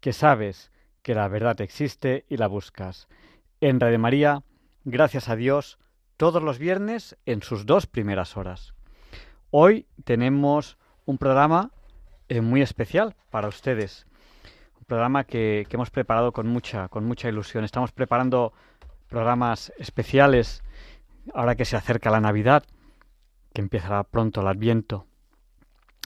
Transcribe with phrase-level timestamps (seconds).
[0.00, 0.70] que sabes
[1.02, 3.08] que la verdad existe y la buscas.
[3.60, 4.42] En Radio María,
[4.84, 5.78] gracias a Dios,
[6.16, 8.74] todos los viernes en sus dos primeras horas.
[9.50, 11.70] Hoy tenemos un programa
[12.28, 14.06] eh, muy especial para ustedes,
[14.78, 17.64] un programa que, hemos preparado con mucha, con mucha ilusión.
[17.64, 18.52] Estamos preparando
[19.08, 20.62] programas especiales
[21.34, 22.64] ahora que se acerca la Navidad,
[23.52, 25.06] que empezará pronto el Adviento,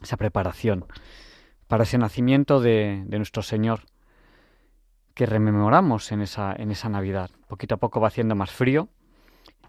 [0.01, 0.87] esa preparación
[1.73, 3.87] para ese nacimiento de, nuestro Señor,
[5.15, 7.31] que rememoramos en esa, en esa Navidad.
[7.48, 8.91] Poquito a poco va haciendo más frío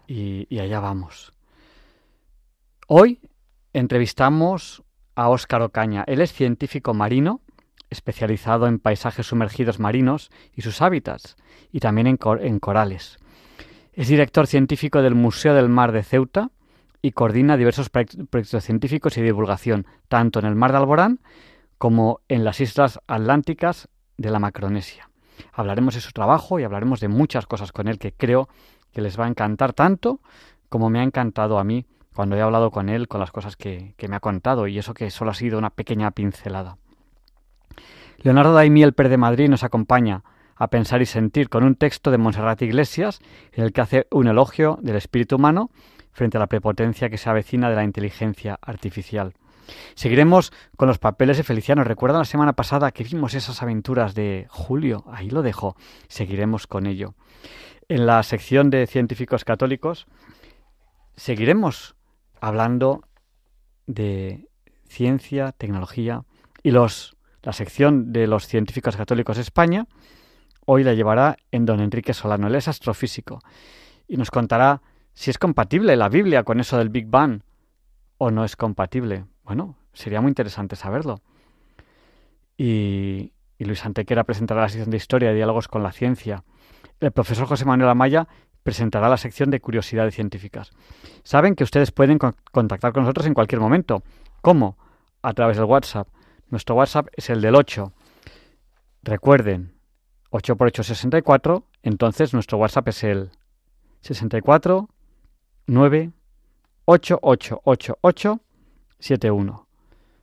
[0.06, 1.32] y, allá vamos.
[2.88, 3.20] Hoy
[3.72, 4.82] entrevistamos
[5.14, 6.04] a Óscar Ocaña.
[6.06, 7.40] Él es científico marino,
[7.88, 11.36] especializado en paisajes sumergidos marinos y sus hábitats,
[11.72, 13.16] y también en, en corales.
[13.94, 16.50] Es director científico del Museo del Mar de Ceuta
[17.00, 21.20] y coordina diversos proyectos científicos y divulgación, tanto en el Mar de Alborán
[21.84, 25.10] como en las islas atlánticas de la Macronesia.
[25.52, 28.48] Hablaremos de su trabajo y hablaremos de muchas cosas con él que creo
[28.90, 30.20] que les va a encantar tanto
[30.70, 33.94] como me ha encantado a mí cuando he hablado con él, con las cosas que,
[34.08, 36.78] me ha contado, y eso que solo ha sido una pequeña pincelada.
[38.16, 40.24] Leonardo Daimiel Per de Madrid nos acompaña
[40.56, 43.20] a pensar y sentir con un texto de Monserrat Iglesias
[43.52, 45.68] en el que hace un elogio del espíritu humano
[46.12, 49.34] frente a la prepotencia que se avecina de la inteligencia artificial.
[49.94, 51.84] Seguiremos con los papeles de Feliciano.
[51.84, 55.04] ¿Recuerdan la semana pasada que vimos esas aventuras de Julio?
[55.12, 55.76] Ahí lo dejo.
[56.08, 57.14] Seguiremos con ello.
[57.88, 60.06] En la sección de científicos católicos
[61.16, 61.94] seguiremos
[62.40, 63.04] hablando
[63.86, 64.48] de
[64.88, 66.24] ciencia, tecnología
[66.62, 69.86] y los la sección de los científicos católicos de España
[70.66, 72.46] Hoy la llevará en don Enrique Solano.
[72.46, 73.40] Él es astrofísico
[74.08, 74.80] y nos contará
[75.12, 77.42] si es compatible la Biblia con eso del Big Bang
[78.16, 79.26] o no es compatible.
[79.44, 81.20] Bueno, sería muy interesante saberlo.
[82.56, 86.44] Y, Luis Antequera presentará la sección de Historia y Diálogos con la Ciencia.
[87.00, 88.28] El profesor José Manuel Amaya
[88.62, 90.70] presentará la sección de Curiosidades Científicas.
[91.22, 94.02] Saben que ustedes pueden contactar con nosotros en cualquier momento.
[94.42, 94.76] ¿Cómo?
[95.22, 96.08] A través del WhatsApp.
[96.50, 97.92] Nuestro WhatsApp es el del 8.
[99.02, 99.74] Recuerden,
[100.30, 103.30] 8 por 8 es 64, entonces nuestro WhatsApp es el
[104.00, 104.88] 64
[105.66, 106.12] 9
[106.84, 107.20] 8
[109.04, 109.66] 8 8 8 7 1.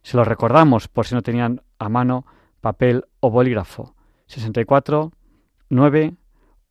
[0.02, 2.25] Se lo recordamos por si no tenían a mano
[2.62, 3.94] papel o bolígrafo.
[4.25, 5.12] 64
[5.69, 6.16] 9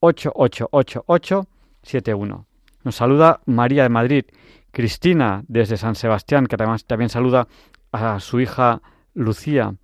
[0.01, 1.47] 8 8 8 8
[1.83, 2.47] 7 1.
[2.83, 4.25] Nos saluda María de Madrid,
[4.73, 7.47] Cristina desde San Sebastián, que también, también saluda
[7.93, 8.83] a su hija
[9.15, 9.77] Lucía.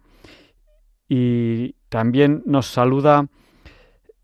[1.08, 3.28] Y también nos saluda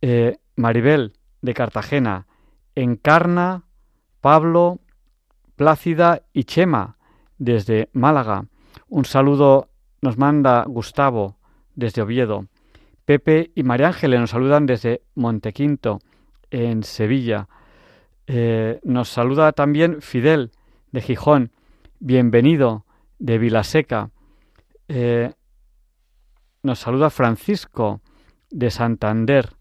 [0.00, 2.26] eh, Maribel de Cartagena,
[2.74, 3.62] Encarna,
[4.20, 4.80] Pablo,
[5.54, 6.96] Plácida y Chema
[7.42, 8.46] desde Málaga.
[8.88, 9.68] Un saludo
[10.00, 11.38] nos manda Gustavo
[11.74, 12.46] desde Oviedo.
[13.04, 15.98] Pepe y María Ángeles nos saludan desde Montequinto,
[16.52, 17.48] en Sevilla.
[18.28, 20.52] Eh, nos saluda también Fidel
[20.92, 21.50] de Gijón.
[21.98, 22.86] Bienvenido
[23.18, 24.10] de Vilaseca.
[24.86, 25.32] Eh,
[26.62, 28.02] nos saluda Francisco
[28.50, 29.54] de Santander.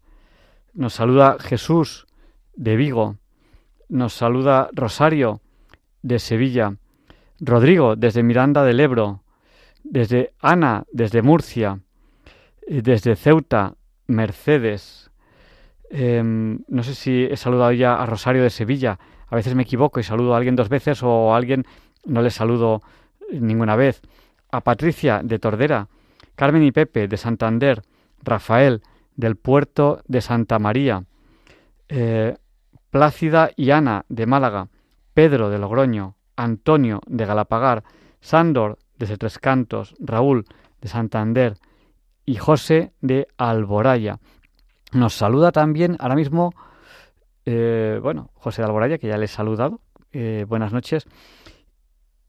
[0.72, 2.06] Nos saluda Jesús
[2.54, 3.16] de Vigo.
[3.88, 5.40] Nos saluda Rosario
[6.02, 6.76] de Sevilla.
[7.44, 9.22] Rodrigo desde Miranda del Ebro.
[9.82, 11.80] Desde Ana desde Murcia.
[12.66, 13.74] Desde Ceuta,
[14.06, 15.10] Mercedes.
[15.90, 18.98] Em, no sé si he saludado ya a Rosario de Sevilla.
[19.28, 21.64] A veces me equivoco y saludo a alguien dos veces o a alguien
[22.06, 22.82] no le saludo
[23.32, 24.00] ninguna vez.
[24.50, 25.88] A Patricia de Tordera.
[26.36, 27.82] Carmen y Pepe de Santander.
[28.22, 28.82] Rafael
[29.16, 31.04] del puerto de Santa María,
[31.88, 32.36] eh,
[32.90, 34.68] Plácida y Ana de Málaga,
[35.14, 37.84] Pedro de Logroño, Antonio de Galapagar,
[38.20, 40.44] Sándor de Tres Cantos, Raúl
[40.80, 41.56] de Santander
[42.24, 44.18] y José de Alboraya.
[44.92, 46.52] Nos saluda también ahora mismo,
[47.46, 49.80] eh, bueno, José de Alboraya, que ya le he saludado.
[50.12, 51.06] Eh, buenas noches.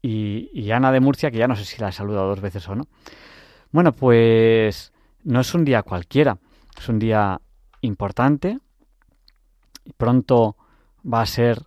[0.00, 2.68] Y, y, Ana de Murcia, que ya no sé si la he saludado dos veces
[2.68, 2.86] o no.
[3.70, 6.38] Bueno, pues no es un día cualquiera,
[6.78, 7.40] es un día
[7.80, 8.58] importante.
[9.96, 10.56] Pronto
[11.04, 11.62] va a ser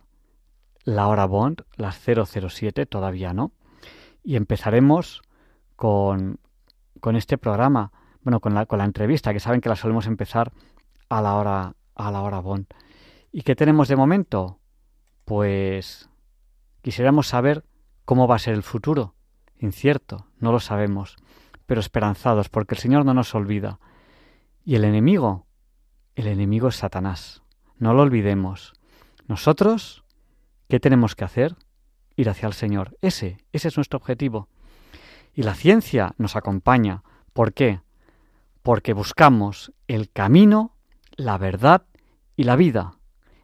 [0.88, 3.52] la hora Bond, las 007, todavía no.
[4.24, 5.20] Y empezaremos
[5.76, 6.40] con,
[7.00, 7.92] con este programa,
[8.22, 10.50] bueno, con la, con la entrevista, que saben que la solemos empezar
[11.10, 12.66] a la hora, a la hora Bond.
[13.30, 14.60] ¿Y qué tenemos de momento?
[15.26, 16.08] Pues
[16.80, 17.66] quisiéramos saber
[18.06, 19.14] cómo va a ser el futuro.
[19.58, 21.16] Incierto, no lo sabemos,
[21.66, 23.78] pero esperanzados, porque el Señor no nos olvida.
[24.64, 25.46] Y el enemigo,
[26.14, 27.42] el enemigo es Satanás.
[27.76, 28.72] No lo olvidemos.
[29.26, 30.02] Nosotros,
[30.68, 31.56] ¿qué tenemos que hacer?
[32.16, 32.96] Ir hacia el Señor.
[33.00, 34.48] Ese, ese es nuestro objetivo.
[35.34, 37.02] Y la ciencia nos acompaña.
[37.32, 37.80] ¿Por qué?
[38.62, 40.76] Porque buscamos el camino,
[41.16, 41.86] la verdad
[42.36, 42.98] y la vida.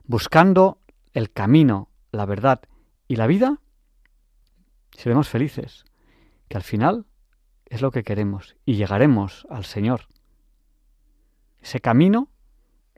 [0.04, 0.78] Buscando
[1.12, 2.60] el camino, la verdad
[3.08, 3.60] y la vida,
[4.92, 5.84] seremos felices.
[6.48, 7.06] Que al final
[7.66, 10.08] es lo que queremos y llegaremos al Señor.
[11.60, 12.28] Ese camino,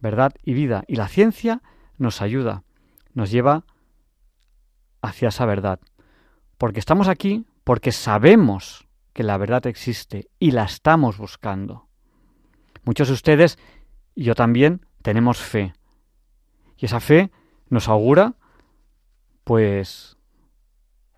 [0.01, 0.85] verdad y vida.
[0.89, 1.63] Y la ciencia
[1.99, 2.65] nos ayuda,
[3.15, 3.65] nos lleva
[5.03, 5.81] hacia esa verdad.
[6.59, 11.89] Porque estamos aquí porque sabemos que la verdad existe y la estamos buscando.
[12.85, 13.59] Muchos de ustedes,
[14.15, 15.75] y yo también, tenemos fe.
[16.77, 17.33] Y esa fe
[17.69, 18.35] nos augura,
[19.43, 20.17] pues,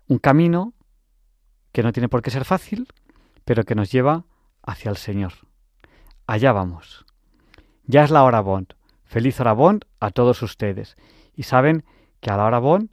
[0.07, 0.73] un camino
[1.71, 2.87] que no tiene por qué ser fácil,
[3.45, 4.25] pero que nos lleva
[4.63, 5.33] hacia el Señor.
[6.25, 7.05] Allá vamos.
[7.85, 8.73] Ya es la hora Bond.
[9.03, 10.97] Feliz hora Bond a todos ustedes.
[11.35, 11.83] Y saben
[12.21, 12.89] que a la hora Bond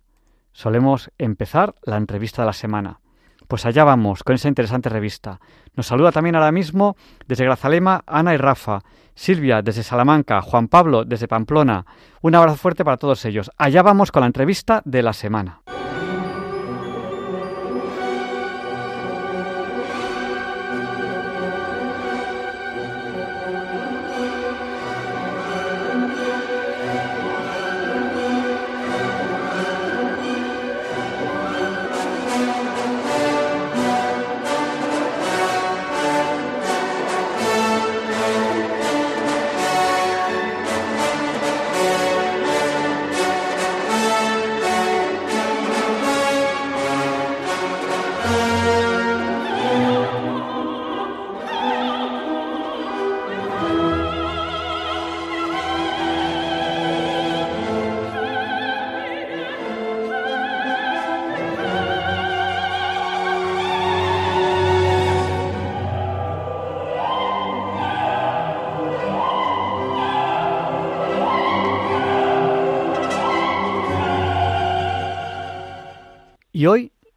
[0.57, 3.01] solemos empezar la entrevista de la semana.
[3.47, 5.39] Pues allá vamos con esa interesante revista.
[5.75, 6.97] Nos saluda también ahora mismo
[7.29, 8.81] desde Grazalema Ana y Rafa,
[9.15, 11.85] Silvia desde Salamanca, Juan Pablo desde Pamplona.
[12.23, 13.51] Un abrazo fuerte para todos ellos.
[13.59, 15.61] Allá vamos con la entrevista de la semana.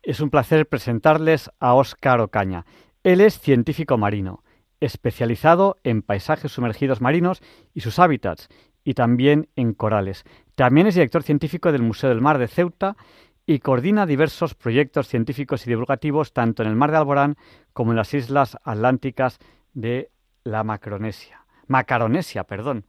[0.09, 2.65] Es un placer presentarles a Óscar Ocaña.
[3.03, 4.43] Él es científico marino,
[4.79, 7.43] especializado en paisajes sumergidos marinos
[7.75, 8.49] y sus hábitats,
[8.83, 10.23] y también en corales.
[10.55, 12.97] También es director científico del Museo del Mar de Ceuta
[13.45, 17.37] y coordina diversos proyectos científicos y divulgativos tanto en el Mar de Alborán
[17.73, 19.37] como en las islas atlánticas
[19.75, 20.09] de
[20.43, 21.45] la Macronesia.
[21.67, 22.83] Macaronesia, perdón.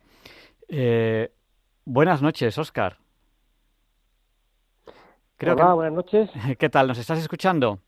[0.68, 1.34] Eh,
[1.84, 2.99] buenas noches, Óscar.
[5.40, 6.30] Creo Hola, buenas noches.
[6.58, 6.86] ¿Qué tal?
[6.86, 7.78] ¿Nos estás escuchando?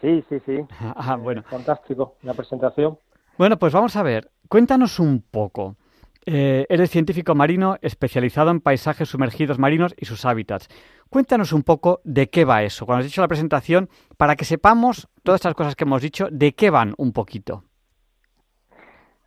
[0.00, 0.58] Sí, sí, sí.
[0.80, 1.42] ah, bueno.
[1.42, 2.98] fantástico la presentación.
[3.36, 4.30] Bueno, pues vamos a ver.
[4.48, 5.76] Cuéntanos un poco.
[6.24, 10.68] Eh, eres científico marino especializado en paisajes sumergidos marinos y sus hábitats.
[11.10, 12.86] Cuéntanos un poco de qué va eso.
[12.86, 16.54] Cuando has dicho la presentación, para que sepamos todas estas cosas que hemos dicho, de
[16.54, 17.64] qué van un poquito.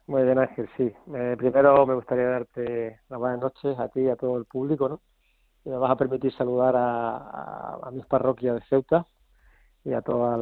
[0.07, 0.91] Muy bien, Ángel, sí.
[1.13, 4.89] Eh, primero me gustaría darte las buenas noches a ti y a todo el público,
[4.89, 4.99] ¿no?
[5.65, 9.05] Me vas a permitir saludar a, mis parroquias de Ceuta
[9.83, 10.39] y a todas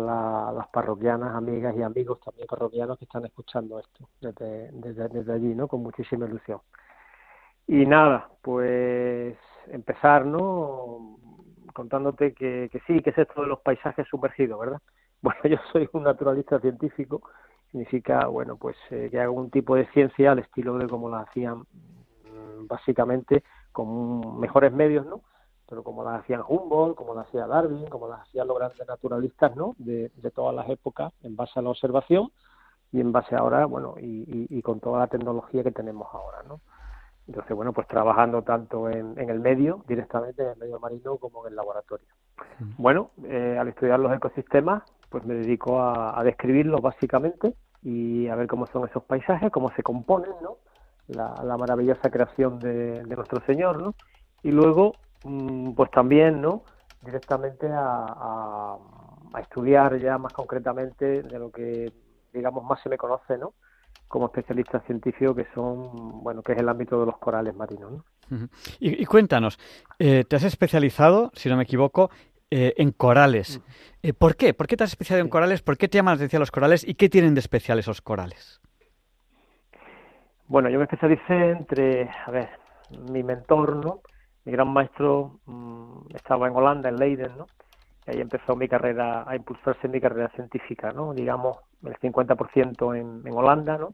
[0.55, 5.67] las parroquianas, amigas y amigos también parroquianos que están escuchando esto desde, desde, allí, ¿no?
[5.67, 6.59] Con muchísima ilusión.
[7.67, 11.17] Y nada, pues empezar, ¿no?
[11.73, 14.81] Contándote que, que sí, que es esto de los paisajes sumergidos, ¿verdad?
[15.21, 17.21] Bueno, yo soy un naturalista científico,
[17.71, 21.21] significa, bueno, pues eh, que hago un tipo de ciencia al estilo de como la
[21.21, 23.43] hacían mm, básicamente
[23.79, 25.21] con mejores medios, ¿no?
[25.69, 29.55] Pero como las hacían Humboldt, como las hacía Darwin, como las hacían los grandes naturalistas,
[29.55, 29.75] ¿no?
[29.77, 32.29] De, todas las épocas, en base a la observación
[32.91, 36.59] y en base ahora, bueno, y, y, con toda la tecnología que tenemos ahora, ¿no?
[37.27, 41.45] Entonces, bueno, pues trabajando tanto en, en, el medio, directamente en el medio marino, como
[41.45, 42.07] en el laboratorio.
[42.77, 48.35] Bueno, eh, al estudiar los ecosistemas, pues me dedico a, a describirlos básicamente y a
[48.35, 50.57] ver cómo son esos paisajes, cómo se componen, ¿no?
[51.09, 53.95] La, maravillosa creación de, nuestro Señor, ¿no?
[54.43, 56.63] Y luego, mm, pues también, ¿no?
[57.03, 58.77] Directamente a,
[59.33, 61.91] a, estudiar ya más concretamente de lo que,
[62.33, 63.53] digamos, más se me conoce, ¿no?
[64.07, 68.03] Como especialista científico, que son, bueno, que es el ámbito de los corales marinos, ¿no?
[68.79, 69.57] y, cuéntanos,
[69.97, 72.11] eh, te has especializado, si no me equivoco,
[72.51, 73.61] eh, en corales.
[74.01, 74.53] Eh, ¿Por qué?
[74.53, 75.61] ¿Por qué te has especializado en corales?
[75.61, 76.87] ¿Por qué te llaman la atención los corales?
[76.87, 78.59] ¿Y qué tienen de especial esos corales?
[80.49, 82.49] Bueno, yo me especialicé entre, a ver,
[83.11, 84.01] mi mentor, ¿no?
[84.45, 87.45] Mi gran maestro mm, estaba en Holanda, en Leiden, ¿no?
[88.07, 91.13] Y ahí empezó mi carrera, a impulsarse mi carrera científica, ¿no?
[91.13, 93.93] Digamos, el 50% en, en Holanda, ¿no?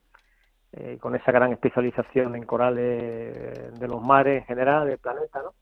[0.72, 5.56] Eh, con esa gran especialización en corales de los mares en general, del planeta, ¿no?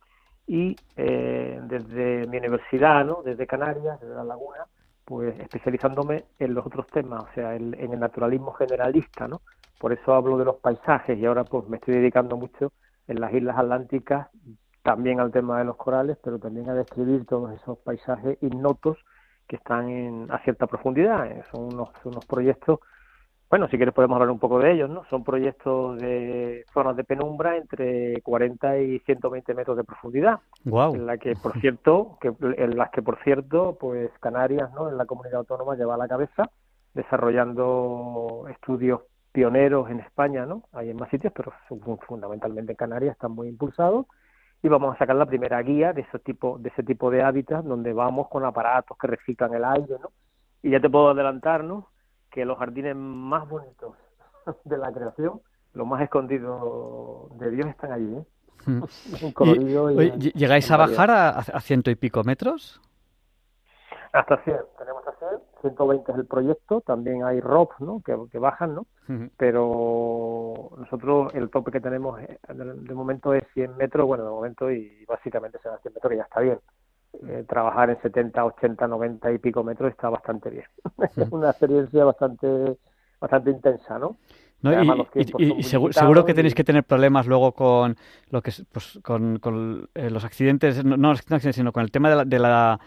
[0.45, 3.23] Y eh, desde mi universidad, ¿no?
[3.23, 4.67] Desde Canarias, desde La Laguna,
[5.05, 9.41] pues especializándome en los otros temas, o sea, en el naturalismo generalista, ¿no?
[9.79, 12.71] Por eso hablo de los paisajes y ahora pues me estoy dedicando mucho
[13.07, 14.29] en las islas atlánticas
[14.81, 18.97] también al tema de los corales, pero también a describir todos esos paisajes ignotos
[19.47, 21.25] que están en, a cierta profundidad.
[21.27, 22.79] Eh, son unos, unos proyectos,
[23.49, 25.03] bueno, si quieres podemos hablar un poco de ellos, ¿no?
[25.09, 30.39] Son proyectos de zonas de penumbra entre 40 y 120 metros de profundidad.
[30.65, 30.95] Wow.
[30.95, 34.89] En la que, por cierto, que, en las que, por cierto, pues Canarias, ¿no?
[34.89, 36.49] En la comunidad autónoma lleva a la cabeza
[36.93, 40.63] desarrollando estudios pioneros en España, ¿no?
[40.73, 41.53] Hay en más sitios, pero
[42.07, 44.05] fundamentalmente en Canarias están muy impulsados
[44.61, 47.65] y vamos a sacar la primera guía de ese tipo de ese tipo de hábitats
[47.65, 50.11] donde vamos con aparatos que reciclan el aire, ¿no?
[50.61, 51.89] Y ya te puedo adelantar, ¿no?
[52.33, 53.95] Que los jardines más bonitos
[54.65, 55.39] de la creación,
[55.73, 58.23] los más escondidos de Dios están allí, ¿eh?
[58.65, 58.83] Mm.
[60.35, 62.79] ¿Llegáis a bajar a ciento y pico metros?
[64.13, 67.99] Hasta 100, tenemos hasta 100, 120 es el proyecto, también hay ROPs ¿no?
[68.03, 68.85] que, bajan, ¿no?
[69.37, 74.69] Pero nosotros el tope que tenemos eh, de, momento es 100 metros, bueno, de momento
[74.69, 76.59] y básicamente será 100 metros, que ya está bien.
[77.27, 80.65] Eh, trabajar en 70, 80, 90 y pico metros está bastante bien.
[81.15, 82.77] es una experiencia bastante
[83.19, 84.17] bastante intensa, ¿no?
[85.15, 87.97] y, seguro, que tenéis que tener problemas luego con
[88.29, 92.39] lo que pues, con, con eh, los accidentes, no, no, sino con el tema de
[92.39, 92.79] la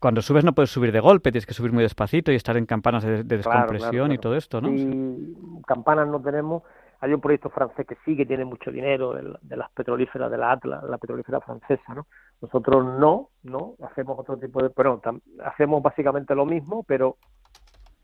[0.00, 2.66] cuando subes no puedes subir de golpe, tienes que subir muy despacito y estar en
[2.66, 4.70] campanas de, descompresión y todo esto, ¿no?
[4.72, 5.34] Y
[5.66, 6.62] campanas no tenemos.
[7.02, 10.52] Hay un proyecto francés que sí que tiene mucho dinero de, las petrolíferas de la
[10.52, 12.06] Atlas, la petrolífera francesa, ¿no?
[12.40, 15.02] Nosotros no, no, hacemos otro tipo de, pero
[15.44, 17.16] hacemos básicamente lo mismo, pero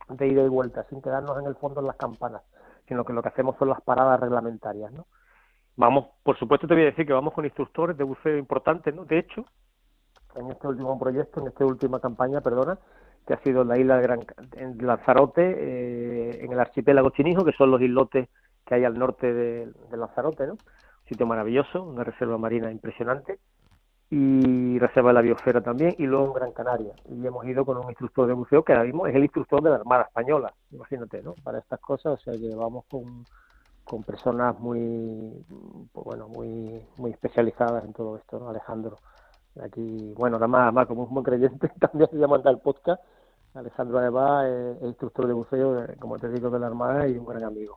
[0.09, 2.43] de ida y vuelta, sin quedarnos en el fondo en las campanas,
[2.89, 5.07] sino que lo que hacemos son las paradas reglamentarias, ¿no?
[5.77, 9.05] Vamos, por supuesto te voy a decir que vamos con instructores de buceo importantes, ¿no?
[9.05, 9.45] De hecho,
[10.35, 12.81] en este último proyecto, en esta última campaña, perdona,
[13.25, 14.27] que ha sido la isla de Gran,
[14.57, 18.29] en Lanzarote, eh, en el archipiélago chinijo, que son los islotes
[18.69, 20.53] que hay al norte de, Lanzarote, ¿no?
[20.53, 23.39] Un sitio maravilloso, una reserva marina impresionante
[24.11, 26.93] y reserva de la biosfera también, y luego en Gran Canaria.
[27.09, 29.71] Y hemos ido con un instructor de buceo que ahora mismo es el instructor de
[29.71, 31.35] la Armada Española, imagínate, ¿no?
[31.43, 33.25] Para estas cosas, o sea, que vamos con,
[34.05, 35.45] personas muy,
[35.93, 38.51] pues bueno, muy, muy especializadas en todo esto, ¿no?
[38.51, 38.99] Alejandro
[39.63, 43.03] Aquí, bueno, nada más, más como un buen creyente, también se llama el podcast.
[43.55, 47.45] Alejandro Arma es, instructor de buceo, como te digo, de la Armada y un gran
[47.45, 47.77] amigo.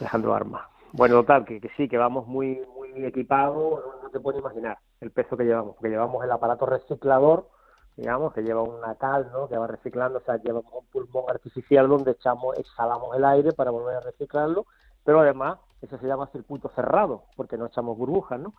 [0.00, 0.68] Alejandro Arma.
[0.92, 5.10] Bueno, total, que, que sí, que vamos muy muy equipados, no, te puedes imaginar el
[5.10, 7.48] peso que llevamos, porque llevamos el aparato reciclador,
[7.96, 9.48] digamos, que lleva una cal, ¿no?
[9.48, 13.70] Que va reciclando, o sea, llevamos un pulmón artificial donde echamos, exhalamos el aire para
[13.70, 14.66] volver a reciclarlo,
[15.04, 18.54] pero además, eso se llama circuito cerrado, porque no echamos burbujas, ¿no?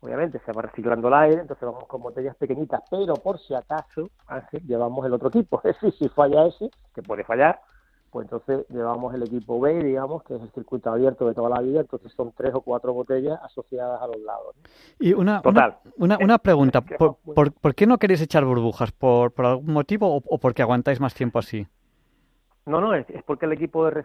[0.00, 4.10] obviamente se va reciclando el aire, entonces vamos con botellas pequeñitas, pero por si acaso,
[4.26, 7.60] Ángel, llevamos el otro equipo, es decir, si falla ese, que puede fallar,
[8.10, 11.60] pues entonces llevamos el equipo B, digamos, que es el circuito abierto de toda la
[11.60, 14.54] vida, entonces son tres o cuatro botellas asociadas a los lados.
[14.98, 15.78] Y una, Total.
[15.96, 17.16] una, una, pregunta, ¿Por,
[17.52, 18.92] por, qué no queréis echar burbujas?
[18.92, 21.66] ¿Por, por algún motivo o, porque aguantáis más tiempo así?
[22.66, 24.04] No, no, es, porque el equipo de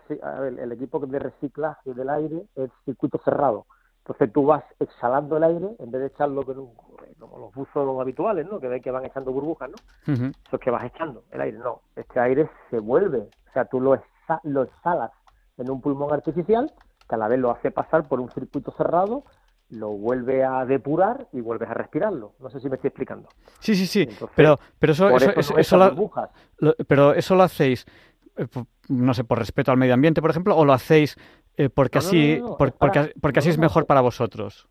[0.60, 3.66] el equipo de reciclaje del aire es circuito cerrado.
[4.00, 6.44] Entonces tú vas exhalando el aire en vez de echarlo
[7.28, 8.60] como los buzos habituales, ¿no?
[8.60, 9.76] Que ven que van echando burbujas, ¿no?
[10.14, 11.58] Eso es que vas echando el aire.
[11.58, 13.20] No, este aire se vuelve.
[13.20, 14.02] O sea, tú lo,
[14.44, 15.12] lo exhalas
[15.58, 16.72] en un pulmón artificial
[17.08, 19.24] que a la vez lo hace pasar por un circuito cerrado,
[19.70, 22.34] lo vuelve a depurar y vuelves a respirarlo.
[22.40, 23.30] No sé si me estoy explicando.
[23.60, 24.08] Sí, sí, sí.
[24.36, 27.86] pero, pero eso, eso, eso, lo, pero eso lo hacéis,
[28.38, 28.48] eh,
[28.90, 31.18] no sé, por respeto al medio ambiente, por ejemplo, o lo hacéis
[31.56, 34.68] eh, porque así, porque, así es mejor para vosotros.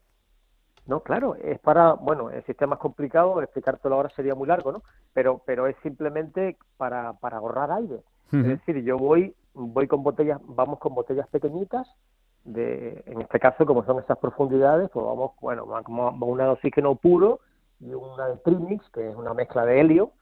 [0.86, 4.82] No, claro, es para, bueno, el sistema es complicado, explicártelo ahora sería muy largo, ¿no?
[5.12, 8.00] Pero, pero es simplemente para, para ahorrar aire.
[8.32, 11.86] Es decir, yo voy, voy con botellas, vamos con botellas pequeñitas
[12.44, 16.94] de, en este caso, como son esas profundidades, pues vamos, bueno, vamos una de oxígeno
[16.94, 17.40] puro
[17.78, 20.12] y una de trimix, que es una mezcla de helio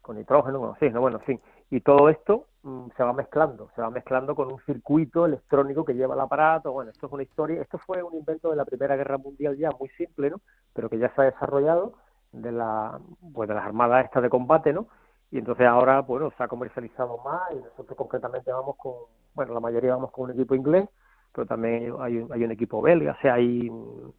[0.00, 1.40] con nitrógeno, con oxígeno, bueno, en fin.
[1.72, 5.94] Y todo esto mm, se va mezclando, se va mezclando con un circuito electrónico que
[5.94, 6.70] lleva el aparato.
[6.70, 9.70] Bueno, esto es una historia, esto fue un invento de la Primera Guerra Mundial ya
[9.80, 10.42] muy simple, ¿no?
[10.74, 11.94] Pero que ya se ha desarrollado
[12.30, 13.00] de la
[13.32, 14.88] pues de las armadas estas de combate, ¿no?
[15.30, 18.92] Y entonces ahora, bueno, se ha comercializado más y nosotros concretamente vamos con,
[19.32, 20.86] bueno, la mayoría vamos con un equipo inglés,
[21.34, 23.72] pero también hay un, hay un equipo belga, o sea, hay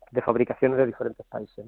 [0.09, 1.67] de fabricaciones de diferentes países.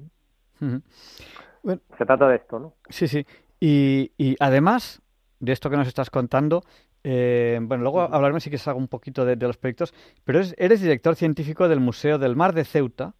[0.58, 2.72] se trata de esto, ¿no?
[2.88, 3.24] Sí, sí.
[3.60, 5.00] Y, y además
[5.40, 6.62] de esto que nos estás contando,
[7.04, 11.14] eh, bueno, luego hablarme si quieres algo un poquito de, los proyectos, pero eres, director
[11.14, 13.14] científico del Museo del Mar de Ceuta.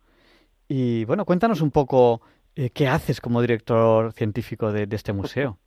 [0.68, 2.20] Y bueno, cuéntanos un poco
[2.56, 5.58] eh, qué haces como director científico de, este museo.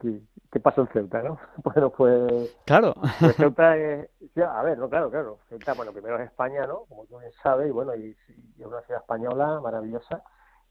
[0.00, 1.38] Sí, ¿qué pasa en Ceuta, no?
[1.62, 2.56] Bueno, pues.
[2.64, 2.94] Claro.
[3.20, 4.08] Pues Ceuta es.
[4.38, 5.38] a ver, no, claro, claro.
[5.50, 6.84] Ceuta, bueno, primero es España, ¿no?
[6.88, 8.16] Como tú bien sabes, y bueno, y,
[8.56, 10.22] y es una ciudad española maravillosa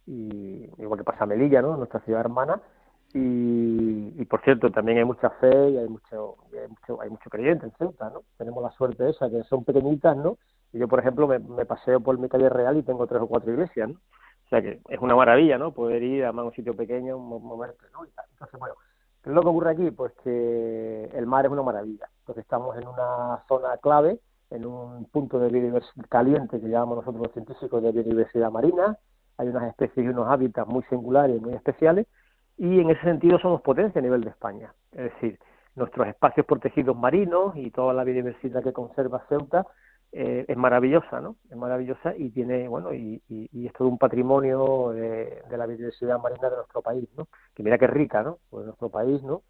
[0.07, 1.77] y igual que pasa Melilla, ¿no?
[1.77, 2.61] Nuestra ciudad hermana.
[3.13, 7.65] Y, por cierto, también hay mucha fe y hay mucho, hay mucho, hay mucho creyente
[7.65, 8.23] en Ceuta, ¿no?
[8.37, 10.37] Tenemos la suerte esa, que son pequeñitas, ¿no?
[10.73, 13.51] Y yo, por ejemplo, me, paseo por mi calle real y tengo tres o cuatro
[13.51, 13.95] iglesias, ¿no?
[13.95, 15.71] O sea que es una maravilla, ¿no?
[15.71, 18.05] Poder ir a un sitio pequeño, moverte, ¿no?
[18.05, 18.75] Entonces, bueno,
[19.23, 19.91] ¿qué es lo que ocurre aquí?
[19.91, 22.09] Pues que el mar es una maravilla.
[22.19, 24.19] Entonces estamos en una zona clave,
[24.49, 28.97] en un punto de biodiversidad caliente que llamamos nosotros los científicos de biodiversidad marina,
[29.37, 32.07] hay unas especies y unos hábitats muy singulares, muy especiales,
[32.57, 34.73] y en ese sentido somos potencia a nivel de España.
[34.91, 35.39] Es decir,
[35.75, 39.65] nuestros espacios protegidos marinos y toda la biodiversidad que conserva Ceuta
[40.11, 41.35] eh, es maravillosa, ¿no?
[41.49, 46.49] Es maravillosa y tiene, bueno, y, y, es todo un patrimonio de, la biodiversidad marina
[46.49, 47.27] de nuestro país, ¿no?
[47.53, 48.39] Que mira qué rica, ¿no?
[48.49, 49.41] Pues nuestro país, ¿no?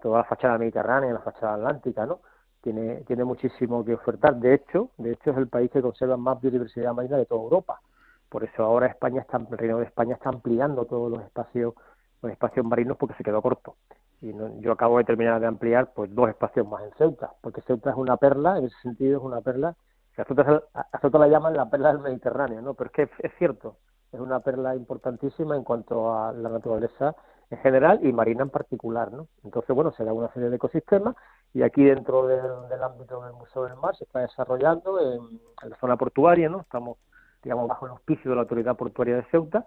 [0.00, 2.20] Toda la fachada mediterránea, la fachada atlántica, ¿no?
[2.60, 4.36] Tiene, tiene muchísimo que ofertar.
[4.36, 7.80] De hecho, de hecho es el país que conserva más biodiversidad marina de toda Europa.
[8.28, 11.74] Por eso ahora España está, el Reino de España está ampliando todos los espacios,
[12.22, 13.76] los espacios marinos porque se quedó corto.
[14.20, 17.90] Y yo acabo de terminar de ampliar pues dos espacios más en Ceuta, porque Ceuta
[17.90, 19.74] es una perla, en ese sentido es una perla,
[20.16, 22.74] a Ceuta, a la llaman la perla del Mediterráneo, ¿no?
[22.74, 23.76] Pero es que es, cierto,
[24.12, 27.16] es una perla importantísima en cuanto a la naturaleza
[27.50, 29.26] en general y marina en particular, ¿no?
[29.42, 31.16] Entonces, bueno, se da una serie de ecosistemas
[31.52, 35.76] y aquí dentro del, ámbito del Museo del Mar se está desarrollando en, en, la
[35.76, 36.60] zona portuaria, ¿no?
[36.60, 36.98] Estamos
[37.42, 39.66] digamos, bajo el auspicio de la Autoridad Portuaria de Ceuta.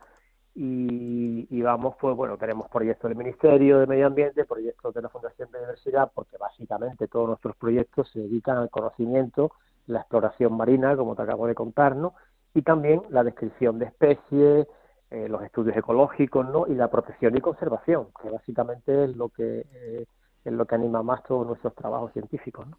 [0.57, 5.51] Y, vamos, pues bueno, tenemos proyectos del Ministerio de Medio Ambiente, proyectos de la Fundación
[5.51, 9.51] de Universidad, porque básicamente todos nuestros proyectos se dedican al conocimiento,
[9.87, 12.13] la exploración marina, como te acabo de contar, ¿no?
[12.53, 14.67] Y también la descripción de especies,
[15.11, 16.67] eh, los estudios ecológicos, ¿no?
[16.67, 20.05] Y la protección y conservación, que básicamente es lo que eh,
[20.45, 22.77] es lo que anima más todos nuestros trabajos científicos, ¿no?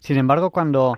[0.00, 0.96] Sin embargo, cuando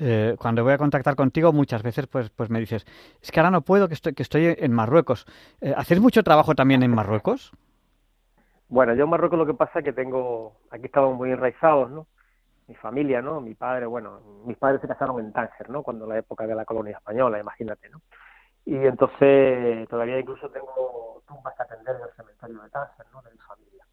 [0.00, 2.86] eh, cuando voy a contactar contigo muchas veces pues, pues me dices,
[3.20, 5.26] es que ahora no puedo, que estoy, que estoy en Marruecos.
[5.60, 7.52] Eh, ¿Hacéis mucho trabajo también en Marruecos?
[8.68, 12.06] Bueno, yo en Marruecos lo que pasa es que tengo, aquí estamos muy enraizados, ¿no?
[12.68, 13.40] Mi familia, ¿no?
[13.40, 15.82] Mi padre, bueno, mis padres se casaron en Tánger, ¿no?
[15.82, 18.00] Cuando la época de la colonia española, imagínate, ¿no?
[18.66, 23.22] Y entonces todavía incluso tengo tumbas que atender en el cementerio de Tánger, ¿no?
[23.22, 23.84] De mi familia.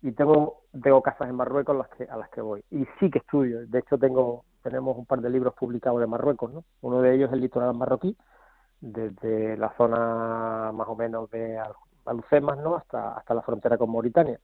[0.00, 2.64] Y tengo, tengo casas en Marruecos a las que, a las que voy.
[2.70, 3.66] Y sí que estudio.
[3.66, 6.64] De hecho, tengo tenemos un par de libros publicados de Marruecos, ¿no?
[6.80, 8.16] Uno de ellos es el litoral marroquí,
[8.80, 11.60] desde la zona más o menos de
[12.04, 12.76] Alucemas, ¿no?
[12.76, 14.38] Hasta, hasta la frontera con Mauritania.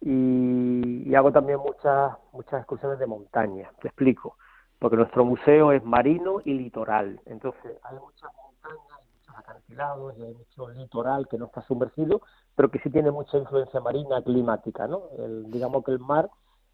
[0.00, 4.36] Y, hago también muchas, muchas excursiones de montaña, te explico,
[4.78, 10.22] porque nuestro museo es marino y litoral, entonces hay muchas montañas, hay muchos acantilados, y
[10.24, 12.22] hay mucho litoral que no está sumergido,
[12.56, 15.02] pero que sí tiene mucha influencia marina climática, ¿no?
[15.18, 16.28] El, digamos que el mar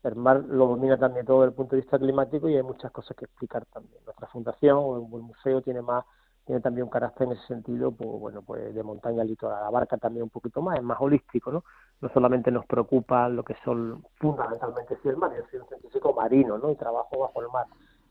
[0.05, 2.91] el mar lo domina también todo desde el punto de vista climático y hay muchas
[2.93, 4.03] cosas que explicar también.
[4.05, 6.05] Nuestra fundación o el museo tiene más
[6.49, 10.23] tiene también un carácter en ese sentido, pues bueno, pues de montaña litoral, abarca también
[10.23, 11.63] un poquito más, es más holístico, ¿no?
[12.01, 16.57] No solamente nos preocupa lo que son fundamentalmente si el mar, yo un científico marino,
[16.57, 16.71] ¿no?
[16.71, 17.67] Y trabajo bajo el mar,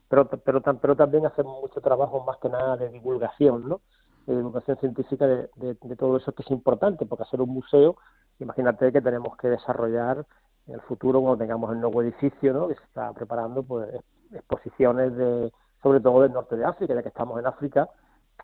[0.08, 3.80] pero pero pero también hacemos mucho trabajo más que nada de divulgación, ¿no?
[4.24, 7.96] De divulgación científica de, de todo eso que es importante, porque hacer un museo,
[8.38, 10.24] imagínate que tenemos que desarrollar
[10.68, 12.68] en el futuro cuando tengamos el nuevo edificio ¿no?
[12.68, 13.88] que se está preparando pues
[14.32, 15.52] exposiciones de
[15.82, 17.88] sobre todo del norte de África ya que estamos en África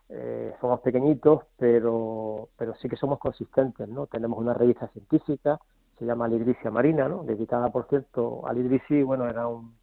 [0.08, 5.60] eh, somos pequeñitos pero pero sí que somos consistentes no tenemos una revista científica
[5.98, 9.74] se llama Lidricia Marina no dedicada por cierto a Lidrisi bueno era un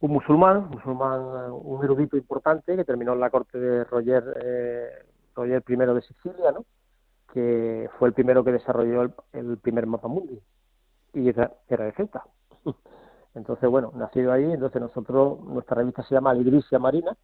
[0.00, 1.20] un musulmán, musulmán,
[1.52, 4.88] un erudito importante que terminó en la corte de Roger, eh,
[5.34, 6.64] Roger I de Sicilia, ¿no?
[7.34, 10.40] que fue el primero que desarrolló el, el primer mapa mundi
[11.12, 12.24] y era, era de Ceuta.
[13.34, 17.16] Entonces, bueno, nacido ahí, entonces nosotros, nuestra revista se llama Lidricia Marina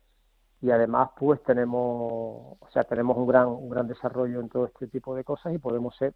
[0.62, 4.86] y además pues tenemos, o sea, tenemos un gran, un gran desarrollo en todo este
[4.86, 6.14] tipo de cosas y podemos ser,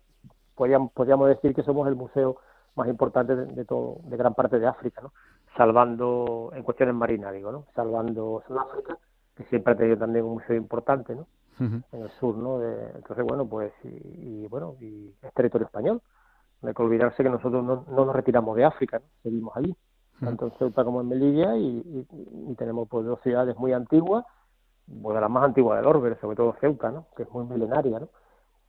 [0.55, 2.37] podríamos, podríamos decir que somos el museo
[2.77, 5.13] más importante de, todo, de gran parte de África, ¿no?
[5.57, 7.67] Salvando, en cuestiones marinas, digo, ¿no?
[7.75, 8.97] Salvando Sudáfrica,
[9.35, 11.27] que siempre ha tenido también un museo importante, ¿no?
[11.59, 12.59] En el sur, ¿no?
[12.59, 16.01] De, entonces, bueno, pues, y, bueno, y es territorio español.
[16.63, 19.05] No hay que olvidarse que nosotros no, no nos retiramos de África, ¿no?
[19.23, 19.75] Seguimos allí,
[20.21, 22.07] tanto en Ceuta como en Melilla, y,
[22.59, 24.25] tenemos pues dos ciudades muy antiguas,
[25.03, 27.07] pues de las más antiguas del Orbe, sobre todo Ceuta, ¿no?
[27.17, 28.09] Que es muy milenaria, ¿no?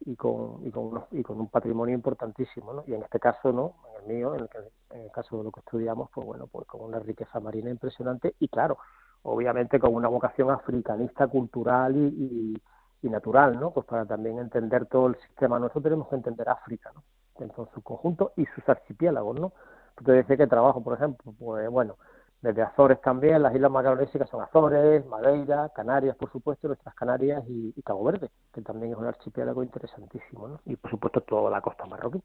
[0.06, 2.84] y con, y con, y con un patrimonio importantísimo, ¿no?
[2.88, 3.76] Y en este caso, ¿no?
[3.90, 4.50] En el mío, en el,
[4.92, 8.36] en el caso de lo que estudiamos, pues bueno, pues con una riqueza marina impresionante
[8.40, 8.78] y claro,
[9.24, 12.62] obviamente con una vocación africanista, cultural y,
[13.04, 13.72] y, natural, ¿no?
[13.72, 15.60] Pues para también entender todo el sistema.
[15.60, 17.04] Nosotros tenemos que entender África, ¿no?
[17.40, 19.54] En todo su conjunto y sus archipiélagos, ¿no?
[20.00, 21.98] Decía que trabajo, por ejemplo, pues bueno,
[22.42, 27.74] desde Azores también, las islas macaronésicas son Azores, Madeira, Canarias, por supuesto, nuestras Canarias y,
[27.84, 30.60] Cabo Verde, que también es un archipiélago interesantísimo, ¿no?
[30.66, 32.22] Y por supuesto toda la costa marroquí.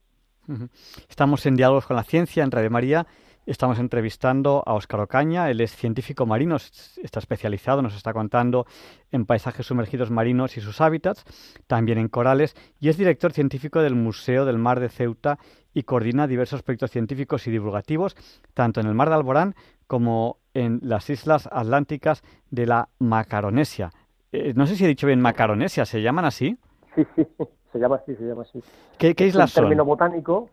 [1.08, 3.06] Estamos en Diálogos con la Ciencia en Radio María.
[3.46, 8.66] Estamos entrevistando a Óscar Ocaña, él es científico marino, está especializado, nos está contando
[9.12, 11.24] en paisajes sumergidos marinos y sus hábitats,
[11.68, 15.38] también en corales, y es director científico del Museo del Mar de Ceuta
[15.72, 18.16] y coordina diversos proyectos científicos y divulgativos,
[18.52, 19.54] tanto en el Mar de Alborán
[19.86, 23.92] como en las islas atlánticas de la Macaronesia.
[24.32, 26.58] Eh, no sé si he dicho bien Macaronesia, ¿se llaman así?
[26.96, 27.26] Sí, sí,
[27.72, 28.60] se llama así, se llama así.
[28.98, 29.64] ¿Qué, qué islas son?
[29.64, 30.50] término botánico.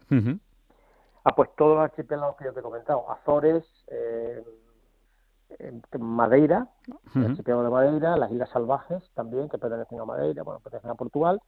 [1.23, 3.09] Ah, pues todos los archipiélagos que yo te he comentado.
[3.09, 4.43] Azores, eh,
[5.97, 6.67] Madeira,
[7.15, 10.95] el archipiélago de Madeira, las Islas Salvajes también, que pertenecen a Madeira, bueno, pertenecen a
[10.95, 11.41] Portugal,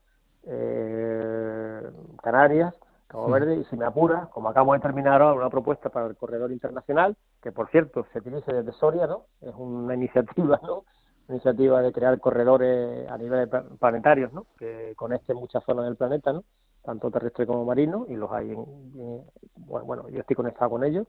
[0.44, 1.90] eh,
[2.22, 2.74] Canarias,
[3.08, 6.16] Cabo Verde, y si me apura, como acabo de terminar ahora una propuesta para el
[6.16, 9.26] corredor internacional, que por cierto se utiliza desde Soria, ¿no?
[9.40, 10.84] Es una iniciativa, ¿no?
[11.28, 13.48] Iniciativa de crear corredores a nivel
[13.80, 14.46] planetarios, ¿no?
[14.58, 16.44] Que conecten muchas zonas del planeta, ¿no?
[16.82, 18.64] Tanto terrestre como marino, y los hay en,
[19.56, 21.06] bueno, bueno, yo estoy conectado con ellos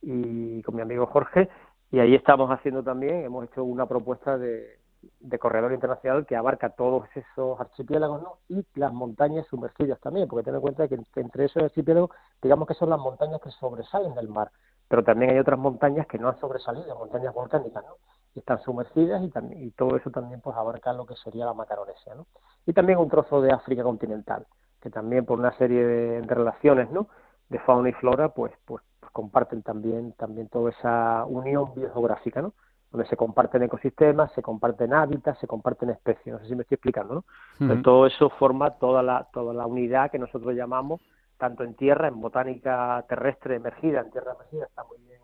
[0.00, 1.48] y con mi amigo Jorge,
[1.90, 4.78] y ahí estamos haciendo también, hemos hecho una propuesta de,
[5.20, 8.38] de corredor internacional que abarca todos esos archipiélagos ¿no?
[8.48, 12.10] y las montañas sumergidas también, porque ten en cuenta que, entre esos archipiélagos,
[12.42, 14.50] digamos que son las montañas que sobresalen del mar,
[14.88, 17.96] pero también hay otras montañas que no han sobresalido, montañas volcánicas, ¿no?
[18.34, 22.14] Están sumergidas y, también, y todo eso también pues abarca lo que sería la Macaronesia,
[22.14, 22.26] ¿no?
[22.66, 24.46] Y también un trozo de África continental,
[24.80, 27.08] que también por una serie de, relaciones, ¿no?
[27.48, 32.52] De fauna y flora, pues, pues, pues comparten también, también toda esa unión biogeográfica, ¿no?
[32.90, 36.34] donde se comparten ecosistemas, se comparten hábitats, se comparten especies.
[36.34, 37.22] No sé si me estoy explicando,
[37.58, 37.82] ¿no?
[37.82, 41.00] todo eso forma toda la, toda la unidad que nosotros llamamos,
[41.36, 45.17] tanto en tierra, en botánica terrestre emergida, en tierra emergida está muy bien.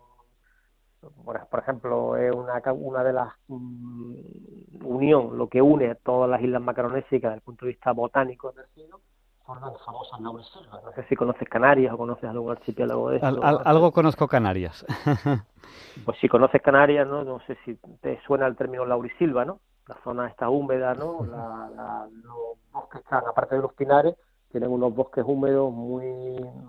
[1.23, 6.41] Por, ejemplo, es una, una de las mm, unión, lo que une a todas las
[6.41, 8.99] islas macaronésicas desde el punto de vista botánico emergido,
[9.45, 10.83] por las famosas laurisilvas.
[10.83, 13.41] No sé si conoces Canarias o conoces algún archipiélago de eso.
[13.43, 14.85] algo conozco Canarias.
[16.05, 17.23] pues si conoces Canarias, ¿no?
[17.23, 19.59] No sé si te suena el término laurisilva, ¿no?
[19.87, 21.23] La zona está húmeda, ¿no?
[21.25, 24.15] La, los bosques están, aparte de los pinares,
[24.51, 26.07] tienen unos bosques húmedos muy,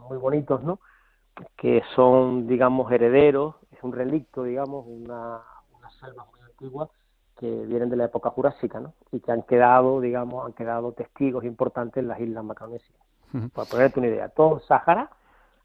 [0.08, 0.80] muy bonitos, ¿no?
[1.56, 5.40] Que son, digamos, herederos, es un relicto, digamos, una,
[5.72, 6.88] una selva muy antigua
[7.38, 8.94] que vienen de la época jurásica, ¿no?
[9.12, 12.98] Y que han quedado, digamos, han quedado testigos importantes en las islas macaronesias.
[13.52, 15.10] Para ponerte una idea, todo Sahara,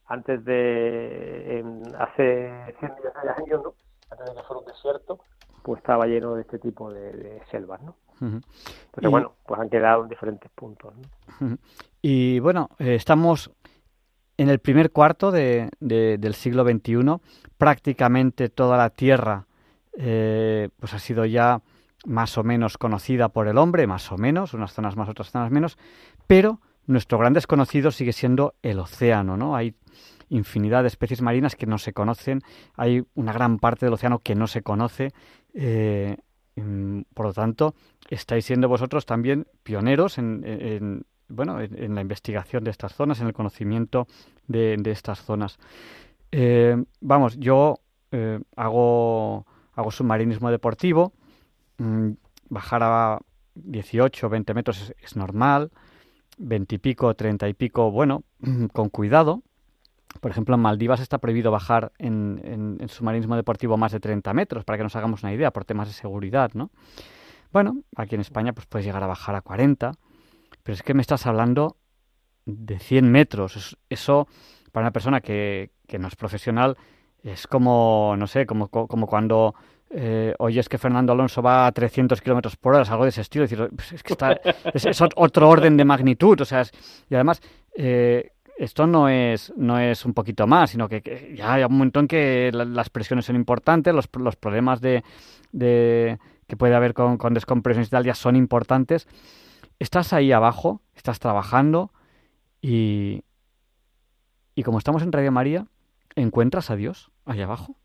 [0.07, 1.63] antes de,
[1.97, 3.73] hace 100 millones de años, ¿no?
[4.09, 5.19] Antes de que fuera un desierto,
[5.63, 7.95] pues estaba lleno de este tipo de, selvas, ¿no?
[8.93, 10.93] Pero bueno, pues han quedado en diferentes puntos,
[11.39, 11.57] ¿no?
[12.01, 13.51] Y bueno, eh, estamos
[14.41, 17.21] en el primer cuarto de, del siglo XXI,
[17.59, 19.45] prácticamente toda la Tierra
[19.95, 21.61] eh, pues ha sido ya
[22.05, 25.51] más o menos conocida por el hombre, más o menos, unas zonas más, otras zonas
[25.51, 25.77] menos,
[26.25, 29.55] pero nuestro gran desconocido sigue siendo el océano, ¿no?
[29.55, 29.75] Hay
[30.29, 32.41] infinidad de especies marinas que no se conocen,
[32.75, 35.11] hay una gran parte del océano que no se conoce,
[35.53, 36.17] eh,
[37.13, 37.75] por lo tanto,
[38.09, 43.33] estáis siendo vosotros también pioneros en, bueno, en, la investigación de estas zonas, en el
[43.33, 44.07] conocimiento
[44.47, 45.57] de, estas zonas.
[46.31, 47.79] Eh, vamos, yo
[48.55, 51.13] hago hago submarinismo deportivo,
[51.77, 52.11] mm,
[52.49, 53.19] bajar a
[53.55, 55.71] 18, 20 metros es, normal,
[56.37, 58.23] 20 y pico, 30 y pico, bueno,
[58.73, 59.43] con cuidado.
[60.19, 64.77] Por ejemplo, en Maldivas está prohibido bajar en, submarinismo deportivo más de 30 metros, para
[64.77, 66.69] que nos hagamos una idea, por temas de seguridad, ¿no?
[67.53, 69.93] Bueno, aquí en España pues puedes llegar a bajar a 40,
[70.63, 71.77] pero es que me estás hablando
[72.45, 73.77] de 100 metros.
[73.89, 74.27] Eso,
[74.71, 76.77] para una persona que, que no es profesional,
[77.23, 79.53] es como, no sé, como, como cuando
[79.93, 83.21] eh, oyes que Fernando Alonso va a 300 kilómetros por hora, es algo de ese
[83.21, 83.43] estilo.
[83.45, 84.31] Es, decir, pues es que está,
[84.73, 86.39] es, otro orden de magnitud.
[86.41, 86.63] O sea,
[87.09, 87.41] y además,
[87.75, 92.07] eh, esto no es, no es un poquito más, sino que, ya hay un montón
[92.07, 95.03] que las presiones son importantes, los, los problemas de,
[95.51, 99.07] de, que puede haber con, con descompresiones y tal ya son importantes.
[99.81, 101.89] Estás ahí abajo, estás trabajando
[102.61, 103.23] y,
[104.53, 105.65] y como estamos en Radio María,
[106.15, 107.77] ¿encuentras a Dios ahí abajo?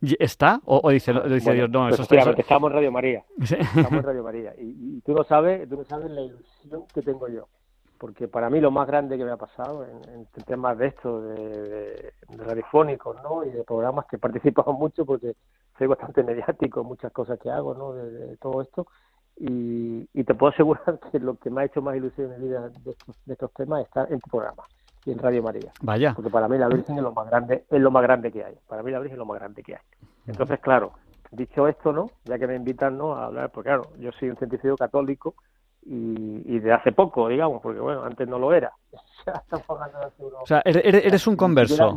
[0.00, 0.60] ¿Está?
[0.64, 2.32] ¿O, dice, dice Dios, no, eso está...
[2.32, 3.24] estamos en Radio María.
[3.40, 4.52] Estamos en Radio María.
[4.58, 7.46] Y, tú no sabes, tú no sabes la ilusión que tengo yo.
[7.98, 12.14] Porque para mí lo más grande que me ha pasado en, temas de esto, de,
[12.30, 13.44] radiofónicos, ¿no?
[13.44, 15.36] Y de programas que he participado mucho porque
[15.78, 17.92] soy bastante mediático en muchas cosas que hago, ¿no?
[17.92, 18.88] De, todo esto.
[19.38, 22.68] Y, te puedo asegurar que lo que me ha hecho más ilusión en mi vida
[22.68, 24.64] de estos, de estos temas es estar en tu programa
[25.04, 25.72] y en Radio María.
[25.82, 26.12] Vaya.
[26.14, 28.54] Porque para mí la Virgen es lo más grande, es lo más grande que hay.
[28.66, 29.82] Para mí la Virgen es lo más grande que hay.
[30.26, 30.92] Entonces, claro,
[31.30, 32.10] dicho esto, ¿no?
[32.24, 33.14] Ya que me invitan, ¿no?
[33.14, 35.34] A hablar, porque claro, yo soy un científico católico
[35.82, 38.72] y, de hace poco, digamos, porque bueno, antes no lo era.
[39.68, 41.96] o sea, eres, un converso.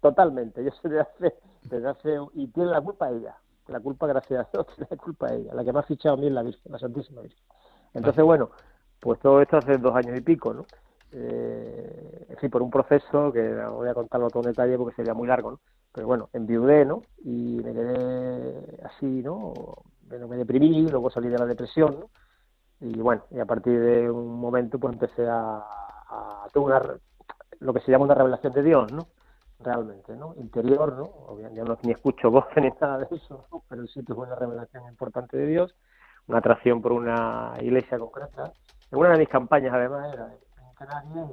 [0.00, 0.64] totalmente.
[0.64, 3.36] Yo soy de hace, desde hace, y tiene la culpa ella.
[3.68, 5.54] La culpa, gracias a Dios, tiene la culpa ella.
[5.54, 7.44] La que me ha fichado a mí es la Virgen, la Santísima Virgen.
[7.94, 8.50] Entonces, bueno,
[9.00, 10.64] pues todo esto hace dos años y pico, ¿no?
[11.12, 15.14] eh, sí, por un proceso que no voy a contarlo todo en detalle porque sería
[15.14, 15.60] muy largo, ¿no?
[15.92, 17.02] Pero bueno, enviudé, ¿no?
[17.22, 19.52] Y me quedé así, ¿no?
[20.08, 22.10] me deprimí, luego salí de la depresión, ¿no?
[22.80, 25.62] Y bueno, y a partir de un momento pues empecé a,
[26.08, 27.00] a tener
[27.60, 29.06] lo que se llama una revelación de Dios, ¿no?
[29.62, 30.34] Realmente, ¿no?
[30.36, 31.38] Interior, ¿no?
[31.54, 33.62] Ya no ni escucho voces ni nada de eso, ¿no?
[33.68, 35.74] pero sí tuve una revelación importante de Dios,
[36.26, 38.52] una atracción por una iglesia concreta.
[38.90, 40.28] En una de mis campañas, además, era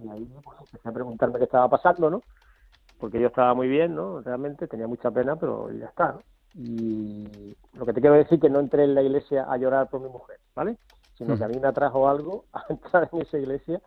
[0.03, 2.21] y ahí bueno, empecé a preguntarme qué estaba pasando, ¿no?
[2.99, 4.21] Porque yo estaba muy bien, ¿no?
[4.21, 6.21] Realmente tenía mucha pena, pero ya está, ¿no?
[6.53, 9.89] Y lo que te quiero decir es que no entré en la iglesia a llorar
[9.89, 10.77] por mi mujer, ¿vale?
[11.15, 13.81] Sino que a mí me atrajo algo a entrar en esa iglesia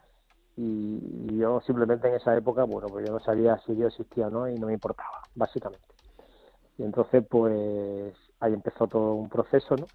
[0.57, 4.31] y yo simplemente en esa época, bueno, pues yo no sabía si Dios existía o
[4.31, 5.87] no y no me importaba, básicamente.
[6.79, 9.87] Y entonces, pues ahí empezó todo un proceso, ¿no?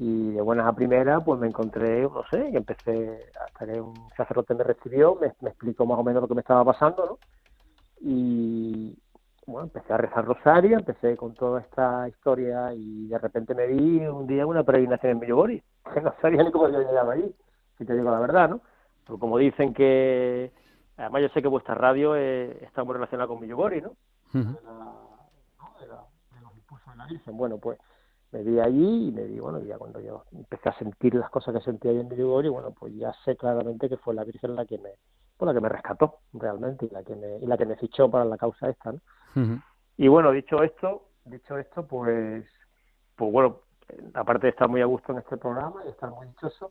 [0.00, 4.08] y de buenas a primeras pues me encontré, no sé, que empecé, hasta que un
[4.16, 7.18] sacerdote me recibió, me, explicó más o menos lo que me estaba pasando, ¿no?
[8.00, 8.96] Y
[9.46, 14.06] bueno, empecé a rezar rosario, empecé con toda esta historia y de repente me vi
[14.06, 15.62] un día una peregrinación en Millogori,
[15.94, 17.34] que no sabía ni cómo yo llegaba ahí,
[17.76, 18.62] si te digo la verdad, ¿no?
[19.10, 20.52] Pero como dicen que,
[20.96, 23.96] además yo sé que vuestra radio está muy relacionada con Millogori, ¿no?
[24.32, 25.86] de,
[26.40, 27.36] los impulsos de la Virgen.
[27.36, 27.76] Bueno, pues
[28.30, 31.52] me vi allí y me di, bueno, ya cuando yo empecé a sentir las cosas
[31.56, 34.64] que sentía ahí en y bueno, pues ya sé claramente que fue la Virgen la
[34.64, 34.90] que me,
[35.36, 38.08] pues la que me rescató realmente y la que me, y la que me fichó
[38.08, 39.00] para la causa esta, ¿no?
[39.96, 42.46] Y bueno, dicho esto, dicho esto, pues,
[43.16, 43.58] pues bueno,
[44.14, 46.70] aparte de estar muy a gusto en este programa y estar muy dichoso,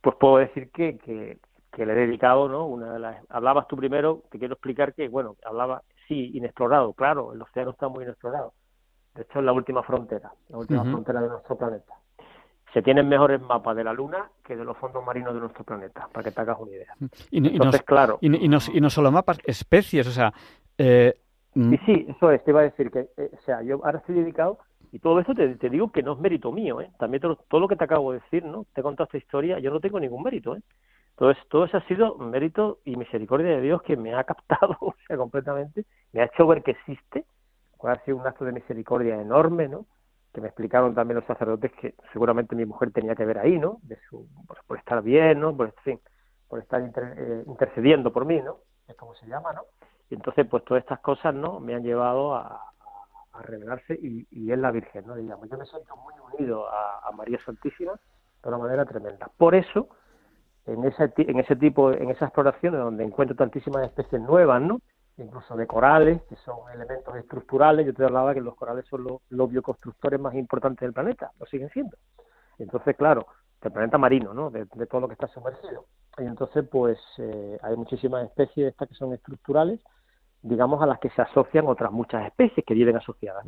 [0.00, 1.38] pues puedo decir que, que,
[1.72, 2.66] que le he dedicado, ¿no?
[2.66, 7.32] Una de las, hablabas tú primero, te quiero explicar que, bueno, hablaba, sí, inexplorado, claro,
[7.32, 8.52] el océano está muy inexplorado
[9.14, 11.94] de hecho, es la última frontera, la última frontera de nuestro planeta.
[12.72, 16.08] Se tienen mejores mapas de la Luna que de los fondos marinos de nuestro planeta,
[16.12, 16.94] para que te hagas una idea.
[17.30, 18.18] Y, Entonces, claro.
[18.20, 20.32] Y, no solo mapas, especies, o sea.
[20.78, 21.12] Eh,
[21.54, 21.74] mm.
[21.84, 24.58] sí, eso es, te iba a decir que, eh, o sea, yo ahora estoy dedicado,
[24.92, 26.90] y todo eso te, digo que no es mérito mío, ¿eh?
[26.98, 28.66] También todo, todo, lo que te acabo de decir, ¿no?
[28.74, 30.62] Te he contado esta historia, yo no tengo ningún mérito, ¿eh?
[31.10, 34.94] Entonces, todo eso ha sido mérito y misericordia de Dios que me ha captado, o
[35.06, 37.24] sea, completamente, me ha hecho ver que existe
[37.88, 39.86] ha sido un acto de misericordia enorme, ¿no?
[40.32, 43.78] Que me explicaron también los sacerdotes que seguramente mi mujer tenía que ver ahí, ¿no?
[43.82, 44.28] De su,
[44.66, 45.56] por, estar bien, ¿no?
[45.56, 45.98] Por, fin,
[46.48, 48.58] por estar eh, intercediendo por mí, ¿no?
[48.86, 49.62] Es como se llama, ¿no?
[50.10, 51.60] Y entonces, pues todas estas cosas, ¿no?
[51.60, 52.69] Me han llevado a,
[53.42, 55.14] revelarse y, y, es la Virgen, ¿no?
[55.14, 57.92] Digamos, yo me siento muy unido a, María Santísima
[58.42, 59.30] de una manera tremenda.
[59.36, 59.88] Por eso,
[60.66, 64.80] en ese, en ese tipo, en esas exploraciones donde encuentro tantísimas especies nuevas, ¿no?
[65.22, 67.86] incluso de corales, que son elementos estructurales.
[67.86, 71.70] Yo te hablaba que los corales son los, bioconstructores más importantes del planeta, lo siguen
[71.70, 71.96] siendo.
[72.58, 73.26] Entonces, claro,
[73.60, 74.50] del planeta marino, ¿no?
[74.50, 75.86] De, todo lo que está sumergido.
[76.18, 79.80] Y entonces, pues, eh, hay muchísimas especies estas que son estructurales,
[80.42, 83.46] digamos, a las que se asocian otras muchas especies que viven asociadas.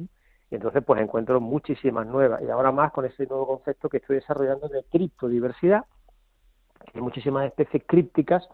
[0.51, 2.43] Y entonces, pues, encuentro muchísimas nuevas.
[2.43, 5.87] Y ahora más con ese nuevo concepto que estoy desarrollando de criptodiversidad,
[6.81, 8.47] que hay muchísimas especies crípticas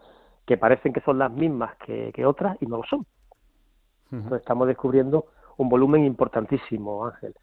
[0.45, 3.05] que parecen que son las mismas que, otras y no lo son.
[4.11, 5.25] Entonces estamos descubriendo
[5.57, 7.35] un volumen importantísimo, Ángel.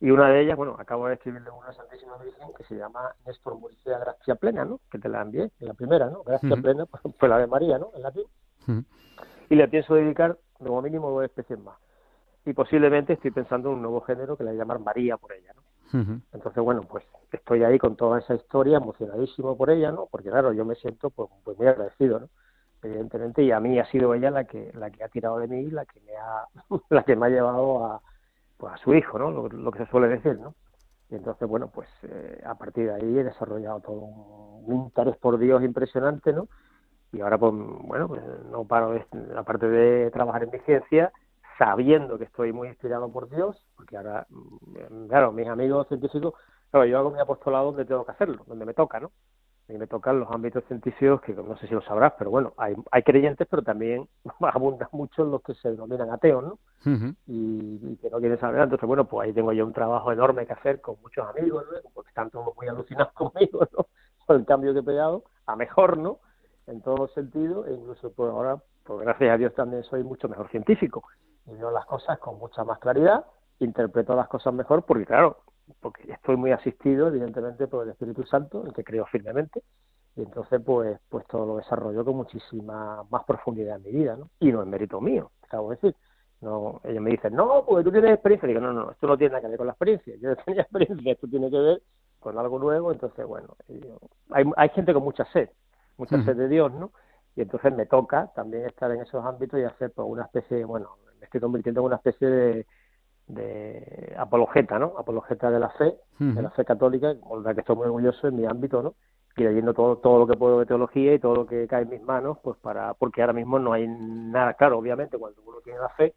[0.00, 3.58] Y una de ellas, bueno, acabo de escribirle una Santísima Virgen que se llama Néstor
[3.58, 4.80] Muricea Gracia Plena, ¿no?
[4.90, 6.22] Que te la envié, en la primera, ¿no?
[6.22, 6.84] Gracia Plena,
[7.18, 7.90] pues la de María, ¿no?
[7.94, 8.24] En latín.
[9.50, 11.76] Y le pienso dedicar, como mínimo, dos especies más.
[12.46, 15.32] y posiblemente estoy pensando en un nuevo género que le voy a llamar María por
[15.32, 15.62] ella, ¿no?
[16.32, 20.06] Entonces, bueno, pues estoy ahí con toda esa historia, emocionadísimo por ella, ¿no?
[20.10, 22.28] Porque claro, yo me siento pues, pues muy agradecido, ¿no?
[22.82, 25.70] Evidentemente, y a mí ha sido ella la que la que ha tirado de mí,
[25.70, 26.44] la que me ha
[26.90, 28.00] la que me ha llevado a
[28.56, 29.30] pues a su hijo, ¿no?
[29.48, 30.54] Lo, que se suele decir, ¿no?
[31.10, 35.38] Y entonces, bueno, pues eh, a partir de ahí he desarrollado todo un, interés por
[35.38, 36.46] Dios impresionante, ¿no?
[37.12, 39.04] Y ahora, pues, bueno, pues no paro, de,
[39.36, 41.12] aparte de trabajar en mi ciencia,
[41.58, 46.34] sabiendo que estoy muy inspirado por Dios, porque ahora, mm, claro, mis amigos científicos,
[46.70, 49.10] claro, yo hago mi apostolado donde tengo que hacerlo, donde me toca, ¿no?
[49.68, 52.74] Y me tocan los ámbitos científicos que no sé si lo sabrás, pero bueno, hay,
[52.90, 54.08] hay creyentes, pero también
[54.40, 56.58] abundan mucho los que se denominan ateos, ¿no?
[57.26, 58.62] y, que no quieren saber.
[58.62, 61.90] Entonces, bueno, pues ahí tengo yo un trabajo enorme que hacer con muchos amigos, ¿no?
[61.92, 63.86] Porque están todos muy alucinados conmigo, ¿no?
[64.26, 66.20] Por el cambio que he pegado, a mejor, ¿no?
[66.70, 70.28] En todos los sentidos, e incluso pues ahora, pues gracias a Dios también soy mucho
[70.28, 71.04] mejor científico
[71.46, 73.24] y veo las cosas con mucha más claridad,
[73.58, 75.38] interpreto las cosas mejor, porque claro,
[75.80, 79.62] porque estoy muy asistido, evidentemente, por el Espíritu Santo, el que creo firmemente,
[80.16, 84.28] y entonces, pues, pues todo lo desarrollo con muchísima más profundidad en mi vida, ¿no?
[84.40, 85.96] Y no es mérito mío, acabo de decir.
[86.40, 88.48] No, ellos me dicen, no, porque tú tienes experiencia.
[88.48, 90.14] Digo, no, no, esto no tiene nada que ver con la experiencia.
[90.20, 91.82] Yo tenía experiencia, esto tiene que ver
[92.18, 92.92] con algo nuevo.
[92.92, 93.56] Entonces, bueno,
[94.30, 95.50] hay, hay gente con mucha sed,
[96.00, 96.90] mucha sed de Dios, ¿no?
[97.36, 100.96] Y entonces me toca también estar en esos ámbitos y hacer pues, una especie, bueno,
[101.18, 102.66] me estoy convirtiendo en una especie de,
[103.28, 104.94] de apologeta, ¿no?
[104.98, 108.36] Apologeta de la fe, de la fe católica, con la que estoy muy orgulloso en
[108.36, 108.94] mi ámbito, ¿no?
[109.36, 111.90] Y leyendo todo, todo lo que puedo de teología y todo lo que cae en
[111.90, 115.78] mis manos, pues para, porque ahora mismo no hay nada claro, obviamente, cuando uno tiene
[115.78, 116.14] la fe,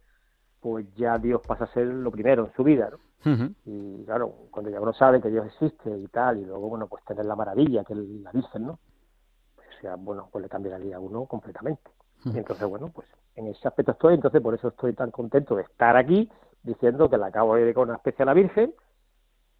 [0.59, 2.97] pues ya Dios pasa a ser lo primero en su vida, ¿no?
[3.65, 7.03] Y claro, cuando ya uno sabe que Dios existe y tal, y luego, bueno, pues
[7.05, 8.79] tener la maravilla que la dicen, ¿no?
[9.83, 11.91] Sea, bueno, pues le cambia la vida a uno completamente.
[12.23, 15.63] Y entonces, bueno, pues en ese aspecto estoy, entonces por eso estoy tan contento de
[15.63, 16.31] estar aquí
[16.63, 18.73] diciendo que le acabo de dedicar una especie a la Virgen,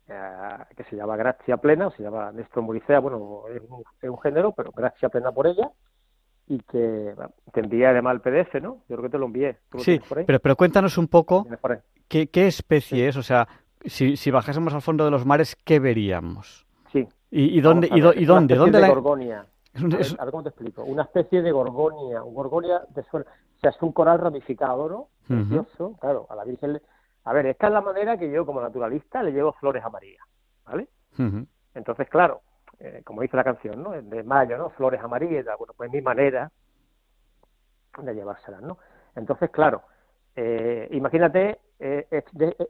[0.08, 4.54] eh, que se llama Gracia Plena, o se llama Néstor Muricea, bueno, es un, género,
[4.54, 5.70] pero Gracia Plena por ella,
[6.48, 7.14] y que
[7.52, 8.78] te envié además el PDF, ¿no?
[8.88, 9.58] Yo creo que te lo envié.
[9.80, 11.46] sí, Pero, pero cuéntanos un poco
[12.08, 13.46] qué, qué especie es, o sea,
[13.84, 16.66] si, si bajásemos al fondo de los mares, ¿qué veríamos?
[16.94, 17.10] Sí.
[17.30, 17.90] ¿Y, y dónde?
[17.92, 18.56] Y, y, dónde?
[18.56, 18.88] ¿Dónde la...
[18.88, 19.48] Gorgonia.
[19.76, 20.84] A ver, cómo te explico.
[20.84, 23.26] Una especie de gorgonia, un gorgonia de suelo.
[23.58, 25.08] O sea, es un coral ramificado, ¿no?
[25.28, 25.98] Precioso.
[26.00, 26.82] Claro, a la Virgen.
[27.24, 30.22] A ver, esta es la manera que yo, como naturalista, le llevo flores a María,
[30.66, 30.90] ¿vale?
[31.74, 32.42] Entonces, claro,
[32.80, 33.92] eh, como dice la canción, ¿no?
[33.92, 34.70] De mayo, ¿no?
[34.72, 36.52] Flores amarillas, bueno, pues mi manera
[37.98, 38.78] de llevárselas, ¿no?
[39.16, 39.84] Entonces, claro,
[40.36, 42.24] eh, imagínate, eh,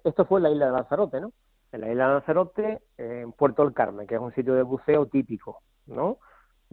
[0.03, 1.31] esto fue en la isla de Lanzarote, ¿no?
[1.71, 5.07] En la isla de Lanzarote, en Puerto del Carmen, que es un sitio de buceo
[5.07, 6.19] típico, ¿no?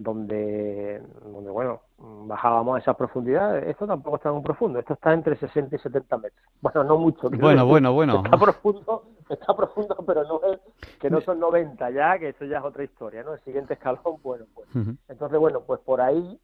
[0.00, 3.68] Donde, donde bueno, bajábamos a esas profundidades.
[3.68, 6.42] Esto tampoco está muy profundo, esto está entre 60 y 70 metros.
[6.60, 7.28] Bueno, no mucho.
[7.28, 8.22] Bueno, bueno, bueno.
[8.24, 10.60] Está profundo, está profundo, pero no es
[10.98, 13.34] que no son 90 ya, que eso ya es otra historia, ¿no?
[13.34, 14.68] El siguiente escalón, bueno, pues.
[15.08, 16.40] Entonces, bueno, pues por ahí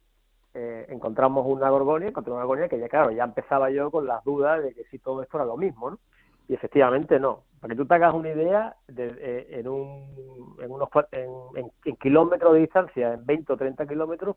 [0.53, 4.23] eh, encontramos una gorgonia, encontré una gorgonia que ya, claro, ya empezaba yo con las
[4.23, 5.99] dudas de que si todo esto era lo mismo, ¿no?
[6.47, 7.43] Y efectivamente no.
[7.59, 11.29] Para que tú te hagas una idea, de, eh, en, un, en, unos, en,
[11.85, 14.35] en, kilómetros de distancia, en 20 o 30 kilómetros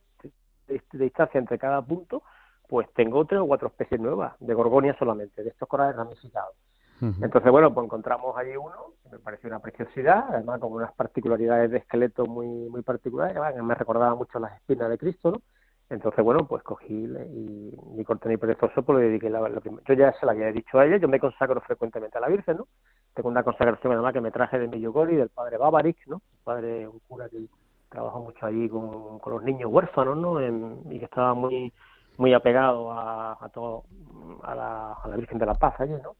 [0.67, 2.23] de, distancia entre cada punto,
[2.69, 6.55] pues tengo tres o cuatro especies nuevas de gorgonia solamente, de estos corales ramificados.
[7.23, 11.71] Entonces, bueno, pues encontramos allí uno, que me pareció una preciosidad, además con unas particularidades
[11.71, 15.41] de esqueleto muy muy particulares, que me recordaba mucho las espinas de Cristo, ¿no?
[15.91, 20.25] Entonces, bueno, pues cogí y mi corte perezoso, pues le dediqué la, Yo ya se
[20.25, 22.69] lo había dicho a ella, yo me consagro frecuentemente a la Virgen, ¿no?
[23.13, 26.17] Tengo una consagración además que me traje de Millogori, del padre Babarik, ¿no?
[26.17, 27.39] Un padre, un cura que
[27.89, 30.41] trabajó mucho allí con, con los niños huérfanos, ¿no?
[30.41, 31.73] y que estaba muy
[32.19, 33.85] muy apegado a, a todo,
[34.43, 36.15] a la, a la Virgen de la Paz allí, ¿no?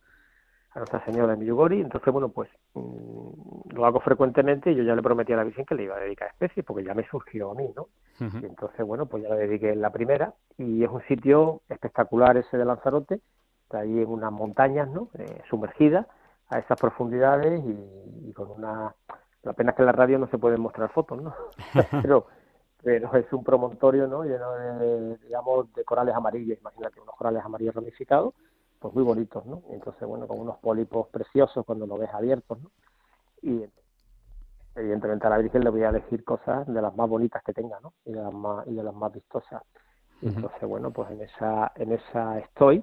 [0.73, 1.81] A Nuestra Señora de Miyugori.
[1.81, 5.65] Entonces, bueno, pues mm, lo hago frecuentemente y yo ya le prometí a la Virgen
[5.65, 7.89] que le iba a dedicar especies porque ya me surgió a mí, ¿no?
[8.21, 12.59] Y entonces, bueno, pues ya le dediqué la primera y es un sitio espectacular ese
[12.59, 13.21] de Lanzarote,
[13.63, 15.09] está ahí en unas montañas, ¿no?
[15.15, 16.07] Eh, sumergidas
[16.51, 18.95] a esas profundidades y, con una...
[19.43, 21.35] La pena es que en la radio no se pueden mostrar fotos, ¿no?
[22.03, 22.27] pero,
[22.83, 24.23] pero es un promontorio, ¿no?
[24.23, 28.35] Lleno de, digamos, de corales amarillos, imagínate, unos corales amarillos ramificados
[28.81, 29.63] pues muy bonitos, ¿no?
[29.71, 32.71] Entonces, bueno, con unos pólipos preciosos cuando lo ves abiertos, ¿no?
[33.43, 33.65] Y
[34.75, 37.79] evidentemente a la Virgen le voy a elegir cosas de las más bonitas que tenga,
[37.81, 37.93] ¿no?
[38.07, 39.63] Y de las más, y de las más vistosas.
[40.23, 42.83] Entonces, bueno, pues en esa, en esa estoy.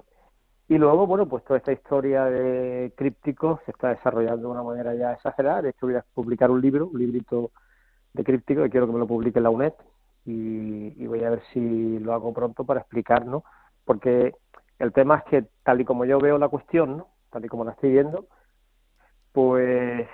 [0.68, 4.94] Y luego, bueno, pues toda esta historia de crípticos se está desarrollando de una manera
[4.94, 5.62] ya exagerada.
[5.62, 7.50] De hecho, voy a publicar un libro, un librito
[8.12, 9.72] de críptico, que quiero que me lo publique la UNED.
[10.26, 13.44] Y, y voy a ver si lo hago pronto para explicar, ¿no?
[13.84, 14.34] Porque
[14.78, 17.08] el tema es que, tal y como yo veo la cuestión, ¿no?
[17.30, 18.26] tal y como la estoy viendo,
[19.32, 20.08] pues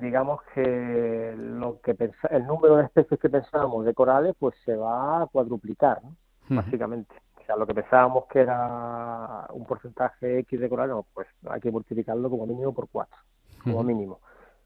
[0.00, 1.96] digamos que lo que
[2.30, 6.16] el número de especies que pensábamos de corales pues se va a cuadruplicar, ¿no?
[6.48, 7.14] básicamente.
[7.40, 11.70] O sea, lo que pensábamos que era un porcentaje X de corales, pues hay que
[11.70, 13.18] multiplicarlo como mínimo por cuatro,
[13.64, 14.20] como mínimo.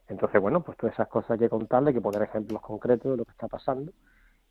[0.09, 3.17] Entonces, bueno, pues todas esas cosas hay que contarle, hay que poner ejemplos concretos de
[3.17, 3.91] lo que está pasando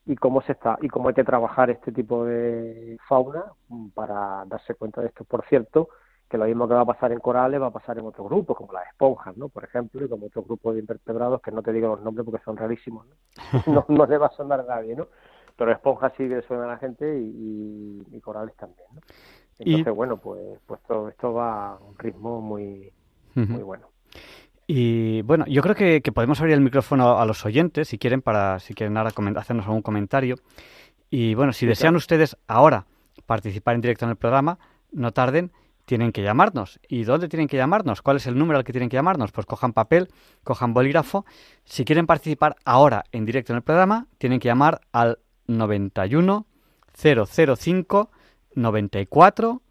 [0.05, 3.45] y cómo se está y cómo hay que trabajar este tipo de fauna
[3.93, 5.23] para darse cuenta de esto.
[5.23, 5.89] Por cierto,
[6.29, 8.57] que lo mismo que va a pasar en corales va a pasar en otros grupos,
[8.57, 9.49] como las esponjas, ¿no?
[9.49, 12.43] Por ejemplo, y como otros grupos de invertebrados que no te digo los nombres porque
[12.43, 13.85] son rarísimos, ¿no?
[13.87, 15.07] no, le va a sonar a nadie, ¿no?
[15.55, 19.01] Pero esponjas sí que le suena a la gente y, corales también, ¿no?
[19.59, 22.91] Entonces, bueno, pues, pues todo esto va a un ritmo muy,
[23.35, 23.87] muy bueno.
[24.65, 28.59] Y bueno, yo creo que, podemos abrir el micrófono a los oyentes, si quieren, para
[28.59, 30.35] si quieren ahora hacernos algún comentario.
[31.09, 32.85] Y bueno, si desean ustedes ahora
[33.25, 34.57] participar en directo en el programa,
[34.91, 35.51] no tarden,
[35.85, 36.79] tienen que llamarnos.
[36.87, 38.01] ¿Y dónde tienen que llamarnos?
[38.01, 39.31] ¿Cuál es el número al que tienen que llamarnos?
[39.31, 40.09] Pues cojan papel,
[40.43, 41.25] cojan bolígrafo.
[41.65, 46.45] Si quieren participar ahora en directo en el programa, tienen que llamar al 91
[46.95, 48.11] 005
[48.55, 49.61] 94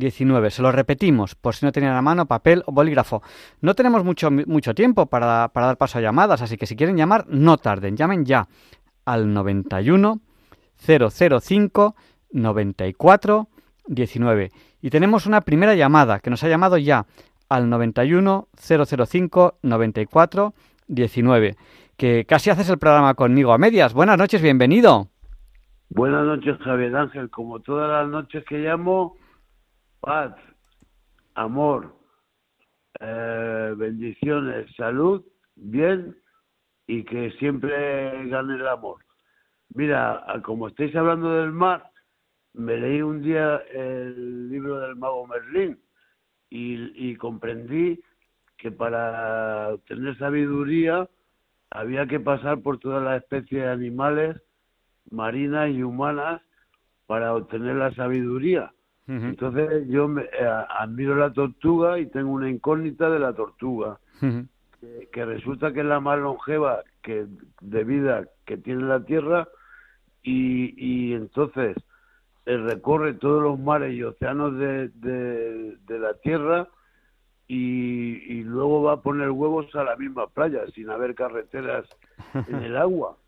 [0.00, 0.50] 19.
[0.50, 3.22] Se lo repetimos, por si no tenían a mano papel o bolígrafo.
[3.60, 6.96] No tenemos mucho, mucho tiempo para, para, dar paso a llamadas, así que si quieren
[6.96, 7.96] llamar, no tarden.
[7.96, 8.48] Llamen ya
[9.04, 10.20] al 91
[10.76, 11.94] 005
[12.32, 13.48] 94
[13.86, 14.50] 19.
[14.82, 17.06] Y tenemos una primera llamada que nos ha llamado ya
[17.48, 20.54] al 91 005 94
[20.88, 21.56] 19.
[21.96, 23.92] Que casi haces el programa conmigo a medias.
[23.92, 25.08] Buenas noches, bienvenido.
[25.90, 27.28] Buenas noches, Javier Ángel.
[27.30, 29.16] Como todas las noches que llamo,
[30.00, 30.34] paz,
[31.34, 31.94] amor,
[33.00, 35.24] eh, bendiciones, salud,
[35.56, 36.16] bien
[36.86, 39.04] y que siempre gane el amor.
[39.74, 41.90] Mira, como estáis hablando del mar,
[42.54, 45.78] me leí un día el libro del mago Merlín
[46.48, 48.02] y, y comprendí
[48.56, 51.08] que para obtener sabiduría
[51.70, 54.36] había que pasar por todas las especies de animales
[55.10, 56.42] marinas y humanas
[57.06, 58.72] para obtener la sabiduría.
[59.06, 65.24] Entonces yo me, eh, admiro la tortuga y tengo una incógnita de la tortuga, que,
[65.24, 67.26] resulta que es la más longeva que
[67.60, 69.48] de vida que tiene la Tierra
[70.22, 71.76] y, y entonces
[72.46, 76.68] eh, recorre todos los mares y océanos de, de, la Tierra
[77.48, 81.84] y, y, luego va a poner huevos a la misma playa sin haber carreteras
[82.34, 83.16] en el agua.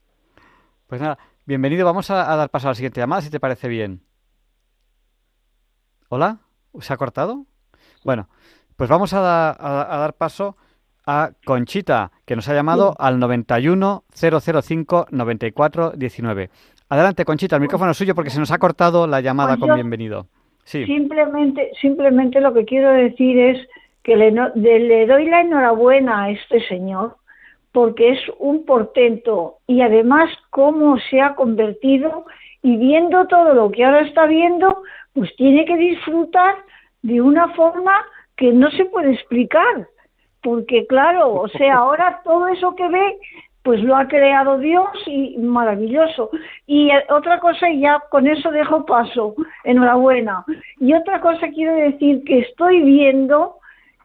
[0.86, 1.16] Pues nada,
[1.46, 1.86] bienvenido.
[1.86, 4.02] Vamos a, a dar paso a la siguiente llamada, si te parece bien.
[6.14, 6.40] ¿Hola?
[6.80, 7.46] ¿Se ha cortado?
[8.04, 8.28] Bueno,
[8.76, 10.58] pues vamos a, dar paso
[11.06, 16.50] a Conchita, que nos ha llamado al 91 005 94 19.
[16.90, 19.74] Adelante, Conchita, el micrófono es suyo porque se nos ha cortado la llamada pues con
[19.74, 20.26] bienvenido.
[20.64, 20.84] Sí.
[20.84, 23.66] Simplemente, simplemente lo que quiero decir es
[24.02, 27.16] que le, le doy la enhorabuena a este señor
[27.72, 32.26] porque es un portento y además cómo se ha convertido
[32.62, 34.82] y viendo todo lo que ahora está viendo,
[35.14, 36.56] pues tiene que disfrutar
[37.02, 37.92] de una forma
[38.36, 39.88] que no se puede explicar,
[40.42, 43.18] porque claro, o sea, ahora todo eso que ve,
[43.62, 46.30] pues lo ha creado Dios y maravilloso.
[46.66, 49.34] Y eh, otra cosa, y ya con eso dejo paso,
[49.64, 50.44] enhorabuena.
[50.80, 53.56] Y otra cosa quiero decir que estoy viendo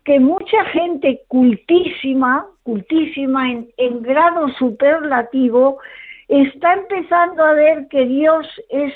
[0.03, 5.80] que mucha gente cultísima, cultísima en, en grado superlativo,
[6.28, 8.93] está empezando a ver que Dios es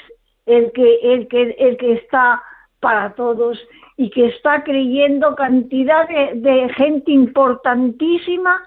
[0.52, 2.44] el que, el que, el que está
[2.80, 3.60] para todos
[3.98, 8.62] y que está creyendo cantidad de, gente importantísima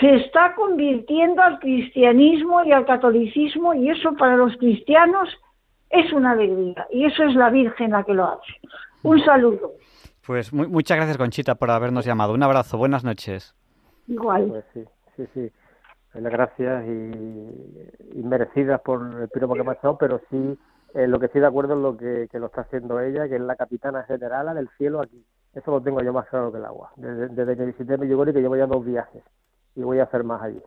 [0.00, 5.28] se está convirtiendo al cristianismo y al catolicismo y eso para los cristianos
[5.90, 8.60] es una alegría y eso es la Virgen la que lo hace.
[9.02, 9.72] Un saludo.
[10.26, 12.34] Pues muchas gracias Conchita por habernos llamado.
[12.34, 13.54] Un abrazo, buenas noches.
[14.08, 14.48] Igual.
[14.48, 14.84] Pues sí,
[15.16, 15.50] sí, sí.
[16.14, 20.58] Las gracias y, merecidas por el piropo que me ha echado, pero sí
[20.94, 23.40] eh, lo que estoy de acuerdo es lo que, lo está haciendo ella, que es
[23.40, 25.24] la capitana general del cielo aquí.
[25.54, 26.92] Eso lo tengo yo más claro que el agua.
[26.96, 29.22] Desde, que visité Medjugorje que llevo ya dos viajes
[29.74, 30.62] y voy a hacer más allí.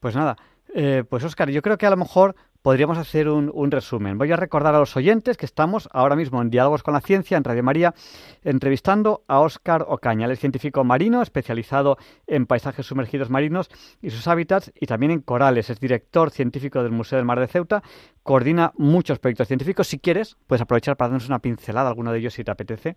[0.00, 0.36] Pues nada,
[0.74, 4.18] eh, pues Oscar, yo creo que a lo mejor podríamos hacer un, resumen.
[4.18, 7.36] Voy a recordar a los oyentes que estamos ahora mismo en Diálogos con la Ciencia,
[7.36, 7.94] en Radio María,
[8.42, 10.30] entrevistando a Óscar Ocaña.
[10.30, 13.70] Es científico marino, especializado en paisajes sumergidos marinos
[14.02, 15.70] y sus hábitats, y también en corales.
[15.70, 17.82] Es director científico del Museo del Mar de Ceuta,
[18.22, 19.86] coordina muchos proyectos científicos.
[19.86, 22.96] Si quieres, puedes aprovechar para darnos una pincelada, alguno de ellos si te apetece.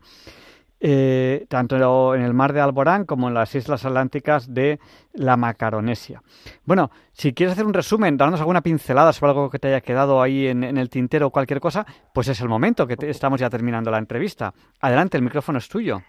[0.84, 4.80] Eh, tanto en el mar de Alborán como en las islas atlánticas de
[5.14, 6.24] la Macaronesia.
[6.66, 10.24] Bueno, si quieres hacer un resumen, darnos alguna pincelada sobre algo que te haya quedado
[10.24, 13.92] ahí en, el tintero o cualquier cosa, pues es el momento que estamos ya terminando
[13.92, 14.56] la entrevista.
[14.80, 16.00] Adelante, el micrófono es tuyo.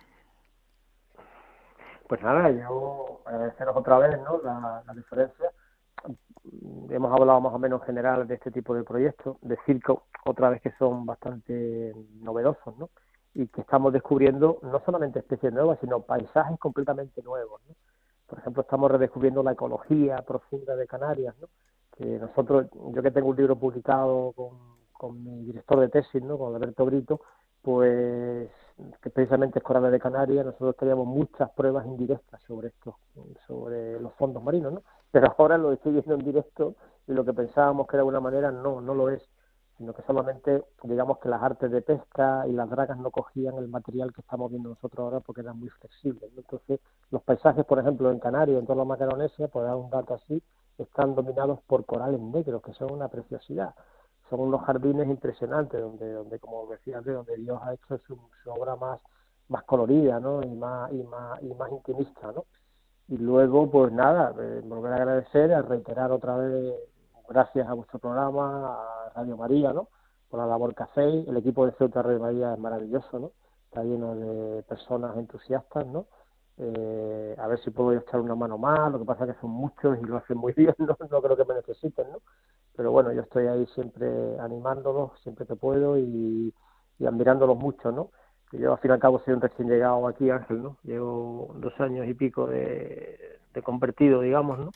[2.08, 4.40] Pues nada, yo agradeceros otra vez ¿no?
[4.42, 5.50] la, la diferencia.
[6.88, 10.48] Hemos hablado más o menos en general de este tipo de proyectos, de circo, otra
[10.48, 11.92] vez que son bastante
[12.22, 12.88] novedosos, ¿no?
[13.35, 17.62] Y que estamos descubriendo no solamente especies nuevas, sino paisajes completamente nuevos.
[18.26, 21.49] Por ejemplo, estamos redescubriendo la ecología profunda de Canarias, ¿no?
[21.97, 24.51] Que nosotros, yo que tengo un libro publicado con,
[24.93, 26.39] con mi director de tesis, ¿no?
[26.39, 27.20] Con Alberto Brito,
[27.62, 28.51] pues
[29.01, 32.97] que precisamente es Corales de Canarias, nosotros teníamos muchas pruebas indirectas sobre esto,
[33.47, 34.83] sobre los fondos marinos, ¿no?
[35.11, 36.74] Pero ahora lo estoy viendo en directo
[37.07, 39.28] y lo que pensábamos que era una manera no, no lo es,
[39.83, 43.66] sino que solamente digamos que las artes de pesca y las dragas no cogían el
[43.66, 46.30] material que estamos viendo nosotros ahora porque eran muy flexibles.
[46.37, 46.78] Entonces,
[47.11, 50.41] los paisajes, por ejemplo, en Canarias, en toda la Macaronesia, por dar un dato así,
[50.78, 53.74] están dominados por corales negros, que son una preciosidad.
[54.30, 58.16] Son unos jardines impresionantes donde donde como decía de donde Dios ha hecho su,
[58.47, 59.01] obra más
[59.49, 62.45] más colorida no y más y más y más intimista no
[63.09, 66.76] y luego pues nada eh, volver a agradecer a reiterar otra vez
[67.28, 69.88] gracias a vuestro programa a Radio María no
[70.28, 73.32] por la labor que hacéis el equipo de Ceuta Radio María es maravilloso no
[73.64, 76.06] está lleno de personas entusiastas no
[76.58, 79.50] eh, a ver si puedo echar una mano más, lo que pasa es que son
[79.50, 82.18] muchos y lo hacen muy bien, no, no creo que me necesiten, ¿no?
[82.76, 86.54] Pero bueno, yo estoy ahí siempre animándolos, siempre que puedo y,
[86.98, 88.10] y admirándolos mucho, ¿no?
[88.52, 90.76] yo al fin y al cabo soy un recién llegado aquí, Ángel, ¿no?
[90.82, 94.70] Llevo dos años y pico de, de convertido, digamos, ¿no?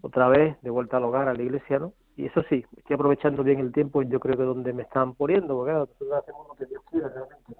[0.00, 1.92] Otra vez, de vuelta al hogar, a la iglesia, ¿no?
[2.16, 5.54] Y eso sí, estoy aprovechando bien el tiempo, yo creo que donde me están poniendo,
[5.54, 7.56] porque claro, nosotros hacemos lo que Dios quiere realmente,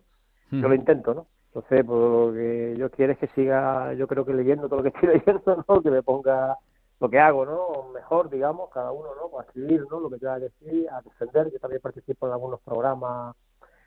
[0.51, 1.27] Yo lo intento, ¿no?
[1.49, 4.83] Entonces, pues, lo que yo quiero es que siga, yo creo que leyendo todo lo
[4.83, 5.83] que estoy leyendo, ¿no?
[5.83, 6.59] Que me ponga
[7.01, 7.93] lo que hago, ¿no?
[7.95, 9.39] Mejor, digamos, cada uno, ¿no?
[9.39, 10.01] A escribir, ¿no?
[10.01, 11.51] Lo que tenga que decir, a defender.
[11.53, 13.37] Yo también participo en algunos programas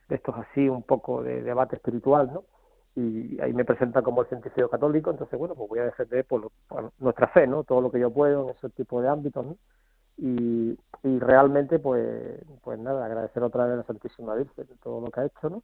[0.07, 2.43] de estos así, un poco de debate espiritual, ¿no?
[2.99, 6.51] Y ahí me presentan como el científico católico, entonces, bueno, pues voy a defender por,
[6.99, 7.63] nuestra fe, ¿no?
[7.63, 9.57] Todo lo que yo puedo en ese tipo de ámbitos, ¿no?
[10.17, 15.11] Y, y realmente, pues, pues nada, agradecer otra vez a la Santísima Virgen todo lo
[15.11, 15.63] que ha hecho, ¿no?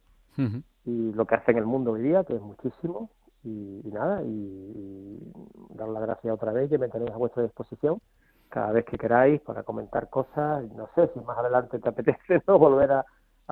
[0.84, 3.10] y lo que hace en el mundo hoy día, que es muchísimo,
[3.42, 5.32] y, nada, y,
[5.70, 8.00] dar las gracias otra vez que me tenéis a vuestra disposición
[8.48, 12.58] cada vez que queráis para comentar cosas, no sé si más adelante te apetece no
[12.58, 13.06] volver a,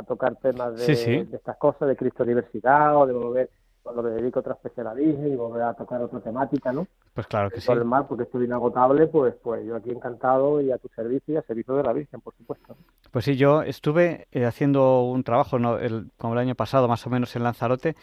[0.06, 3.50] tocar temas de, de, estas cosas, de Cristo Universidad o de volver
[3.84, 6.86] cuando le dedico otra especial a y volver a tocar otra temática, ¿no?
[7.12, 7.70] Pues claro que sí.
[7.70, 11.36] el mar, porque estoy inagotable, pues, pues yo aquí encantado y a tu servicio y
[11.36, 12.76] a servicio de la Virgen, por supuesto.
[13.10, 15.78] Pues sí, yo estuve eh, haciendo un trabajo, ¿no?
[15.78, 17.94] el, como el año pasado, más o menos en Lanzarote,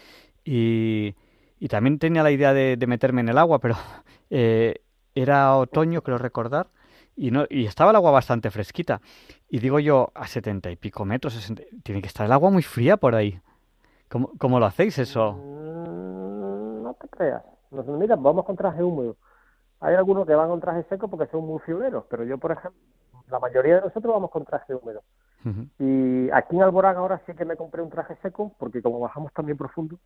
[0.45, 1.15] y,
[1.59, 3.75] y también tenía la idea de, meterme en el agua, pero
[4.29, 4.75] eh,
[5.15, 6.67] era otoño, creo recordar,
[7.15, 9.01] y, no, y estaba el agua bastante fresquita.
[9.49, 11.51] Y digo yo, a setenta y pico metros,
[11.81, 13.41] tiene que estar el agua muy fría por ahí.
[14.07, 15.60] ¿Cómo, cómo lo hacéis eso?
[17.01, 17.43] No te creas.
[17.71, 19.15] mira, vamos con traje húmedo.
[19.79, 22.79] Hay algunos que van con traje seco porque son muy fibreros, pero yo, por ejemplo,
[23.29, 25.01] la mayoría de nosotros vamos con traje húmedo.
[25.79, 29.33] Y aquí en Alborán ahora sí que me compré un traje seco, porque como bajamos
[29.33, 29.97] también profundo,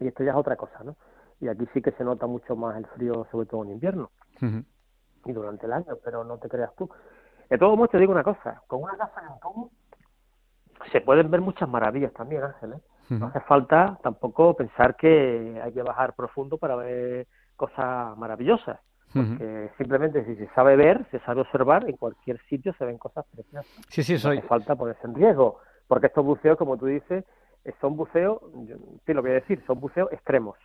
[0.00, 0.96] y esto ya es otra cosa, ¿no?
[1.40, 4.10] Y aquí sí que se nota mucho más el frío, sobre todo en invierno
[5.24, 6.90] y durante el año, pero no te creas tú.
[7.48, 9.70] De todo modo, te digo una cosa, con una gafas en tubo
[10.90, 12.80] se pueden ver muchas maravillas también, Ángel, ¿eh?
[13.08, 17.26] No hace falta tampoco pensar que hay que bajar profundo para ver
[17.56, 18.78] cosas maravillosas.
[19.12, 23.26] Porque simplemente si se sabe ver, se sabe observar, en cualquier sitio se ven cosas
[23.30, 23.66] preciosas.
[23.88, 24.36] Sí, sí, soy...
[24.36, 25.58] No hace falta ponerse en riesgo.
[25.86, 27.24] Porque estos buceos, como tú dices,
[27.80, 28.38] son buceos,
[29.04, 30.56] sí lo voy a decir, son buceos extremos.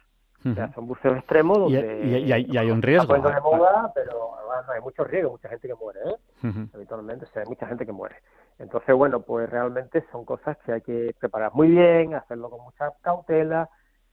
[0.45, 2.05] O sea, son buceos extremos donde...
[2.05, 3.13] Y, hay, un riesgo.
[3.15, 4.31] de moda, pero
[4.73, 6.67] hay mucho riesgo, mucha gente que muere, ¿eh?
[6.73, 8.15] Habitualmente, o sea, hay mucha gente que muere.
[8.59, 12.91] Entonces, bueno, pues realmente son cosas que hay que preparar muy bien, hacerlo con mucha
[13.01, 13.69] cautela.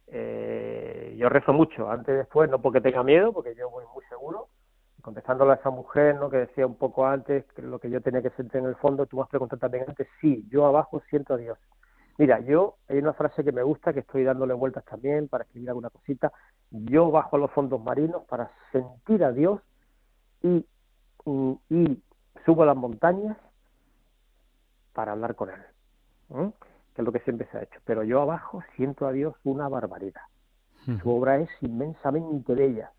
[0.07, 4.05] Eh, yo rezo mucho, antes y después, no porque tenga miedo, porque yo voy muy
[4.09, 4.49] seguro.
[5.01, 6.31] Contestándole a esa mujer, ¿no?
[6.31, 9.07] Que decía un poco antes que lo que yo tenía que sentir en el fondo,
[9.07, 11.59] tú me has preguntado también antes, sí, yo abajo siento a Dios.
[12.17, 15.71] Mira, yo, hay una frase que me gusta, que estoy dándole vueltas también para escribir
[15.71, 16.33] alguna cosita.
[16.71, 19.61] Yo bajo a los fondos marinos para sentir a Dios
[20.43, 20.65] y,
[21.71, 22.03] y
[22.45, 23.37] subo a las montañas
[24.95, 26.53] para hablar con él,
[26.95, 27.81] que es lo que siempre se ha hecho.
[27.85, 30.23] Pero yo abajo siento a Dios una barbaridad.
[31.03, 32.93] Su obra es inmensamente bella,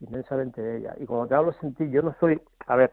[0.00, 0.94] inmensamente bella.
[0.98, 2.92] Y cuando te hablo sentir, yo no soy, a ver,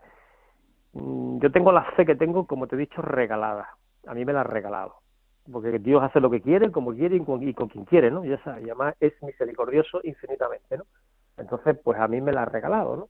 [0.94, 3.70] mm, yo tengo la fe que tengo, como te he dicho, regalada.
[4.08, 4.96] A mí me la ha regalado.
[5.52, 8.26] Porque Dios hace lo que quiere, como quiere y con, quien quiere, ¿no?
[8.26, 10.86] Y, esa, y además es misericordioso infinitamente, ¿no?
[11.38, 13.10] Entonces, pues a mí me la ha regalado, ¿no?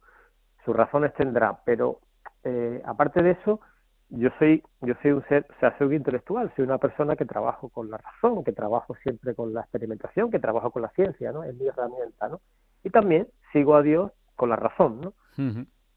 [0.66, 2.00] Sus razones tendrá, pero
[2.43, 3.62] eh, aparte de eso,
[4.10, 7.26] yo soy yo soy un ser, o sea, soy un intelectual, soy una persona que
[7.26, 11.32] trabajo con la razón, que trabajo siempre con la experimentación, que trabajo con la ciencia,
[11.32, 11.43] ¿no?
[11.43, 12.41] Es mi herramienta, ¿no?
[12.84, 15.14] Y también sigo a Dios con la razón, ¿no?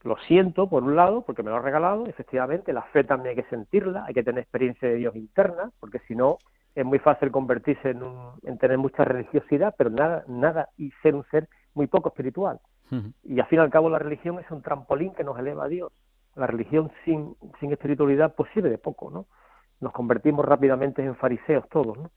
[0.04, 3.42] Lo siento, por un lado, porque me lo ha regalado, efectivamente, la fe también hay
[3.44, 6.38] que sentirla, hay que tener experiencia de Dios interna, porque si no,
[6.74, 11.14] es muy fácil convertirse en, un, en tener mucha religiosidad, pero nada, nada, y ser
[11.14, 12.58] un ser muy poco espiritual.
[13.24, 15.68] Y al fin y al cabo la religión es un trampolín que nos eleva a
[15.68, 15.92] Dios.
[16.34, 19.26] La religión sin, sin espiritualidad pues sirve de poco, ¿no?
[19.80, 22.10] Nos convertimos rápidamente en fariseos todos, ¿no?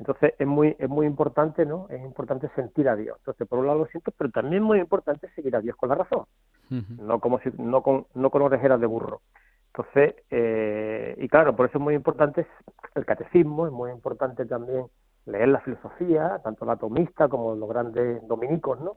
[0.00, 1.86] Entonces es muy, es muy importante, ¿no?
[1.90, 3.18] Es importante sentir a Dios.
[3.18, 5.90] Entonces, por un lado lo siento, pero también es muy importante seguir a Dios con
[5.90, 6.24] la razón,
[6.70, 9.20] no como si, no con, no con orejeras de burro.
[9.66, 12.46] Entonces, eh, y claro, por eso es muy importante
[12.94, 14.86] el catecismo, es muy importante también
[15.26, 18.96] leer la filosofía, tanto la atomista como los grandes dominicos, ¿no?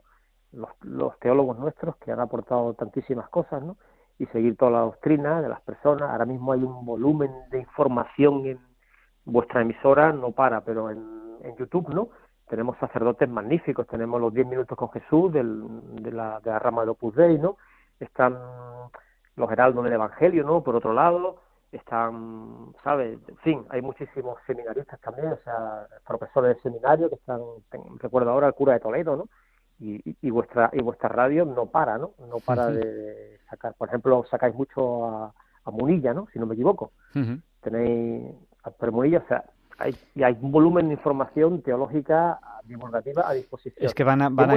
[0.52, 3.76] Los, los teólogos nuestros que han aportado tantísimas cosas, ¿no?
[4.18, 6.10] Y seguir toda la doctrina de las personas.
[6.10, 8.60] Ahora mismo hay un volumen de información en
[9.24, 10.98] vuestra emisora no para, pero en,
[11.42, 12.08] en YouTube, ¿no?
[12.48, 15.64] Tenemos sacerdotes magníficos, tenemos los 10 minutos con Jesús del,
[16.02, 17.56] de, la, de la rama de Opus Dei, ¿no?
[17.98, 18.38] Están
[19.36, 20.62] los heraldos del Evangelio, ¿no?
[20.62, 21.40] Por otro lado,
[21.72, 23.18] están, ¿sabes?
[23.28, 27.40] En fin, hay muchísimos seminaristas también, o sea, profesores de seminario que están,
[27.98, 29.28] recuerdo ahora el cura de Toledo, ¿no?
[29.80, 32.12] Y, y, vuestra y vuestra radio no para, ¿no?
[32.20, 36.28] No para de sacar, por ejemplo, sacáis mucho a, a Munilla, ¿no?
[36.32, 36.92] Si no me equivoco.
[37.60, 38.34] Tenéis
[38.78, 39.44] pero o sea,
[39.78, 43.86] hay, hay un volumen de información teológica divulgativa a disposición.
[43.86, 44.56] Es que van a, van, a,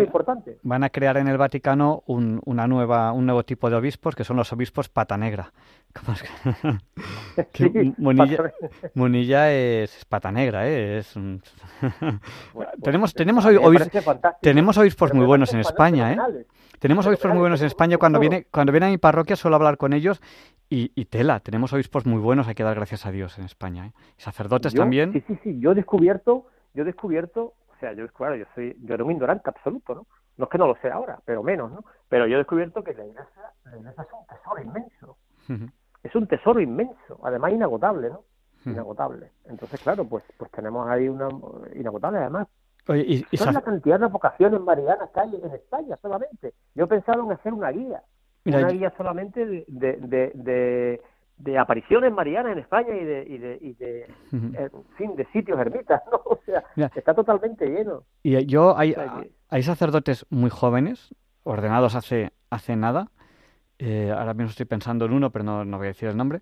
[0.63, 4.23] van a crear en el Vaticano un, una nueva, un nuevo tipo de obispos que
[4.23, 5.51] son los obispos pata negra.
[8.93, 10.99] Munilla, es, pata negra, ¿eh?
[10.99, 11.13] Es
[12.83, 13.45] tenemos tenemos,
[14.41, 16.17] tenemos obispos muy buenos en España, ¿eh?
[16.79, 17.97] Tenemos obispos muy buenos en España.
[17.97, 20.21] Cuando viene, cuando viene a mi parroquia suelo hablar con ellos
[20.69, 21.39] y, y, tela.
[21.39, 23.87] Tenemos obispos muy buenos, hay que dar gracias a Dios en España.
[23.87, 23.93] ¿eh?
[24.17, 25.11] Sacerdotes también.
[25.13, 25.59] Sí, sí, sí.
[25.59, 29.11] Yo he descubierto, yo he descubierto, o sea, yo, claro, yo soy, yo era un
[29.11, 30.07] ignorante absoluto, ¿no?
[30.37, 31.83] No es que no lo sé ahora, pero menos, ¿no?
[32.09, 35.17] Pero yo he descubierto que la iglesia, la iglesia es un tesoro inmenso.
[36.03, 38.23] Es un tesoro inmenso, además inagotable, ¿no?
[38.65, 39.31] Inagotable.
[39.45, 41.29] Entonces, claro, pues, pues tenemos ahí una
[41.73, 42.47] inagotable, además
[42.87, 46.53] Oye, y, Son la cantidad de vocaciones marianas que hay en España solamente.
[46.75, 48.01] Yo he pensado en hacer una guía,
[48.45, 51.01] una guía solamente de, de, de,
[51.37, 55.59] de, apariciones marianas en España y de, y de, y de en fin, de sitios
[55.59, 56.21] ermitas, ¿no?
[56.25, 56.63] O sea,
[56.95, 58.03] está totalmente lleno.
[58.23, 58.95] Y yo, hay,
[59.49, 61.13] hay sacerdotes muy jóvenes,
[61.43, 63.11] ordenados hace, hace nada,
[63.79, 66.41] eh, ahora mismo estoy pensando en uno, pero no, no voy a decir el nombre,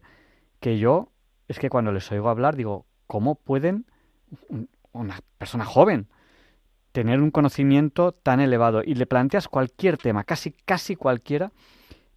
[0.60, 1.10] que yo,
[1.48, 3.86] es que cuando les oigo hablar, digo, ¿cómo pueden
[4.92, 6.08] una persona joven
[6.96, 11.52] tener un conocimiento tan elevado y le planteas cualquier tema, casi, casi cualquiera,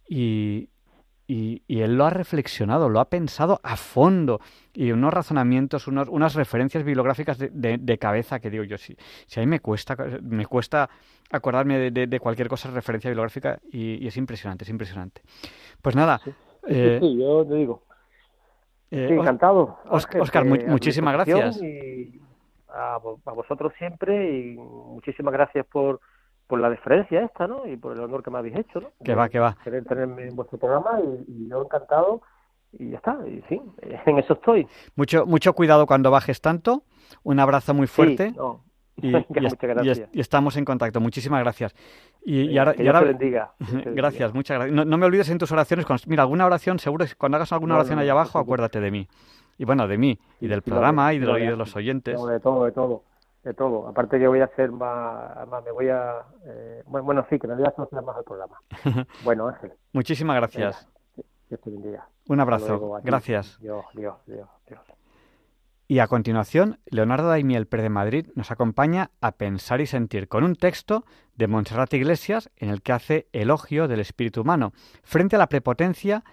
[0.07, 0.69] y,
[1.27, 4.39] y, él lo ha reflexionado, lo ha pensado a fondo,
[4.73, 8.95] y unos razonamientos, unos, unas referencias bibliográficas de, de, cabeza que digo yo, si,
[9.27, 10.89] si a mí me cuesta, me cuesta
[11.29, 15.21] acordarme de, de cualquier cosa referencia bibliográfica, y, es impresionante, es impresionante.
[15.81, 16.21] Pues nada.
[16.23, 16.31] Sí,
[16.69, 17.83] eh, yo te digo.
[18.91, 19.77] Eh, encantado.
[19.89, 21.59] Oscar, muchísimas gracias
[22.73, 25.99] a, vosotros siempre y muchísimas gracias por,
[26.47, 27.65] por la deferencia esta, ¿no?
[27.67, 28.91] Y por el honor que me habéis hecho, ¿no?
[29.03, 29.57] Que va, que va.
[29.63, 32.21] Querer tenerme en vuestro programa y, yo encantado
[32.73, 33.61] y ya está, y sí,
[34.05, 34.67] en eso estoy.
[34.95, 36.83] Mucho, mucho cuidado cuando bajes tanto,
[37.23, 38.33] un abrazo muy fuerte.
[38.97, 39.15] y,
[40.13, 40.99] y, estamos en contacto.
[40.99, 41.75] Muchísimas gracias.
[42.23, 43.01] Y, ahora, que ahora...
[43.01, 43.53] bendiga.
[43.85, 44.85] gracias, muchas gracias.
[44.85, 45.85] No, me olvides en tus oraciones.
[46.07, 49.07] Mira, alguna oración, seguro que cuando hagas alguna oración allá abajo, acuérdate de mí.
[49.59, 52.15] Y bueno, de mí, y del programa, y de, de, los oyentes.
[52.15, 53.03] de todo, de todo,
[53.43, 53.87] de todo.
[53.89, 56.23] Aparte que voy a hacer más, más me voy a...
[56.45, 58.57] Eh, bueno, sí, que me voy a asociar más al programa.
[59.25, 59.73] bueno, Ángel.
[59.91, 60.87] Muchísimas gracias.
[61.49, 62.07] Dios te bendiga.
[62.29, 63.01] Un abrazo.
[63.03, 63.59] gracias.
[63.59, 64.79] Dios, Dios, Dios, Dios.
[65.89, 70.43] Y a continuación, Leonardo Daimiel Pérez de Madrid nos acompaña a pensar y sentir con
[70.43, 71.03] un texto
[71.35, 74.71] de Montserrat Iglesias en el que hace elogio del espíritu humano
[75.03, 76.23] frente a la prepotencia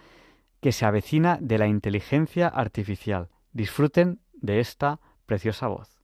[0.61, 3.29] que se avecina de la inteligencia artificial.
[3.51, 5.97] Disfruten de esta preciosa voz.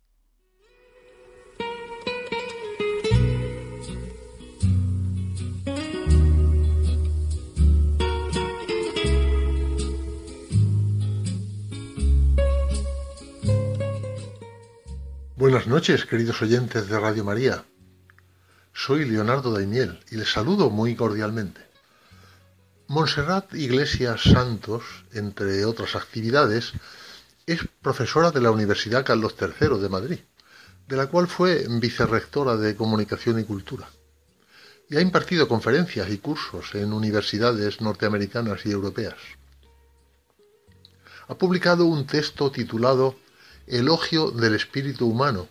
[15.35, 17.65] Buenas noches, queridos oyentes de Radio María.
[18.71, 21.72] Soy Leonardo Daimiel y les saludo muy cordialmente.
[22.93, 24.83] Montserrat Iglesias Santos,
[25.13, 26.73] entre otras actividades,
[27.47, 30.19] es profesora de la Universidad Carlos III de Madrid,
[30.87, 33.89] de la cual fue vicerrectora de Comunicación y Cultura.
[34.91, 39.17] Y ha impartido conferencias y cursos en universidades norteamericanas y europeas.
[41.27, 43.15] Ha publicado un texto titulado
[43.65, 45.47] Elogio del Espíritu Humano,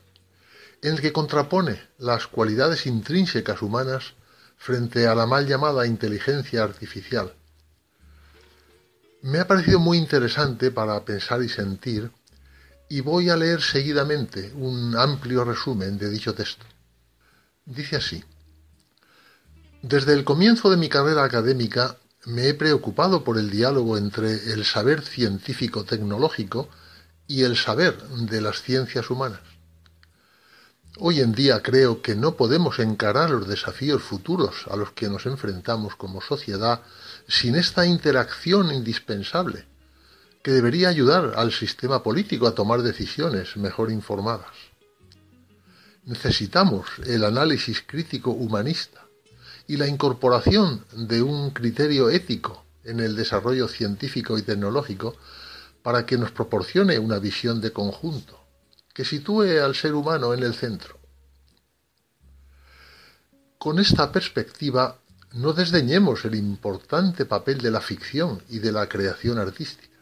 [0.80, 4.14] en el que contrapone las cualidades intrínsecas humanas
[4.62, 7.34] frente a la mal llamada inteligencia artificial.
[9.22, 12.12] Me ha parecido muy interesante para pensar y sentir
[12.88, 16.64] y voy a leer seguidamente un amplio resumen de dicho texto.
[17.64, 18.22] Dice así.
[19.82, 21.96] Desde el comienzo de mi carrera académica
[22.26, 26.68] me he preocupado por el diálogo entre el saber científico-tecnológico
[27.26, 29.40] y el saber de las ciencias humanas.
[31.04, 35.26] Hoy en día creo que no podemos encarar los desafíos futuros a los que nos
[35.26, 36.82] enfrentamos como sociedad
[37.26, 39.64] sin esta interacción indispensable,
[40.44, 44.46] que debería ayudar al sistema político a tomar decisiones mejor informadas.
[46.04, 49.04] Necesitamos el análisis crítico humanista
[49.66, 55.16] y la incorporación de un criterio ético en el desarrollo científico y tecnológico
[55.82, 58.41] para que nos proporcione una visión de conjunto,
[58.92, 60.98] que sitúe al ser humano en el centro.
[63.58, 64.98] Con esta perspectiva,
[65.32, 69.96] no desdeñemos el importante papel de la ficción y de la creación artística.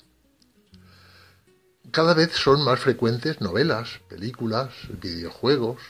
[1.91, 5.81] Cada vez son más frecuentes novelas, películas, videojuegos,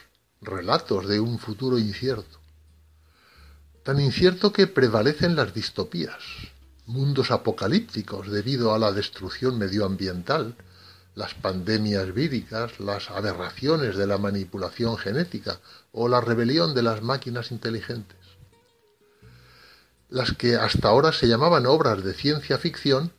[0.40, 2.40] relatos de un futuro incierto
[3.82, 6.22] tan incierto que prevalecen las distopías,
[6.86, 10.55] mundos apocalípticos debido a la destrucción medioambiental,
[11.14, 15.61] las pandemias víricas, las aberraciones de la manipulación genética
[15.92, 18.18] o la rebelión de las máquinas inteligentes.
[20.08, 23.12] Las que hasta ahora se llamaban obras de ciencia ficción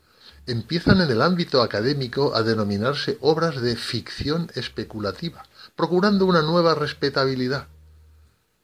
[0.47, 5.43] empiezan en el ámbito académico a denominarse obras de ficción especulativa,
[5.75, 7.67] procurando una nueva respetabilidad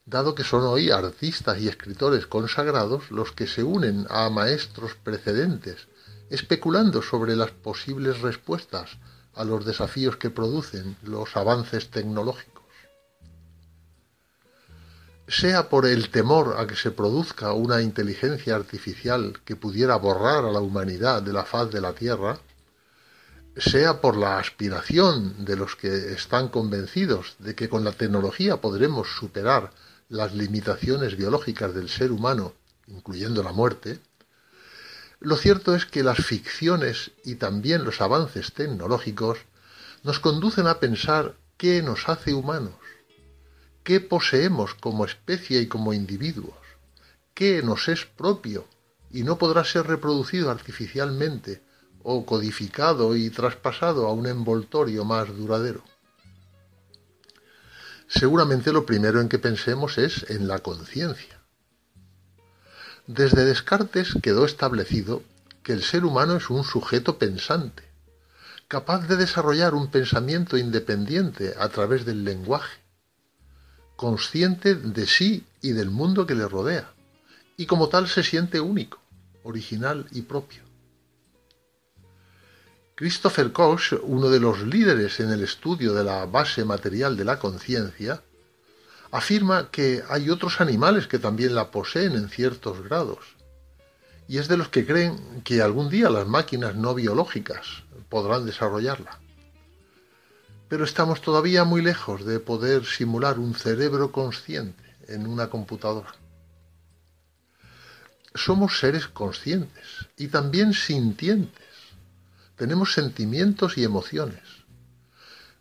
[0.08, 5.90] dado que son hoy artistas y escritores consagrados los que se unen a maestros precedentes,
[6.30, 8.98] especulando sobre las posibles respuestas
[9.38, 12.64] a los desafíos que producen los avances tecnológicos.
[15.28, 20.52] Sea por el temor a que se produzca una inteligencia artificial que pudiera borrar a
[20.52, 22.40] la humanidad de la faz de la Tierra,
[23.58, 29.08] sea por la aspiración de los que están convencidos de que con la tecnología podremos
[29.18, 29.72] superar
[30.10, 32.54] las limitaciones biológicas del ser humano,
[32.88, 34.00] incluyendo la muerte,
[35.20, 39.40] lo cierto es que las ficciones y también los avances tecnológicos
[40.04, 42.76] nos conducen a pensar qué nos hace humanos,
[43.84, 46.58] qué poseemos como especie y como individuos,
[47.34, 48.68] qué nos es propio
[49.12, 51.62] y no podrá ser reproducido artificialmente
[52.04, 55.84] o codificado y traspasado a un envoltorio más duradero
[58.08, 61.37] seguramente lo primero en que pensemos es en la conciencia.
[63.08, 65.24] Desde Descartes quedó establecido
[65.64, 67.84] que el ser humano es un sujeto pensante,
[68.68, 72.82] capaz de desarrollar un pensamiento independiente a través del lenguaje,
[73.96, 76.92] consciente de sí y del mundo que le rodea,
[77.56, 79.00] y como tal se siente único,
[79.44, 80.64] original y propio.
[82.96, 87.40] Christopher Koch, uno de los líderes en el estudio de la base material de la
[87.40, 88.22] conciencia,
[89.12, 93.20] afirma que hay otros animales que también la poseen en ciertos grados,
[94.28, 99.20] y es de los que creen que algún día las máquinas no biológicas podrán desarrollarla.
[100.68, 106.14] Pero estamos todavía muy lejos de poder simular un cerebro consciente en una computadora.
[108.36, 111.68] Somos seres conscientes y también sintientes
[112.58, 114.42] tenemos sentimientos y emociones.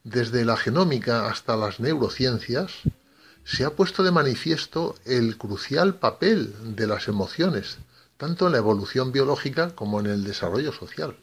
[0.02, 2.72] Desde la genómica hasta las neurociencias,
[3.46, 7.78] se ha puesto de manifiesto el crucial papel de las emociones,
[8.16, 11.16] tanto en la evolución biológica como en el desarrollo social.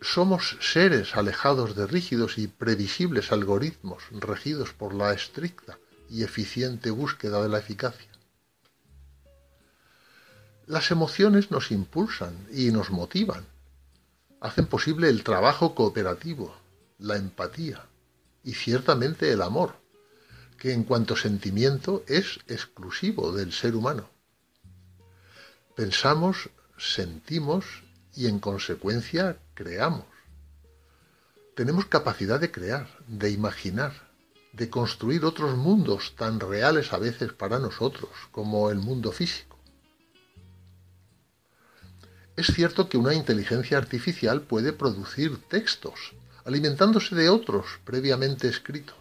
[0.00, 5.78] Somos seres alejados de rígidos y previsibles algoritmos regidos por la estricta
[6.08, 8.10] y eficiente búsqueda de la eficacia.
[10.66, 13.44] Las emociones nos impulsan y nos motivan,
[14.40, 16.56] hacen posible el trabajo cooperativo,
[16.98, 17.84] la empatía
[18.42, 19.79] y ciertamente el amor,
[20.60, 24.10] que en cuanto sentimiento es exclusivo del ser humano.
[25.74, 27.64] Pensamos, sentimos
[28.14, 30.04] y en consecuencia creamos.
[31.56, 34.10] Tenemos capacidad de crear, de imaginar,
[34.52, 39.58] de construir otros mundos tan reales a veces para nosotros como el mundo físico.
[42.36, 46.12] Es cierto que una inteligencia artificial puede producir textos,
[46.44, 48.99] alimentándose de otros previamente escritos.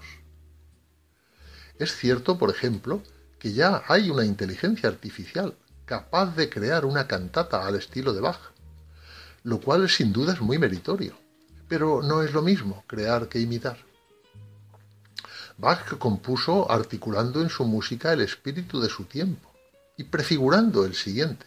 [1.80, 3.02] Es cierto, por ejemplo,
[3.40, 5.56] que ya hay una inteligencia artificial
[5.86, 8.52] capaz de crear una cantata al estilo de Bach,
[9.44, 11.18] lo cual sin duda es muy meritorio,
[11.70, 13.78] pero no es lo mismo crear que imitar.
[15.58, 19.52] Bach compuso articulando en su música el espíritu de su tiempo
[19.98, 21.46] y prefigurando el siguiente.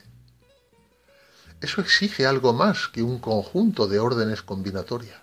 [1.61, 5.22] Eso exige algo más que un conjunto de órdenes combinatorias.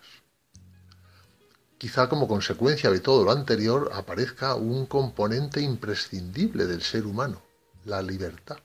[1.80, 7.42] Quizá como consecuencia de todo lo anterior aparezca un componente imprescindible del ser humano,
[7.86, 8.58] la libertad.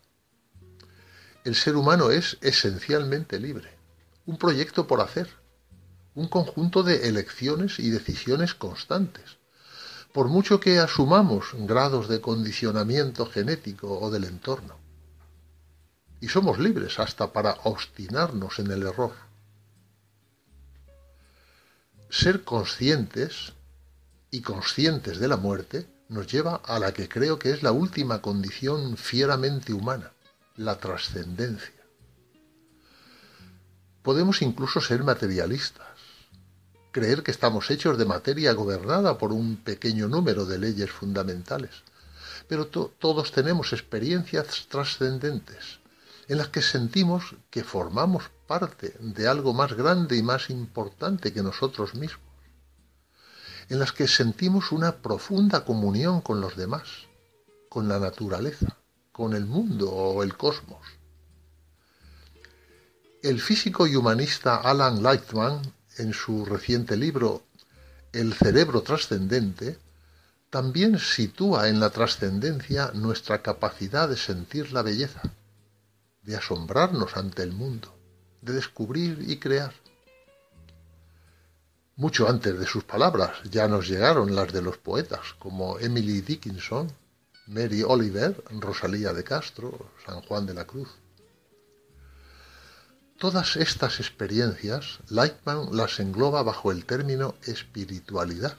[1.45, 3.71] El ser humano es esencialmente libre,
[4.27, 5.29] un proyecto por hacer,
[6.17, 9.39] un conjunto de elecciones y decisiones constantes,
[10.13, 14.75] por mucho que asumamos grados de condicionamiento genético o del entorno.
[16.21, 19.13] Y somos libres hasta para obstinarnos en el error.
[22.17, 23.55] Ser conscientes
[24.31, 28.23] y conscientes de la muerte nos lleva a la que creo que es la última
[28.23, 30.13] condición fieramente humana,
[30.55, 31.75] la trascendencia.
[34.05, 35.89] Podemos incluso ser materialistas,
[36.93, 41.83] creer que estamos hechos de materia gobernada por un pequeño número de leyes fundamentales,
[42.47, 45.81] pero todos tenemos experiencias trascendentes
[46.29, 51.43] en las que sentimos que formamos parte de algo más grande y más importante que
[51.43, 52.35] nosotros mismos
[53.69, 57.07] en las que sentimos una profunda comunión con los demás,
[57.69, 58.77] con la naturaleza,
[59.13, 60.83] con el mundo o el cosmos.
[63.23, 65.63] El físico y humanista Alan Lightman,
[65.97, 67.45] en su reciente libro
[68.13, 69.79] El cerebro trascendente,
[70.51, 75.23] también sitúa en la trascendencia nuestra capacidad de sentir la belleza,
[76.25, 77.95] de asombrarnos ante el mundo,
[78.43, 79.73] de descubrir y crear.
[81.97, 86.93] Mucho antes de sus palabras ya nos llegaron las de los poetas como Emily Dickinson,
[87.47, 90.89] Mary Oliver, Rosalía de Castro, San Juan de la Cruz.
[93.19, 98.57] Todas estas experiencias, Lightman las engloba bajo el término espiritualidad.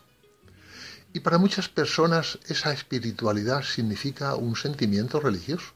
[1.12, 5.74] Y para muchas personas esa espiritualidad significa un sentimiento religioso.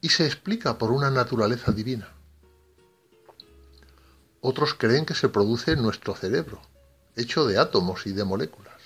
[0.00, 2.08] Y se explica por una naturaleza divina.
[4.40, 6.62] Otros creen que se produce en nuestro cerebro,
[7.16, 8.80] hecho de átomos y de moléculas.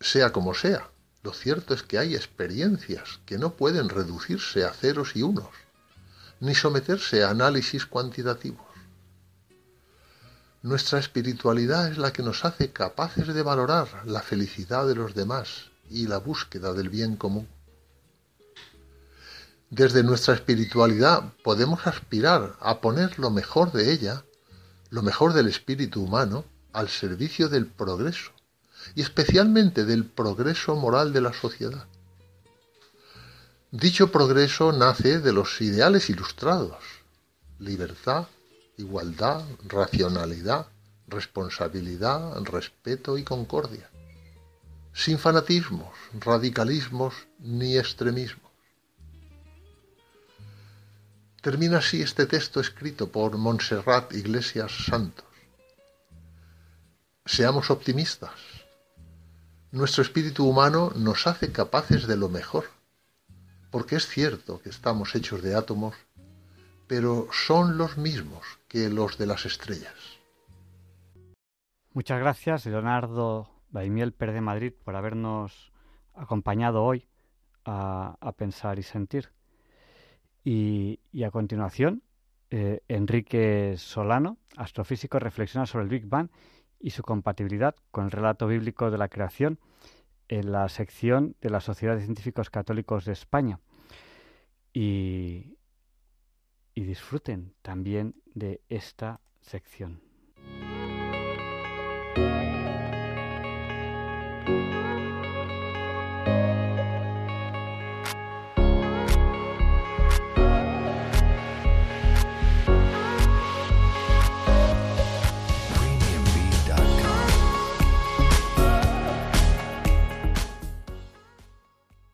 [0.00, 0.90] Sea como sea,
[1.22, 5.48] lo cierto es que hay experiencias que no pueden reducirse a ceros y unos,
[6.40, 8.66] ni someterse a análisis cuantitativos.
[10.62, 15.70] Nuestra espiritualidad es la que nos hace capaces de valorar la felicidad de los demás
[15.88, 17.48] y la búsqueda del bien común.
[19.76, 24.22] Desde nuestra espiritualidad podemos aspirar a poner lo mejor de ella,
[24.90, 28.30] lo mejor del espíritu humano, al servicio del progreso,
[28.94, 31.86] y especialmente del progreso moral de la sociedad.
[33.72, 36.84] Dicho progreso nace de los ideales ilustrados,
[37.58, 38.28] libertad,
[38.76, 40.68] igualdad, racionalidad,
[41.08, 43.90] responsabilidad, respeto y concordia,
[44.92, 48.43] sin fanatismos, radicalismos ni extremismos.
[51.44, 55.26] Termina así este texto escrito por Montserrat Iglesias Santos.
[57.26, 58.32] Seamos optimistas.
[59.70, 62.64] Nuestro espíritu humano nos hace capaces de lo mejor,
[63.70, 65.94] porque es cierto que estamos hechos de átomos,
[66.86, 70.18] pero son los mismos que los de las estrellas.
[71.92, 75.74] Muchas gracias, Leonardo Daimiel Pérez de Madrid, por habernos
[76.14, 77.06] acompañado hoy
[77.66, 79.34] a, a pensar y sentir.
[80.44, 82.02] Y, a continuación,
[82.50, 86.28] eh, Enrique Solano, astrofísico, reflexiona sobre el Big Bang
[86.78, 89.58] y su compatibilidad con el relato bíblico de la creación
[90.28, 93.58] en la sección de la Sociedad de Científicos Católicos de España.
[94.72, 95.56] y
[96.74, 100.02] disfruten también de esta sección.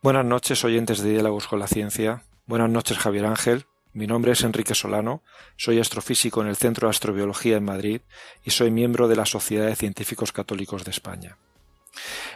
[0.03, 2.23] Buenas noches, oyentes de Diálogos con la Ciencia.
[2.47, 3.67] Buenas noches, Javier Ángel.
[3.93, 5.23] Mi nombre es Enrique Solano,
[5.59, 8.01] soy astrofísico en el Centro de Astrobiología en Madrid
[8.43, 11.37] y soy miembro de la Sociedad de Científicos Católicos de España.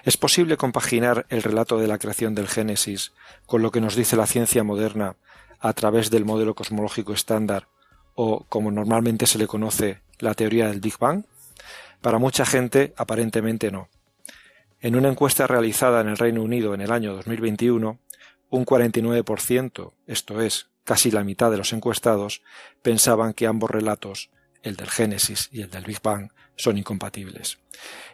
[0.03, 3.15] ¿Es posible compaginar el relato de la creación del Génesis
[3.47, 5.17] con lo que nos dice la ciencia moderna
[5.59, 7.69] a través del modelo cosmológico estándar
[8.15, 11.25] o, como normalmente se le conoce, la teoría del Big Bang?
[12.03, 13.89] Para mucha gente, aparentemente no.
[14.85, 18.01] En una encuesta realizada en el Reino Unido en el año 2021,
[18.51, 22.43] un 49%, esto es, casi la mitad de los encuestados,
[22.83, 24.29] pensaban que ambos relatos
[24.63, 27.61] el del Génesis y el del Big Bang, son incompatibles.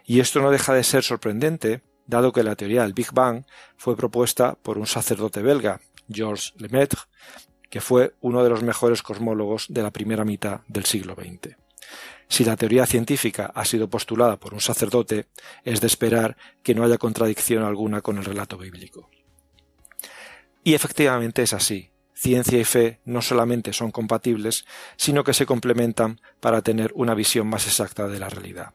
[0.05, 3.43] Y esto no deja de ser sorprendente, dado que la teoría del Big Bang
[3.75, 7.01] fue propuesta por un sacerdote belga, Georges Lemaitre,
[7.69, 11.60] que fue uno de los mejores cosmólogos de la primera mitad del siglo XX.
[12.31, 15.27] Si la teoría científica ha sido postulada por un sacerdote,
[15.65, 19.09] es de esperar que no haya contradicción alguna con el relato bíblico.
[20.63, 21.91] Y efectivamente es así.
[22.13, 24.63] Ciencia y fe no solamente son compatibles,
[24.95, 28.73] sino que se complementan para tener una visión más exacta de la realidad.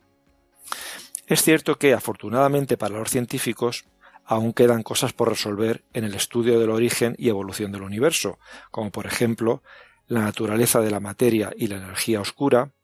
[1.27, 3.87] Es cierto que, afortunadamente para los científicos,
[4.27, 8.39] aún quedan cosas por resolver en el estudio del origen y evolución del universo,
[8.71, 9.63] como por ejemplo
[10.09, 12.75] la naturaleza de la materia y la energía oscura,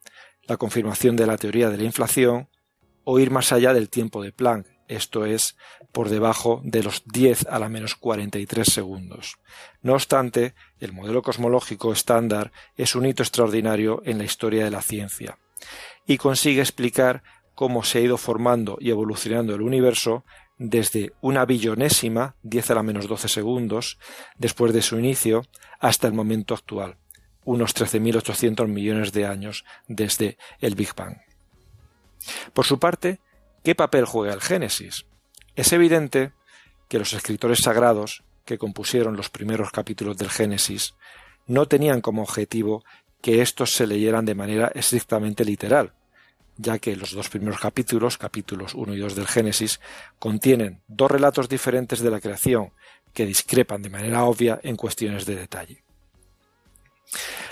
[0.53, 2.47] la confirmación de la teoría de la inflación
[3.05, 5.57] o ir más allá del tiempo de Planck, esto es,
[5.93, 9.39] por debajo de los 10 a la menos 43 segundos.
[9.81, 14.83] No obstante, el modelo cosmológico estándar es un hito extraordinario en la historia de la
[14.83, 15.39] ciencia
[16.07, 17.23] y consigue explicar
[17.55, 20.27] cómo se ha ido formando y evolucionando el universo
[20.59, 23.99] desde una billonésima, 10 a la menos 12 segundos,
[24.37, 25.47] después de su inicio,
[25.81, 26.99] hasta el momento actual
[27.45, 31.17] unos 13.800 millones de años desde el Big Bang.
[32.53, 33.19] Por su parte,
[33.65, 35.07] ¿qué papel juega el Génesis?
[35.57, 36.33] Es evidente
[36.89, 40.95] que los escritores sagrados que compusieron los primeros capítulos del Génesis
[41.47, 42.85] no tenían como objetivo
[43.21, 45.93] que estos se leyeran de manera estrictamente literal,
[46.57, 49.81] ya que los dos primeros capítulos, capítulos 1 y 2 del Génesis,
[50.19, 52.73] contienen dos relatos diferentes de la creación
[53.13, 55.83] que discrepan de manera obvia en cuestiones de detalle.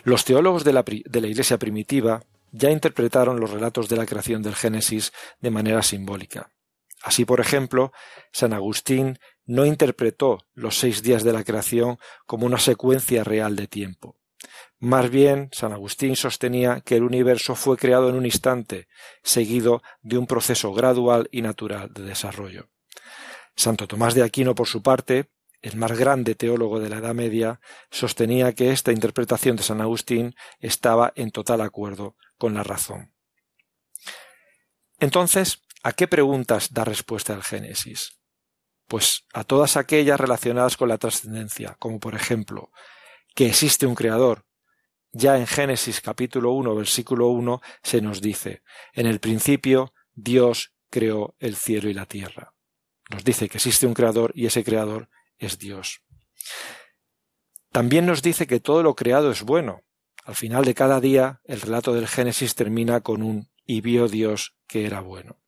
[0.05, 0.85] Los teólogos de la,
[1.29, 6.51] Iglesia primitiva ya interpretaron los relatos de la creación del Génesis de manera simbólica.
[7.03, 7.93] Así, por ejemplo,
[8.33, 13.67] San Agustín no interpretó los seis días de la creación como una secuencia real de
[13.67, 14.17] tiempo.
[14.79, 18.89] Más bien, San Agustín sostenía que el universo fue creado en un instante,
[19.23, 22.69] seguido de un proceso gradual y natural de desarrollo.
[23.57, 25.31] Santo Tomás de Aquino, por su parte,
[25.63, 30.35] el más grande teólogo de la Edad Media, sostenía que esta interpretación de San Agustín
[30.59, 33.13] estaba en total acuerdo con la razón.
[34.99, 38.19] Entonces, ¿a qué preguntas da respuesta el Génesis?
[38.87, 42.71] Pues a todas aquellas relacionadas con la trascendencia, como por ejemplo,
[43.35, 44.45] que existe un creador.
[45.13, 51.35] Ya en Génesis capítulo 1, versículo 1 se nos dice, en el principio Dios creó
[51.39, 52.55] el cielo y la tierra.
[53.11, 55.09] Nos dice que existe un creador y ese creador
[55.41, 56.03] es Dios.
[57.73, 59.83] También nos dice que todo lo creado es bueno.
[60.25, 64.55] Al final de cada día, el relato del Génesis termina con un y vio Dios
[64.69, 65.41] que era bueno.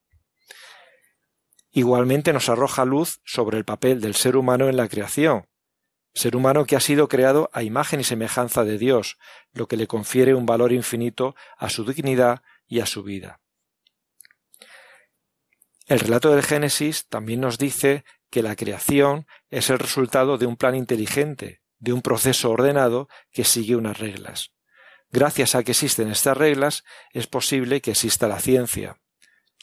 [1.71, 5.49] Igualmente nos arroja luz sobre el papel del ser humano en la creación,
[6.15, 9.19] ser humano que ha sido creado a imagen y semejanza de Dios,
[9.53, 13.41] lo que le confiere un valor infinito a su dignidad y a su vida.
[15.87, 20.57] El relato del Génesis también nos dice que la creación es el resultado de un
[20.57, 24.53] plan inteligente, de un proceso ordenado que sigue unas reglas.
[25.11, 28.97] Gracias a que existen estas reglas, es posible que exista la ciencia.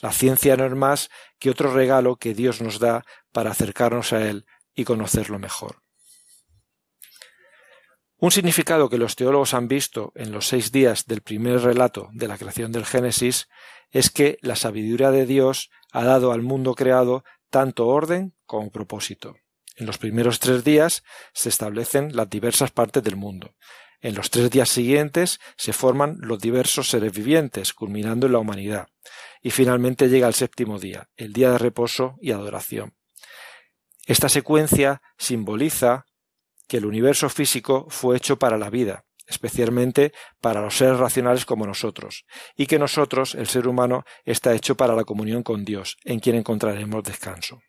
[0.01, 1.09] La ciencia no es más
[1.39, 3.03] que otro regalo que Dios nos da
[3.34, 4.45] para acercarnos a Él
[4.76, 5.82] y conocerlo mejor.
[8.17, 12.28] Un significado que los teólogos han visto en los seis días del primer relato de
[12.28, 13.49] la creación del Génesis
[13.89, 19.36] es que la sabiduría de Dios ha dado al mundo creado tanto orden como propósito.
[19.76, 23.56] En los primeros tres días se establecen las diversas partes del mundo.
[24.02, 28.88] En los tres días siguientes se forman los diversos seres vivientes, culminando en la humanidad.
[29.41, 32.95] Y finalmente llega el séptimo día, el día de reposo y adoración.
[34.06, 36.06] Esta secuencia simboliza
[36.68, 40.11] que el universo físico fue hecho para la vida, especialmente
[40.41, 42.25] para los seres racionales como nosotros,
[42.57, 46.36] y que nosotros, el ser humano, está hecho para la comunión con Dios, en quien
[46.36, 47.61] encontraremos descanso.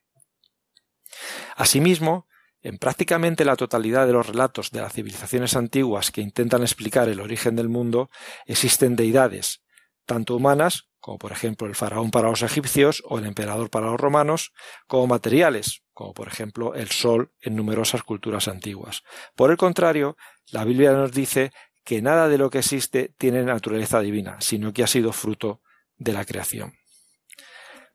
[1.57, 2.27] Asimismo,
[2.63, 7.21] en prácticamente la totalidad de los relatos de las civilizaciones antiguas que intentan explicar el
[7.21, 8.11] origen del mundo,
[8.47, 9.63] existen deidades,
[10.05, 13.99] tanto humanas, como por ejemplo el faraón para los egipcios o el emperador para los
[13.99, 14.53] romanos,
[14.87, 19.03] como materiales, como por ejemplo el sol en numerosas culturas antiguas.
[19.35, 20.17] Por el contrario,
[20.53, 21.53] la Biblia nos dice
[21.85, 25.61] que nada de lo que existe tiene naturaleza divina, sino que ha sido fruto
[25.97, 26.75] de la creación.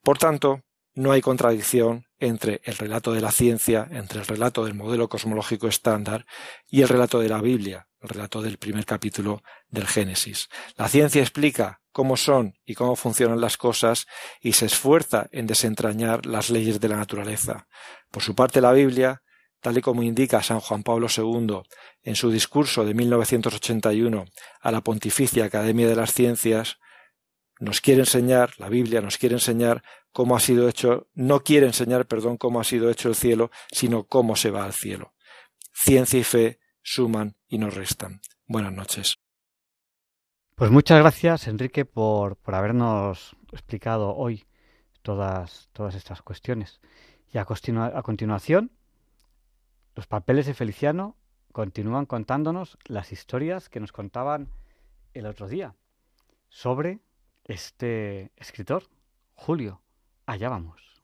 [0.04, 0.62] Por tanto,
[0.94, 5.68] no hay contradicción entre el relato de la ciencia, entre el relato del modelo cosmológico
[5.68, 6.26] estándar
[6.68, 10.48] y el relato de la Biblia, el relato del primer capítulo del Génesis.
[10.78, 14.06] La ciencia explica cómo son y cómo funcionan las cosas
[14.40, 17.68] y se esfuerza en desentrañar las leyes de la naturaleza.
[18.12, 19.22] Por su parte, la Biblia
[19.66, 21.64] tal y como indica San Juan Pablo II
[22.04, 24.26] en su discurso de 1981
[24.62, 26.78] a la Pontificia Academia de las Ciencias,
[27.60, 32.06] nos quiere enseñar, la Biblia nos quiere enseñar cómo ha sido hecho, no quiere enseñar,
[32.06, 35.16] perdón, cómo ha sido hecho el cielo, sino cómo se va al cielo.
[35.74, 38.22] Ciencia y fe suman y nos restan.
[38.46, 39.18] Buenas noches.
[40.54, 44.46] Pues muchas gracias, Enrique, por, por habernos explicado hoy
[45.02, 46.82] todas, todas estas cuestiones.
[47.34, 48.72] Y a, a continuación,
[49.96, 51.16] los papeles de Feliciano
[51.52, 54.50] continúan contándonos las historias que nos contaban
[55.14, 55.74] el otro día
[56.50, 57.00] sobre
[57.46, 58.84] este escritor,
[59.36, 59.82] Julio.
[60.26, 60.95] Allá vamos.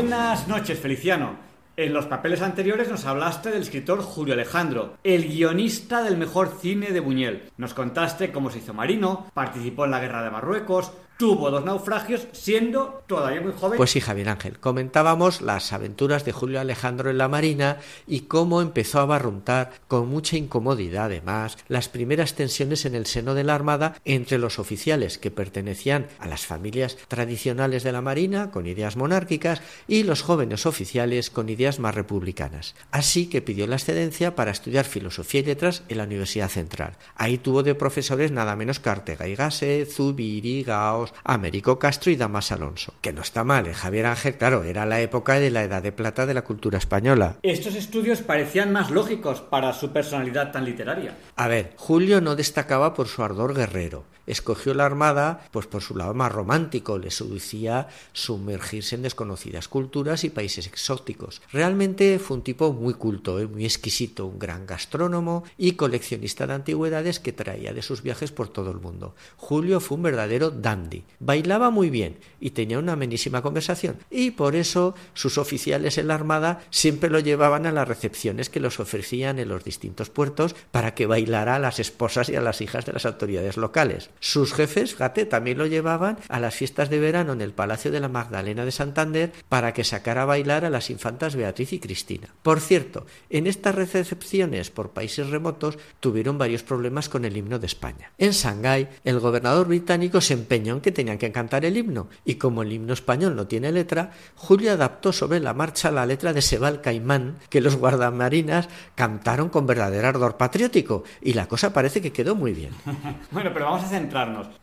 [0.00, 1.36] Buenas noches, Feliciano.
[1.76, 6.90] En los papeles anteriores nos hablaste del escritor Julio Alejandro, el guionista del mejor cine
[6.92, 7.50] de Buñuel.
[7.58, 12.28] Nos contaste cómo se hizo marino, participó en la guerra de Marruecos, tuvo dos naufragios
[12.32, 13.76] siendo todavía muy joven.
[13.76, 18.62] Pues sí, Javier Ángel, comentábamos las aventuras de Julio Alejandro en la Marina y cómo
[18.62, 23.54] empezó a barruntar con mucha incomodidad además las primeras tensiones en el seno de la
[23.54, 28.96] Armada entre los oficiales que pertenecían a las familias tradicionales de la Marina con ideas
[28.96, 32.74] monárquicas y los jóvenes oficiales con ideas más republicanas.
[32.92, 36.96] Así que pidió la excedencia para estudiar filosofía y letras en la Universidad Central.
[37.14, 42.16] Ahí tuvo de profesores nada menos que Artega y Gasset, Zubiri, Gaos, Américo Castro y
[42.16, 42.94] Damas Alonso.
[43.00, 43.74] Que no está mal, ¿eh?
[43.74, 47.36] Javier Ángel, claro, era la época de la edad de plata de la cultura española.
[47.42, 51.16] Estos estudios parecían más lógicos para su personalidad tan literaria.
[51.36, 55.96] A ver, Julio no destacaba por su ardor guerrero escogió la Armada pues por su
[55.96, 61.42] lado más romántico, le seducía sumergirse en desconocidas culturas y países exóticos.
[61.52, 63.46] Realmente fue un tipo muy culto, ¿eh?
[63.46, 68.48] muy exquisito, un gran gastrónomo y coleccionista de antigüedades que traía de sus viajes por
[68.48, 69.14] todo el mundo.
[69.36, 74.56] Julio fue un verdadero dandy, bailaba muy bien y tenía una amenísima conversación y por
[74.56, 79.38] eso sus oficiales en la Armada siempre lo llevaban a las recepciones que los ofrecían
[79.38, 82.92] en los distintos puertos para que bailara a las esposas y a las hijas de
[82.92, 84.10] las autoridades locales.
[84.20, 88.00] Sus jefes, fíjate, también lo llevaban a las fiestas de verano en el Palacio de
[88.00, 92.34] la Magdalena de Santander para que sacara a bailar a las infantas Beatriz y Cristina.
[92.42, 97.66] Por cierto, en estas recepciones por países remotos tuvieron varios problemas con el himno de
[97.66, 98.12] España.
[98.18, 102.34] En Shanghái, el gobernador británico se empeñó en que tenían que cantar el himno, y
[102.34, 106.42] como el himno español no tiene letra, Julio adaptó sobre la marcha la letra de
[106.42, 112.12] Sebal Caimán, que los guardamarinas cantaron con verdadero ardor patriótico, y la cosa parece que
[112.12, 112.72] quedó muy bien.
[113.30, 114.00] bueno, pero vamos a hacer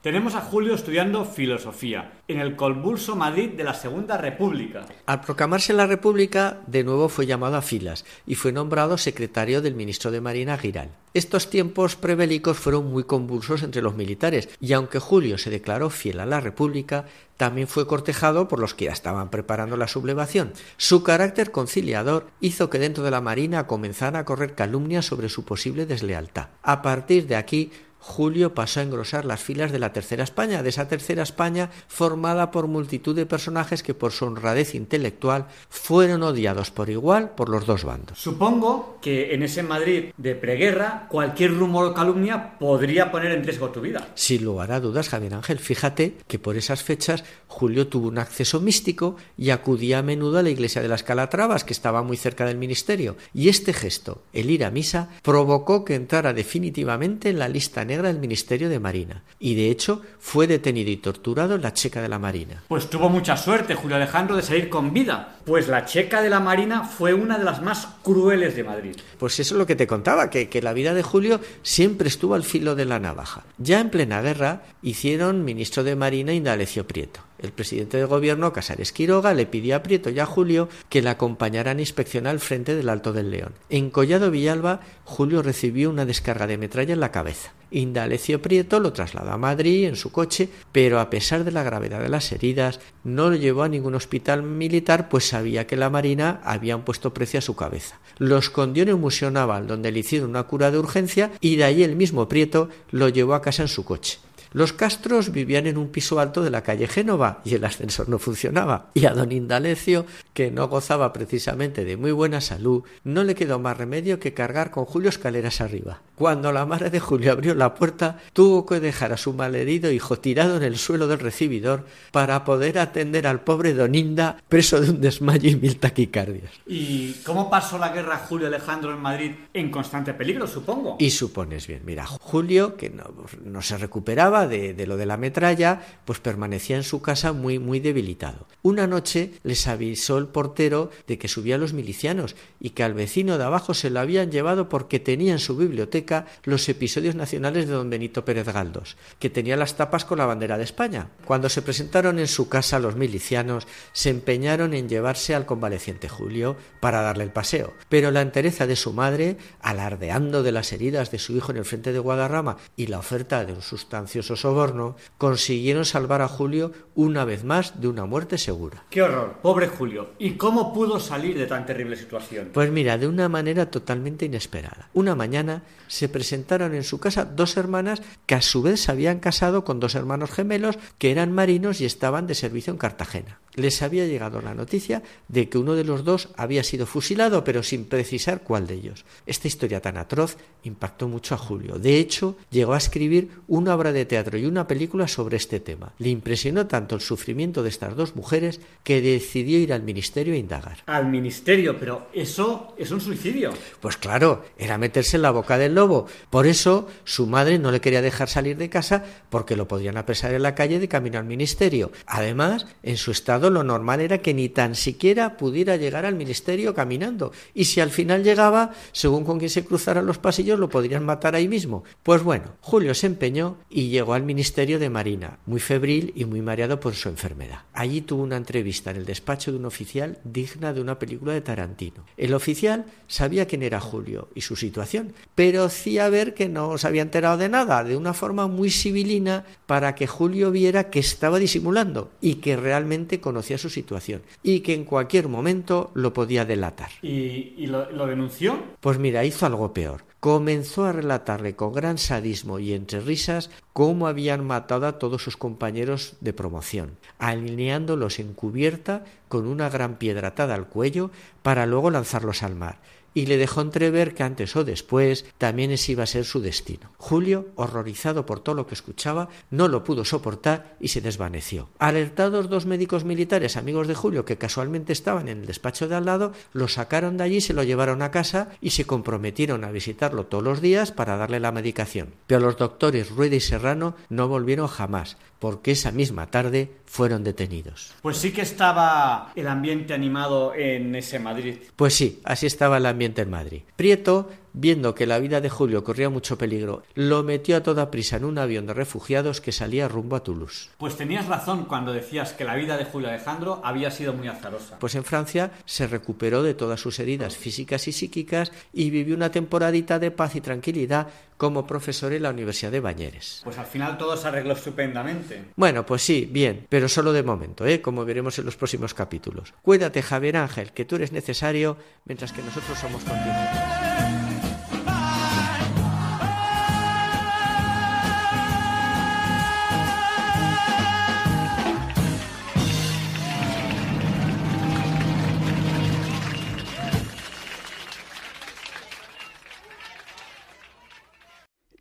[0.02, 4.86] tenemos a Julio estudiando filosofía en el convulso Madrid de la Segunda República.
[5.06, 9.76] Al proclamarse la República, de nuevo fue llamado a filas y fue nombrado secretario del
[9.76, 10.90] ministro de Marina Giral.
[11.14, 16.20] Estos tiempos prebélicos fueron muy convulsos entre los militares y aunque Julio se declaró fiel
[16.20, 17.06] a la República,
[17.38, 20.52] también fue cortejado por los que ya estaban preparando la sublevación.
[20.76, 25.46] Su carácter conciliador hizo que dentro de la Marina comenzara a correr calumnias sobre su
[25.46, 26.50] posible deslealtad.
[26.62, 27.72] A partir de aquí,
[28.08, 32.52] Julio pasó a engrosar las filas de la Tercera España, de esa Tercera España formada
[32.52, 37.66] por multitud de personajes que por su honradez intelectual fueron odiados por igual por los
[37.66, 38.18] dos bandos.
[38.18, 43.70] Supongo que en ese Madrid de preguerra cualquier rumor o calumnia podría poner en riesgo
[43.70, 44.08] tu vida.
[44.16, 48.62] Sin lugar a dudas, Javier Ángel, fíjate que por esas fechas Julio tuvo un acceso
[48.62, 52.46] místico y acudía a menudo a la iglesia de las Calatravas, que estaba muy cerca
[52.46, 57.50] del ministerio, y este gesto, el ir a misa, provocó que entrara definitivamente en la
[57.50, 61.74] lista negra del Ministerio de Marina, y de hecho fue detenido y torturado en la
[61.74, 62.64] Checa de la Marina.
[62.68, 66.40] Pues tuvo mucha suerte Julio Alejandro de salir con vida, pues la Checa de la
[66.40, 68.96] Marina fue una de las más crueles de Madrid.
[69.18, 72.36] Pues eso es lo que te contaba, que, que la vida de Julio siempre estuvo
[72.36, 73.44] al filo de la navaja.
[73.58, 77.27] Ya en plena guerra hicieron ministro de Marina Indalecio Prieto.
[77.40, 81.10] El presidente de gobierno, Casares Quiroga, le pidió a Prieto y a Julio que le
[81.10, 83.54] acompañaran a inspeccionar el frente del Alto del León.
[83.70, 87.54] En Collado Villalba, Julio recibió una descarga de metralla en la cabeza.
[87.70, 92.02] Indalecio Prieto lo trasladó a Madrid en su coche, pero a pesar de la gravedad
[92.02, 96.40] de las heridas, no lo llevó a ningún hospital militar, pues sabía que la Marina
[96.44, 98.00] había puesto precio a su cabeza.
[98.18, 101.66] Lo escondió en el Museo Naval, donde le hicieron una cura de urgencia, y de
[101.66, 104.20] ahí el mismo Prieto lo llevó a casa en su coche.
[104.54, 108.20] Los Castros vivían en un piso alto de la calle Génova y el ascensor no
[108.20, 108.92] funcionaba.
[108.94, 113.60] Y a don Indalecio, que no gozaba precisamente de muy buena salud, no le quedó
[113.60, 116.02] más remedio que cargar con Julio escaleras arriba.
[116.16, 120.18] Cuando la madre de Julio abrió la puerta, tuvo que dejar a su malherido hijo
[120.18, 124.90] tirado en el suelo del recibidor para poder atender al pobre don Inda, preso de
[124.90, 126.52] un desmayo y mil taquicardias.
[126.66, 130.98] ¿Y cómo pasó la guerra Julio Alejandro en Madrid en constante peligro, supongo?
[131.00, 136.20] Y supones bien, mira, Julio, que no, se recuperaba de, lo de la metralla, pues
[136.20, 138.46] permanecía en su casa muy, muy debilitado.
[138.62, 143.38] Una noche les avisó el portero de que subían los milicianos y que al vecino
[143.38, 147.74] de abajo se lo habían llevado porque tenía en su biblioteca los episodios nacionales de
[147.74, 151.10] don Benito Pérez Galdós, que tenía las tapas con la bandera de España.
[151.26, 156.58] Cuando se presentaron en su casa los milicianos, se empeñaron en llevarse al convaleciente Julio
[156.82, 161.20] para darle el paseo, pero la entereza de su madre, alardeando de las heridas de
[161.20, 165.86] su hijo en el frente de Guadarrama y la oferta de un sustancioso soborno, consiguieron
[165.86, 168.84] salvar a Julio una vez más de una muerte segura.
[168.90, 169.38] ¡Qué horror!
[169.42, 170.10] Pobre Julio.
[170.20, 172.50] ¿Y cómo pudo salir de tan terrible situación?
[172.54, 174.90] Pues mira, de una manera totalmente inesperada.
[174.94, 179.20] Una mañana se presentaron en su casa dos hermanas que a su vez se habían
[179.20, 183.40] casado con dos hermanos gemelos que eran marinos y estaban de servicio en Cartagena.
[183.54, 187.64] Les había llegado la noticia de que uno de los dos había sido fusilado, pero
[187.64, 189.06] sin precisar cuál de ellos.
[189.26, 191.80] Esta historia tan atroz impactó mucho a Julio.
[191.80, 195.94] De hecho, llegó a escribir una obra de teatro y una película sobre este tema.
[196.00, 200.38] Le impresionó tanto el sufrimiento de estas dos mujeres que decidió ir al ministerio a
[200.38, 200.78] indagar.
[200.86, 203.54] Al ministerio, pero eso es un suicidio.
[203.80, 206.08] Pues claro, era meterse en la boca del lobo.
[206.30, 210.34] Por eso su madre no le quería dejar salir de casa porque lo podían apresar
[210.34, 211.92] en la calle de camino al ministerio.
[212.06, 216.74] Además, en su estado lo normal era que ni tan siquiera pudiera llegar al ministerio
[216.74, 217.32] caminando.
[217.54, 221.36] Y si al final llegaba, según con quien se cruzaran los pasillos, lo podrían matar
[221.36, 221.84] ahí mismo.
[222.04, 226.42] Pues bueno, Julio se empeñó y llegó al ministerio de Marina, muy febril y muy
[226.42, 227.62] mareado por su enfermedad.
[227.74, 231.42] Allí tuvo una entrevista en el despacho de un oficial digna de una película de
[231.42, 232.04] Tarantino.
[232.18, 236.88] El oficial sabía quién era Julio y su situación, pero hacía ver que no se
[236.88, 241.40] había enterado de nada, de una forma muy civilina para que Julio viera que estaba
[241.40, 246.44] disimulando y que realmente conocía conocía su situación y que en cualquier momento lo podía
[246.44, 246.90] delatar.
[247.04, 248.58] ¿Y, lo, lo denunció?
[248.80, 254.08] Pues mira, hizo algo peor comenzó a relatarle con gran sadismo y entre risas cómo
[254.08, 260.30] habían matado a todos sus compañeros de promoción, alineándolos en cubierta con una gran piedra
[260.30, 261.12] atada al cuello
[261.44, 262.80] para luego lanzarlos al mar
[263.18, 266.92] y le dejó entrever que antes o después también ese iba a ser su destino.
[266.98, 271.68] Julio, horrorizado por todo lo que escuchaba, no lo pudo soportar y se desvaneció.
[271.80, 276.06] Alertados dos médicos militares amigos de Julio que casualmente estaban en el despacho de al
[276.06, 280.28] lado, lo sacaron de allí, se lo llevaron a casa y se comprometieron a visitarlo
[280.28, 282.14] todos los días para darle la medicación.
[282.28, 287.94] Pero los doctores Rueda y Serrano no volvieron jamás, porque esa misma tarde fueron detenidos.
[288.02, 291.58] Pues sí que estaba el ambiente animado en ese Madrid.
[291.76, 293.62] Pues sí, así estaba el ambiente en Madrid.
[293.76, 294.30] Prieto
[294.60, 298.26] viendo que la vida de Julio corría mucho peligro, lo metió a toda prisa en
[298.26, 300.70] un avión de refugiados que salía rumbo a Toulouse.
[300.78, 304.80] Pues tenías razón cuando decías que la vida de Julio Alejandro había sido muy azarosa.
[304.80, 309.32] Pues en Francia se recuperó de todas sus heridas físicas y psíquicas y vivió una
[309.32, 311.08] temporadita de paz y tranquilidad
[311.38, 313.42] como profesor en la Universidad de Bañeres.
[313.44, 315.46] Pues al final todo se arregló estupendamente.
[315.56, 317.82] Bueno, pues sí, bien, pero solo de momento, ¿eh?
[317.82, 319.54] como veremos en los próximos capítulos.
[319.62, 324.27] Cuídate, Javier Ángel, que tú eres necesario mientras que nosotros somos continuos.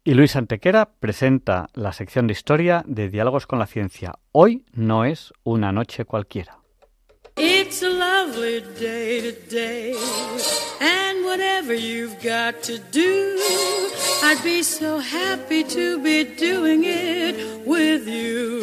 [0.07, 4.15] Y Luis Antequera presenta la sección de historia de Diálogos con la Ciencia.
[4.31, 6.61] Hoy no es una noche cualquiera.
[7.37, 9.97] It's a lovely day today,
[10.81, 13.35] and whatever you've got to do,
[14.23, 18.63] I'd be so happy to be doing it with you.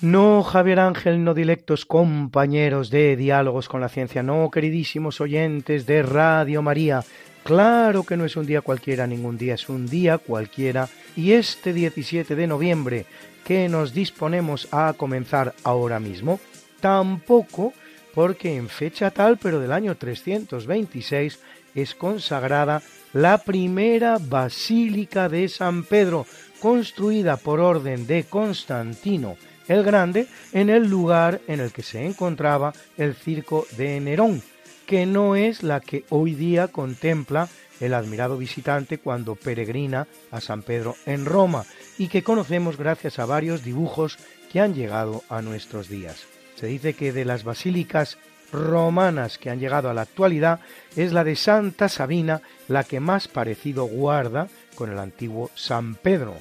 [0.00, 6.04] No, Javier Ángel, no directos compañeros de Diálogos con la Ciencia, no, queridísimos oyentes de
[6.04, 7.02] Radio María.
[7.42, 10.88] Claro que no es un día cualquiera, ningún día es un día cualquiera.
[11.16, 13.06] Y este 17 de noviembre
[13.44, 16.38] que nos disponemos a comenzar ahora mismo,
[16.78, 17.72] tampoco
[18.14, 21.40] porque en fecha tal, pero del año 326,
[21.74, 26.24] es consagrada la primera basílica de San Pedro,
[26.60, 29.36] construida por orden de Constantino
[29.68, 34.42] el Grande en el lugar en el que se encontraba el circo de Nerón,
[34.86, 37.48] que no es la que hoy día contempla
[37.80, 41.64] el admirado visitante cuando peregrina a San Pedro en Roma
[41.96, 44.18] y que conocemos gracias a varios dibujos
[44.50, 46.26] que han llegado a nuestros días.
[46.56, 48.18] Se dice que de las basílicas
[48.52, 50.60] romanas que han llegado a la actualidad
[50.96, 56.34] es la de Santa Sabina la que más parecido guarda con el antiguo San Pedro,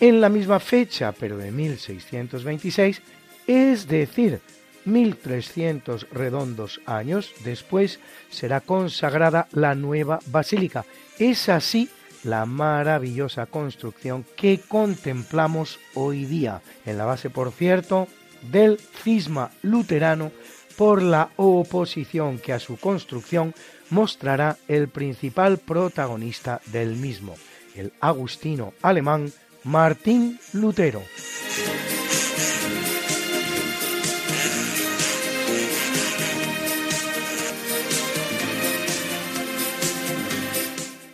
[0.00, 3.02] en la misma fecha, pero de 1626,
[3.46, 4.40] es decir,
[4.84, 8.00] 1300 redondos años después,
[8.30, 10.84] será consagrada la nueva basílica.
[11.18, 11.88] Es así
[12.24, 18.08] la maravillosa construcción que contemplamos hoy día, en la base, por cierto,
[18.50, 20.32] del cisma luterano
[20.76, 23.54] por la oposición que a su construcción
[23.90, 27.34] mostrará el principal protagonista del mismo,
[27.74, 29.32] el agustino alemán
[29.64, 31.02] Martín Lutero.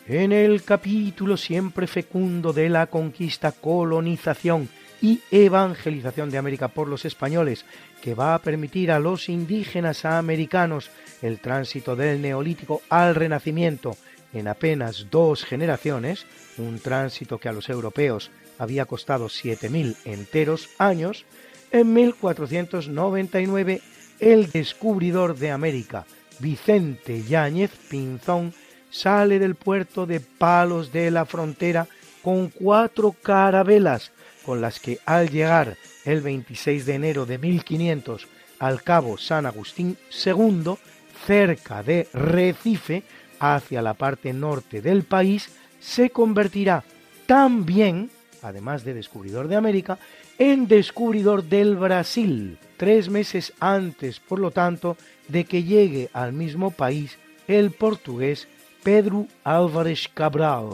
[0.06, 4.68] En el capítulo siempre fecundo de la conquista, colonización
[5.00, 7.64] y evangelización de América por los españoles,
[8.02, 10.90] que va a permitir a los indígenas americanos
[11.22, 13.96] el tránsito del neolítico al renacimiento
[14.34, 16.26] en apenas dos generaciones,
[16.58, 21.24] un tránsito que a los europeos había costado 7.000 enteros años,
[21.70, 23.80] en 1499
[24.20, 26.06] el descubridor de América,
[26.38, 28.52] Vicente Yáñez Pinzón,
[28.90, 31.88] sale del puerto de Palos de la Frontera
[32.22, 34.12] con cuatro carabelas,
[34.44, 38.28] con las que al llegar el 26 de enero de 1500
[38.58, 40.74] al cabo San Agustín II,
[41.26, 43.02] cerca de Recife,
[43.52, 45.50] hacia la parte norte del país,
[45.80, 46.84] se convertirá
[47.26, 48.10] también
[48.44, 49.98] además de descubridor de América,
[50.38, 54.96] en descubridor del Brasil, tres meses antes, por lo tanto,
[55.28, 57.18] de que llegue al mismo país
[57.48, 58.46] el portugués
[58.82, 60.68] Pedro Álvarez Cabral.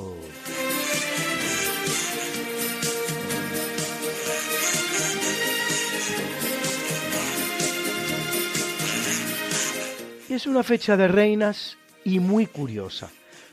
[10.28, 13.10] Es una fecha de reinas y muy curiosa,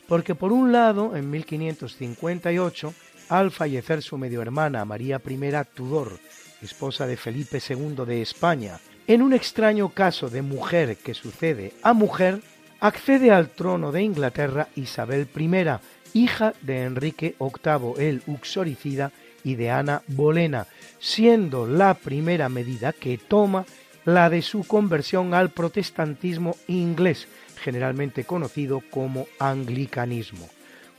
[0.08, 2.94] porque por un lado, en 1558,
[3.30, 5.40] al fallecer su medio hermana María I
[5.74, 6.20] Tudor,
[6.62, 11.94] esposa de Felipe II de España, en un extraño caso de mujer que sucede a
[11.94, 12.42] mujer,
[12.80, 15.66] accede al trono de Inglaterra Isabel I,
[16.14, 19.12] hija de Enrique VIII el Uxoricida
[19.44, 20.68] y de Ana Bolena,
[21.00, 23.66] siendo la primera medida que toma
[24.04, 30.50] la de su conversión al protestantismo inglés, generalmente conocido como anglicanismo.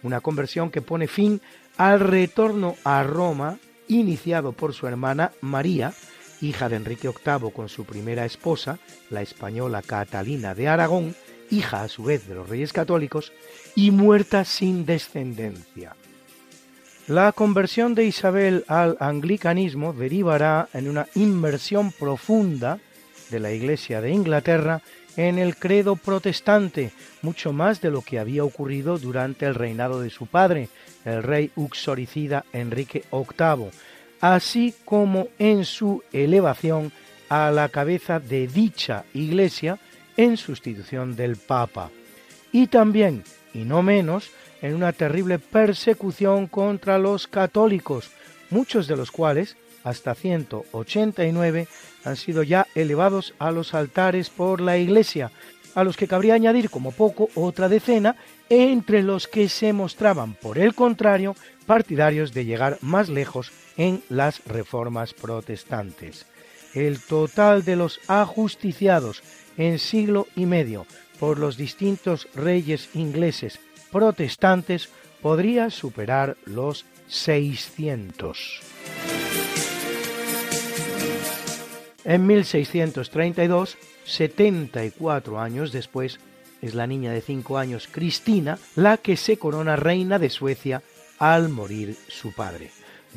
[0.03, 1.41] Una conversión que pone fin
[1.77, 3.59] al retorno a Roma,
[3.89, 5.93] iniciado por su hermana María,
[6.41, 8.79] hija de Enrique VIII con su primera esposa,
[9.11, 11.15] la española Catalina de Aragón,
[11.51, 13.33] hija a su vez de los reyes católicos,
[13.75, 15.97] y muerta sin descendencia.
[17.07, 22.81] La conversión de Isabel al anglicanismo derivará en una inmersión profunda
[23.31, 24.83] de la Iglesia de Inglaterra
[25.19, 26.93] en el credo protestante,
[27.23, 30.69] mucho más de lo que había ocurrido durante el reinado de su padre,
[31.05, 33.71] el rey uxoricida Enrique VIII,
[34.21, 36.93] así como en su elevación
[37.29, 39.81] a la cabeza de dicha iglesia
[40.17, 41.91] en sustitución del Papa,
[42.53, 44.31] y también, y no menos,
[44.63, 48.13] en una terrible persecución contra los católicos,
[48.51, 51.67] muchos de los cuales, hasta 189,
[52.05, 55.31] han sido ya elevados a los altares por la Iglesia,
[55.75, 58.17] a los que cabría añadir como poco otra decena,
[58.49, 64.45] entre los que se mostraban, por el contrario, partidarios de llegar más lejos en las
[64.47, 66.27] reformas protestantes.
[66.75, 69.23] El total de los ajusticiados
[69.57, 70.87] en siglo y medio
[71.19, 73.59] por los distintos reyes ingleses
[73.91, 74.89] protestantes
[75.21, 78.61] podría superar los 600.
[82.09, 83.77] En 1632
[84.07, 86.19] 74 años después,
[86.63, 90.83] es la niña de 5 años, Cristina, la que se corona reina de Suecia
[91.19, 92.71] al morir su padre.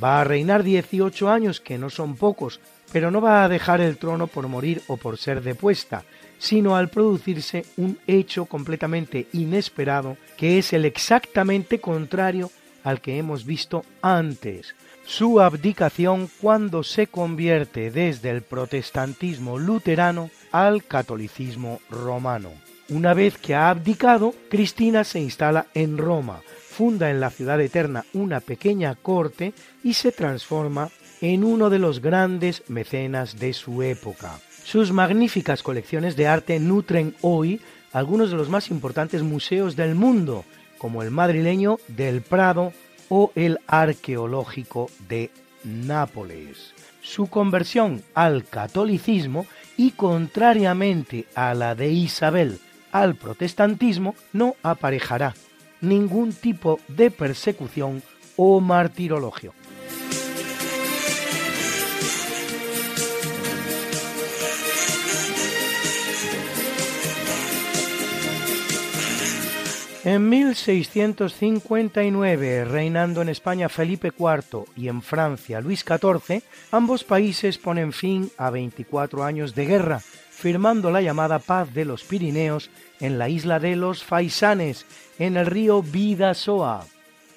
[0.04, 2.60] Va a reinar 18 años, que no son pocos
[2.92, 6.04] pero no va a dejar el trono por morir o por ser depuesta,
[6.38, 12.52] sino al producirse un hecho completamente inesperado que es el exactamente contrario
[12.84, 14.76] al que hemos visto antes,
[15.12, 22.52] su abdicación cuando se convierte desde el protestantismo luterano al catolicismo romano.
[22.88, 26.40] Una vez que ha abdicado, Cristina se instala en Roma,
[26.70, 30.90] funda en la ciudad eterna una pequeña corte y se transforma
[31.20, 34.40] en uno de los grandes mecenas de su época.
[34.64, 37.60] Sus magníficas colecciones de arte nutren hoy
[37.92, 40.46] algunos de los más importantes museos del mundo,
[40.78, 42.72] como el madrileño del Prado
[43.14, 45.32] o el arqueológico de
[45.66, 46.74] Nápoles.
[47.02, 52.60] Su conversión al catolicismo y contrariamente a la de Isabel
[52.94, 55.36] al protestantismo no aparejará
[55.82, 58.02] ningún tipo de persecución
[58.38, 59.54] o martirologio.
[70.04, 76.42] En 1659, reinando en España Felipe IV y en Francia Luis XIV,
[76.72, 82.04] ambos países ponen fin a 24 años de guerra, firmando la llamada Paz de los
[82.04, 84.88] Pirineos en la isla de los Faisanes,
[85.20, 86.88] en el río Bidasoa.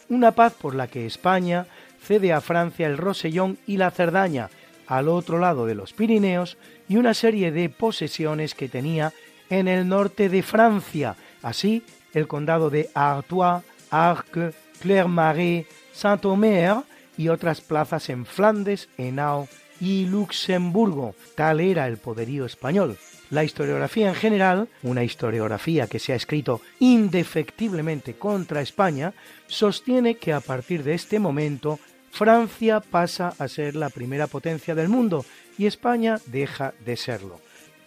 [0.09, 1.67] Una paz por la que España
[2.03, 4.49] cede a Francia el Rosellón y la Cerdaña,
[4.87, 6.57] al otro lado de los Pirineos,
[6.89, 9.13] y una serie de posesiones que tenía
[9.51, 11.83] en el norte de Francia, así
[12.15, 16.77] el condado de Artois, Arques, Clermarais, Saint-Omer
[17.17, 19.49] y otras plazas en Flandes, Henao
[19.81, 21.15] y Luxemburgo.
[21.35, 22.97] Tal era el poderío español.
[23.31, 29.13] La historiografía en general, una historiografía que se ha escrito indefectiblemente contra España,
[29.47, 31.79] sostiene que a partir de este momento
[32.11, 35.25] Francia pasa a ser la primera potencia del mundo
[35.59, 37.41] y España deja de serlo.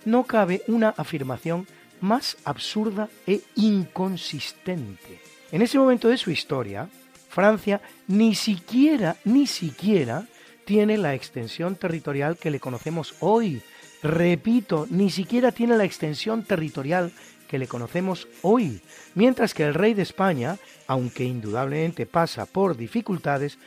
[0.04, 1.68] No cabe una afirmación
[2.02, 5.22] más absurda e inconsistente.
[5.52, 6.90] En ese momento de su historia,
[7.30, 10.26] Francia ni siquiera, ni siquiera
[10.66, 13.62] tiene la extensión territorial que le conocemos hoy.
[14.04, 17.14] Repito, ni siquiera tiene la extensión territorial
[17.48, 18.82] que le conocemos hoy,
[19.16, 20.58] mientras que el rey de España,
[20.88, 23.58] aunque indudablemente pasa por dificultades,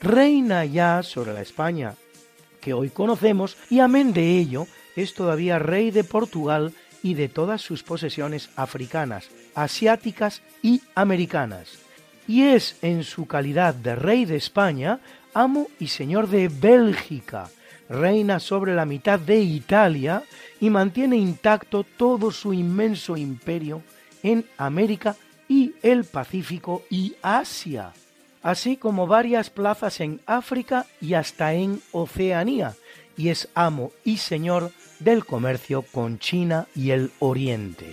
[0.00, 1.94] reina ya sobre la España
[2.60, 7.62] que hoy conocemos y amén de ello es todavía rey de Portugal y de todas
[7.62, 11.78] sus posesiones africanas, asiáticas y americanas.
[12.26, 15.00] Y es en su calidad de rey de España,
[15.34, 17.50] amo y señor de Bélgica,
[17.88, 20.22] reina sobre la mitad de Italia
[20.60, 23.82] y mantiene intacto todo su inmenso imperio
[24.22, 25.16] en América
[25.48, 27.92] y el Pacífico y Asia,
[28.42, 32.76] así como varias plazas en África y hasta en Oceanía,
[33.16, 34.70] y es amo y señor
[35.00, 37.92] del comercio con China y el Oriente.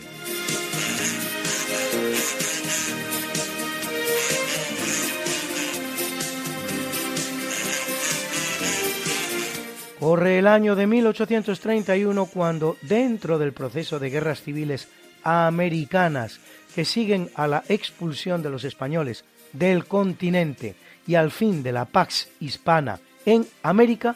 [10.00, 14.88] Corre el año de 1831 cuando, dentro del proceso de guerras civiles
[15.24, 16.40] americanas
[16.76, 20.76] que siguen a la expulsión de los españoles del continente
[21.08, 24.16] y al fin de la Pax Hispana en América,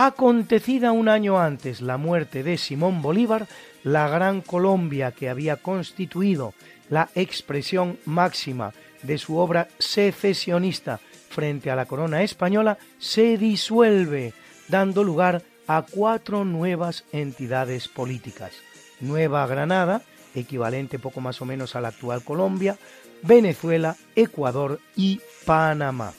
[0.00, 3.48] acontecida un año antes la muerte de Simón Bolívar,
[3.82, 6.54] la Gran Colombia que había constituido
[6.88, 8.72] la expresión máxima
[9.02, 11.00] de su obra secesionista
[11.30, 14.34] frente a la corona española, se disuelve,
[14.68, 18.52] dando lugar a cuatro nuevas entidades políticas.
[19.00, 20.02] Nueva Granada,
[20.32, 22.78] equivalente poco más o menos a la actual Colombia,
[23.24, 26.12] Venezuela, Ecuador y Panamá.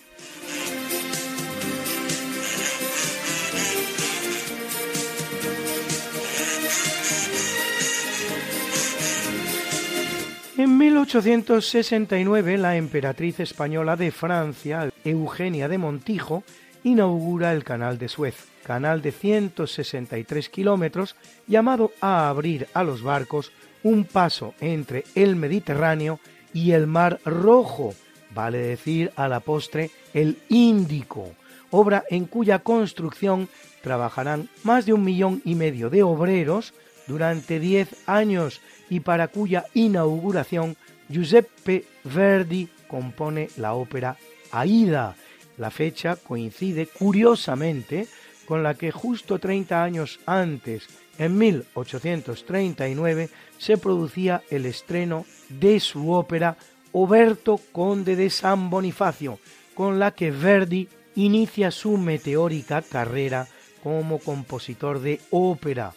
[10.59, 16.43] En 1869 la emperatriz española de Francia, Eugenia de Montijo,
[16.83, 21.15] inaugura el Canal de Suez, canal de 163 kilómetros,
[21.47, 23.53] llamado a abrir a los barcos
[23.83, 26.19] un paso entre el Mediterráneo
[26.53, 27.93] y el Mar Rojo,
[28.35, 31.35] vale decir a la postre el Índico,
[31.71, 33.47] obra en cuya construcción
[33.81, 36.73] trabajarán más de un millón y medio de obreros
[37.09, 40.77] durante diez años y para cuya inauguración
[41.09, 44.15] Giuseppe Verdi compone la ópera
[44.51, 45.15] Aida.
[45.57, 48.07] La fecha coincide curiosamente
[48.45, 50.87] con la que justo 30 años antes,
[51.17, 56.57] en 1839, se producía el estreno de su ópera
[56.91, 59.39] Oberto Conde de San Bonifacio,
[59.75, 63.47] con la que Verdi inicia su meteórica carrera
[63.83, 65.93] como compositor de ópera.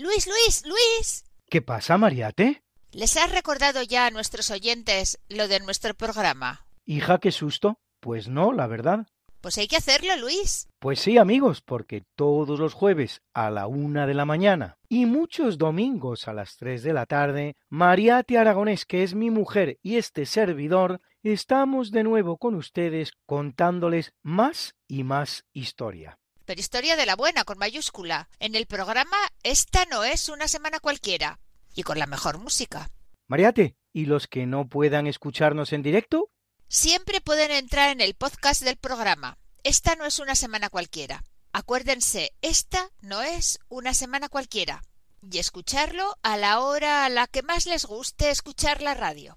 [0.00, 1.24] Luis, Luis, Luis.
[1.50, 2.62] ¿Qué pasa, Mariate?
[2.92, 6.64] ¿Les has recordado ya a nuestros oyentes lo de nuestro programa?
[6.84, 7.80] Hija, qué susto.
[7.98, 9.08] Pues no, la verdad.
[9.40, 10.68] Pues hay que hacerlo, Luis.
[10.78, 15.58] Pues sí, amigos, porque todos los jueves a la una de la mañana y muchos
[15.58, 20.26] domingos a las tres de la tarde, Mariate Aragonés, que es mi mujer y este
[20.26, 26.20] servidor, estamos de nuevo con ustedes contándoles más y más historia.
[26.48, 28.30] Pero historia de la buena, con mayúscula.
[28.40, 31.40] En el programa Esta no es una semana cualquiera.
[31.74, 32.88] Y con la mejor música.
[33.26, 36.30] Mariate, ¿y los que no puedan escucharnos en directo?
[36.66, 39.36] Siempre pueden entrar en el podcast del programa.
[39.62, 41.22] Esta no es una semana cualquiera.
[41.52, 44.82] Acuérdense, esta no es una semana cualquiera.
[45.30, 49.36] Y escucharlo a la hora a la que más les guste escuchar la radio.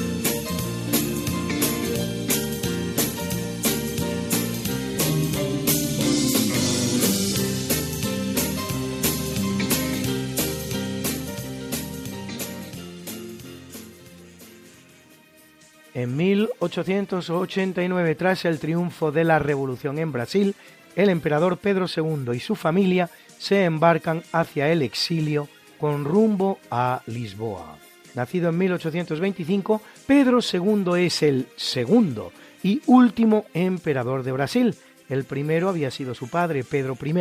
[15.93, 20.55] En 1889, tras el triunfo de la Revolución en Brasil,
[20.95, 25.49] el emperador Pedro II y su familia se embarcan hacia el exilio
[25.79, 27.77] con rumbo a Lisboa.
[28.15, 32.31] Nacido en 1825, Pedro II es el segundo
[32.63, 34.75] y último emperador de Brasil.
[35.09, 37.13] El primero había sido su padre, Pedro I.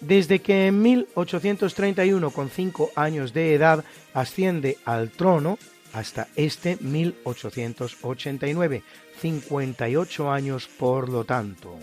[0.00, 3.84] Desde que en 1831, con cinco años de edad,
[4.14, 5.58] asciende al trono,
[5.92, 8.84] hasta este 1889,
[9.20, 11.80] 58 años por lo tanto.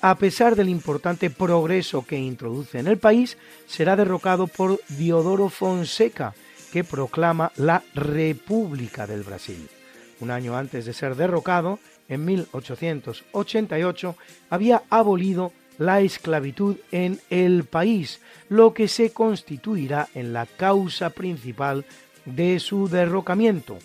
[0.00, 6.34] A pesar del importante progreso que introduce en el país, será derrocado por Diodoro Fonseca,
[6.72, 9.70] que proclama la República del Brasil.
[10.20, 11.78] Un año antes de ser derrocado,
[12.08, 14.16] en 1888,
[14.50, 21.84] había abolido la esclavitud en el país, lo que se constituirá en la causa principal
[22.26, 23.78] de su derrocamiento,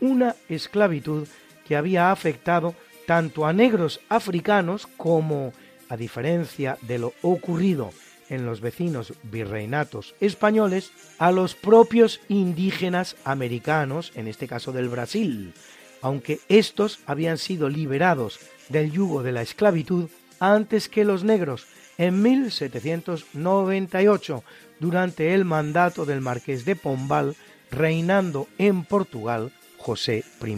[0.00, 1.26] una esclavitud
[1.66, 2.74] que había afectado
[3.06, 5.52] tanto a negros africanos como,
[5.88, 7.90] a diferencia de lo ocurrido
[8.28, 15.52] en los vecinos virreinatos españoles, a los propios indígenas americanos, en este caso del Brasil,
[16.00, 18.38] aunque estos habían sido liberados
[18.68, 20.08] del yugo de la esclavitud
[20.38, 21.66] antes que los negros
[21.98, 24.44] en 1798,
[24.78, 27.34] durante el mandato del marqués de Pombal,
[27.70, 30.56] reinando en Portugal José I.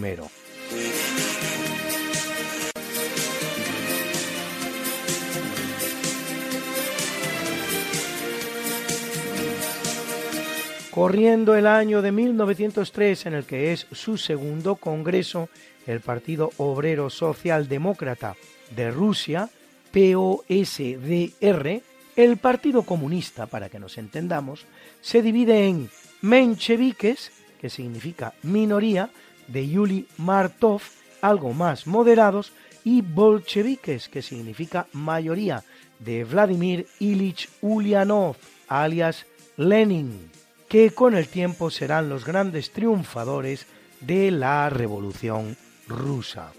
[10.90, 15.48] Corriendo el año de 1903 en el que es su segundo congreso,
[15.86, 18.36] el Partido Obrero Socialdemócrata
[18.76, 19.48] de Rusia,
[19.90, 21.82] POSDR,
[22.16, 24.66] el Partido Comunista, para que nos entendamos,
[25.01, 25.89] se divide en
[26.23, 27.31] mencheviques,
[27.61, 29.11] que significa minoría,
[29.49, 30.81] de Yuli Martov,
[31.20, 32.53] algo más moderados,
[32.85, 35.62] y bolcheviques, que significa mayoría,
[35.99, 38.36] de Vladimir Ilich Ulyanov,
[38.69, 39.27] alias
[39.57, 40.31] Lenin,
[40.69, 43.66] que con el tiempo serán los grandes triunfadores
[44.01, 46.53] de la Revolución rusa.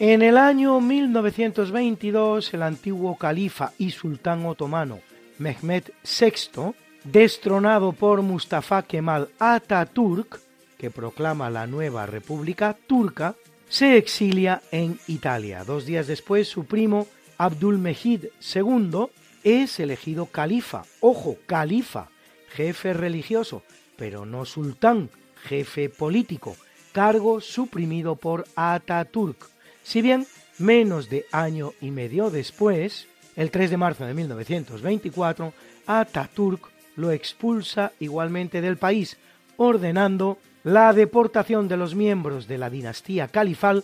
[0.00, 5.00] En el año 1922, el antiguo califa y sultán otomano
[5.38, 6.72] Mehmed VI,
[7.02, 10.38] destronado por Mustafa Kemal Atatürk,
[10.78, 13.34] que proclama la nueva República Turca,
[13.68, 15.64] se exilia en Italia.
[15.64, 19.06] Dos días después, su primo Abdulmejid II
[19.42, 20.84] es elegido califa.
[21.00, 22.08] Ojo, califa,
[22.50, 23.64] jefe religioso,
[23.96, 25.10] pero no sultán,
[25.42, 26.54] jefe político,
[26.92, 29.57] cargo suprimido por Atatürk
[29.88, 30.26] si bien
[30.58, 35.54] menos de año y medio después, el 3 de marzo de 1924,
[35.86, 39.16] Ataturk lo expulsa igualmente del país,
[39.56, 43.82] ordenando la deportación de los miembros de la dinastía califal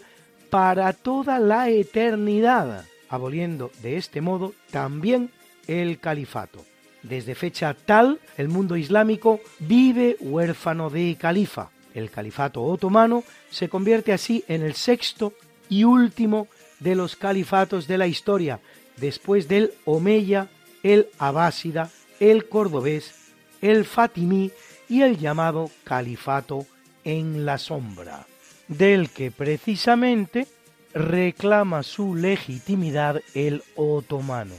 [0.50, 5.30] para toda la eternidad, aboliendo de este modo también
[5.66, 6.66] el califato.
[7.02, 11.70] Desde fecha tal, el mundo islámico vive huérfano de califa.
[11.94, 15.32] El califato otomano se convierte así en el sexto
[15.68, 16.48] y último
[16.80, 18.60] de los califatos de la historia,
[18.96, 20.48] después del Omeya,
[20.82, 24.50] el Abásida, el Cordobés, el Fatimí
[24.88, 26.66] y el llamado Califato
[27.04, 28.26] en la sombra.
[28.68, 30.46] del que precisamente
[30.94, 34.54] reclama su legitimidad el otomano.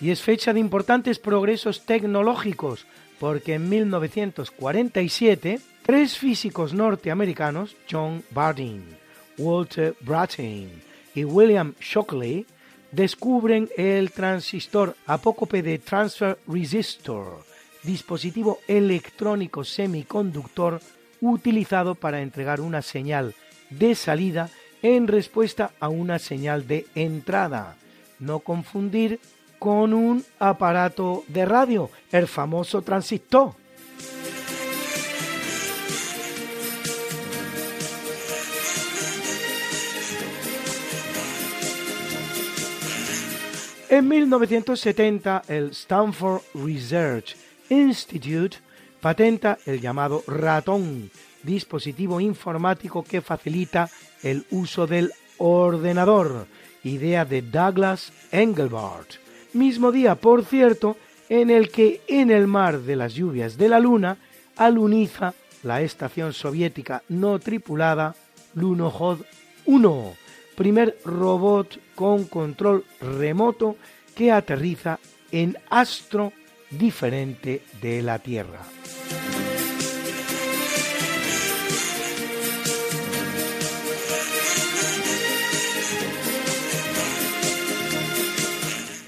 [0.00, 2.86] Y es fecha de importantes progresos tecnológicos,
[3.18, 8.84] porque en 1947 tres físicos norteamericanos, John Bardeen,
[9.38, 10.70] Walter Brattain
[11.14, 12.46] y William Shockley,
[12.92, 17.44] descubren el transistor apócope de transfer resistor,
[17.82, 20.80] dispositivo electrónico semiconductor
[21.20, 23.34] utilizado para entregar una señal
[23.70, 24.50] de salida
[24.82, 27.76] en respuesta a una señal de entrada.
[28.18, 29.20] No confundir
[29.58, 33.54] con un aparato de radio, el famoso transistor.
[43.90, 47.36] En 1970, el Stanford Research
[47.70, 48.58] Institute
[49.00, 51.10] patenta el llamado ratón,
[51.42, 53.88] dispositivo informático que facilita
[54.22, 56.46] el uso del ordenador,
[56.84, 59.27] idea de Douglas Engelbart.
[59.52, 60.96] Mismo día, por cierto,
[61.28, 64.16] en el que en el mar de las lluvias de la Luna
[64.56, 68.14] aluniza la estación soviética no tripulada
[68.54, 69.20] Lunokhod
[69.66, 70.14] 1
[70.58, 73.76] primer robot con control remoto
[74.16, 74.98] que aterriza
[75.30, 76.32] en astro
[76.68, 78.58] diferente de la Tierra.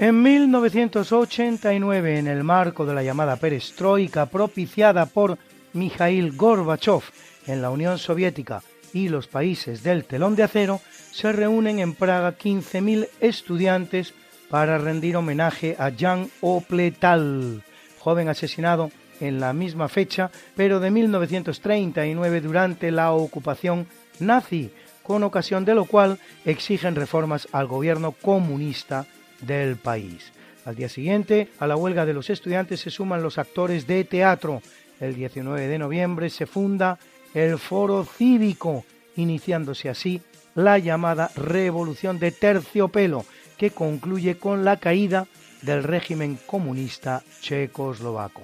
[0.01, 5.36] En 1989, en el marco de la llamada perestroika propiciada por
[5.74, 7.02] Mikhail Gorbachev
[7.47, 8.62] en la Unión Soviética
[8.94, 10.81] y los países del telón de acero,
[11.12, 14.14] se reúnen en Praga 15.000 estudiantes
[14.48, 17.62] para rendir homenaje a Jan Opletal,
[17.98, 18.90] joven asesinado
[19.20, 23.86] en la misma fecha, pero de 1939 durante la ocupación
[24.18, 24.72] nazi,
[25.02, 29.06] con ocasión de lo cual exigen reformas al gobierno comunista
[29.41, 30.33] del país.
[30.65, 34.62] Al día siguiente, a la huelga de los estudiantes se suman los actores de teatro.
[35.01, 36.99] El 19 de noviembre se funda
[37.35, 38.85] el Foro Cívico,
[39.17, 40.21] iniciándose así
[40.55, 43.25] la llamada Revolución de Terciopelo,
[43.57, 45.27] que concluye con la caída
[45.62, 48.43] del régimen comunista checoslovaco.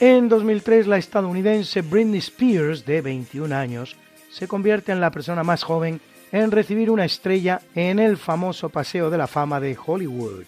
[0.00, 3.96] En 2003, la estadounidense Britney Spears, de 21 años,
[4.30, 6.00] se convierte en la persona más joven
[6.30, 10.44] en recibir una estrella en el famoso Paseo de la Fama de Hollywood.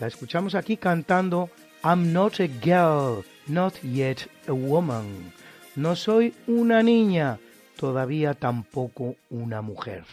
[0.00, 1.50] La escuchamos aquí cantando
[1.84, 5.30] I'm not a girl, not yet a woman.
[5.74, 7.38] No soy una niña,
[7.76, 10.04] todavía tampoco una mujer.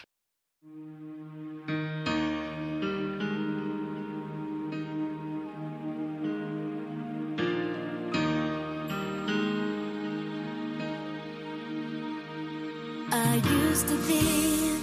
[13.34, 14.73] I used to think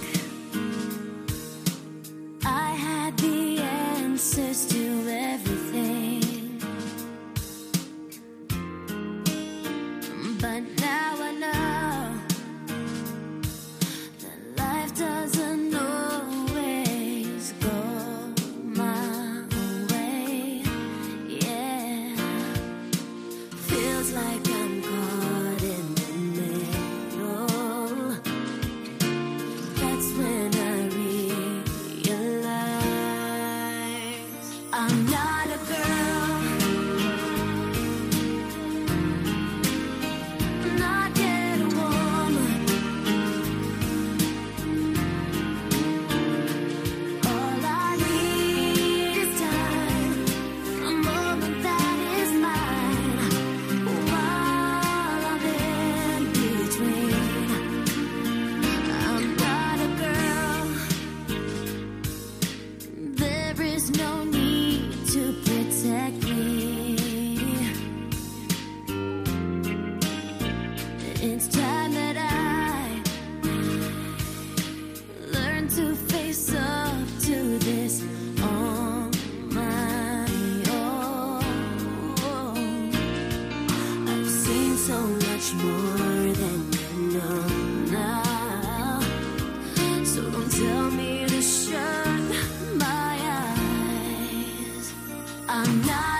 [95.54, 96.11] I'm not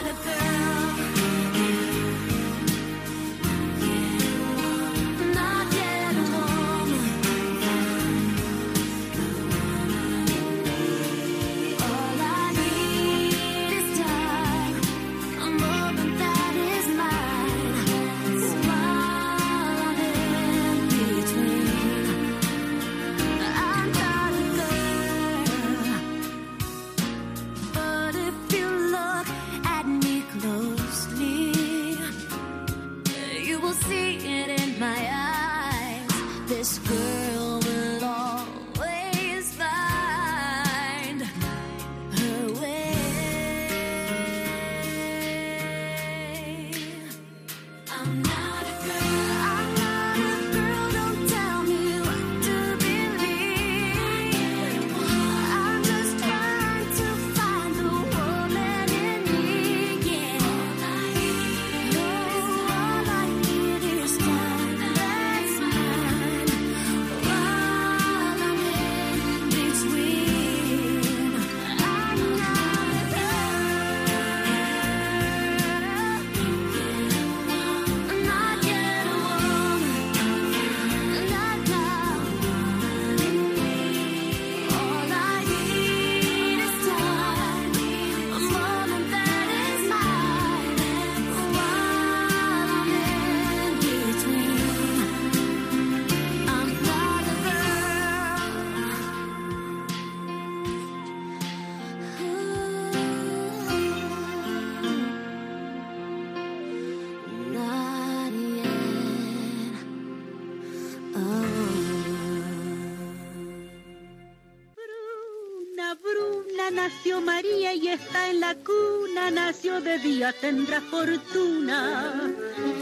[118.33, 122.33] en la cuna, nació de día, tendrá fortuna.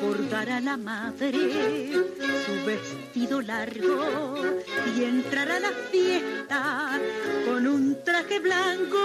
[0.00, 1.92] Bordará la madre
[2.46, 4.36] su vestido largo
[4.94, 7.00] y entrará a la fiesta
[7.46, 8.98] con un traje blanco.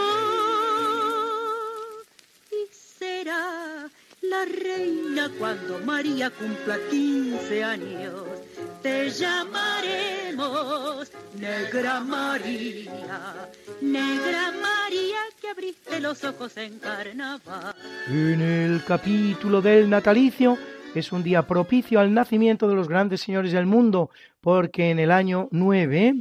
[2.51, 2.67] Y
[2.99, 3.89] será
[4.21, 8.23] la reina cuando María cumpla 15 años.
[8.83, 13.49] Te llamaremos Negra María,
[13.81, 16.79] Negra María abriste los ojos en.
[18.07, 20.57] En el capítulo del natalicio
[20.93, 24.09] es un día propicio al nacimiento de los grandes señores del mundo,
[24.41, 26.15] porque en el año 9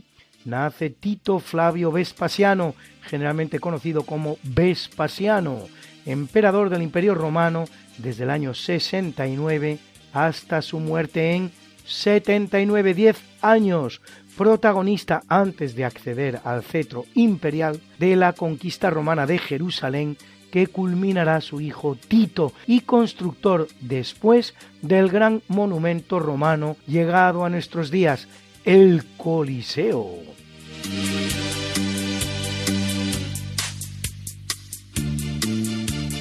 [0.44, 5.68] nace Tito Flavio Vespasiano, generalmente conocido como Vespasiano,
[6.06, 7.64] emperador del Imperio Romano
[7.98, 9.78] desde el año 69
[10.12, 11.52] hasta su muerte en
[11.84, 14.00] 79, 10 años,
[14.36, 20.16] protagonista antes de acceder al cetro imperial de la conquista romana de Jerusalén
[20.50, 27.90] que culminará su hijo Tito y constructor después del gran monumento romano llegado a nuestros
[27.90, 28.28] días,
[28.64, 30.10] el Coliseo.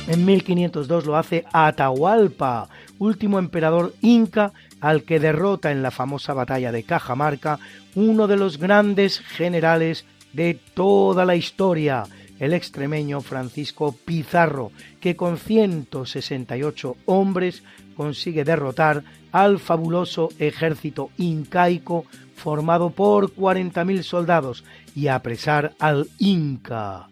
[0.08, 2.70] En 1502 lo hace Atahualpa,
[3.00, 4.52] último emperador inca
[4.84, 7.58] al que derrota en la famosa batalla de Cajamarca
[7.96, 12.04] uno de los grandes generales de toda la historia,
[12.38, 17.64] el extremeño Francisco Pizarro, que con 168 hombres
[17.96, 22.06] consigue derrotar al fabuloso ejército incaico
[22.36, 27.08] formado por 40.000 soldados y apresar al Inca.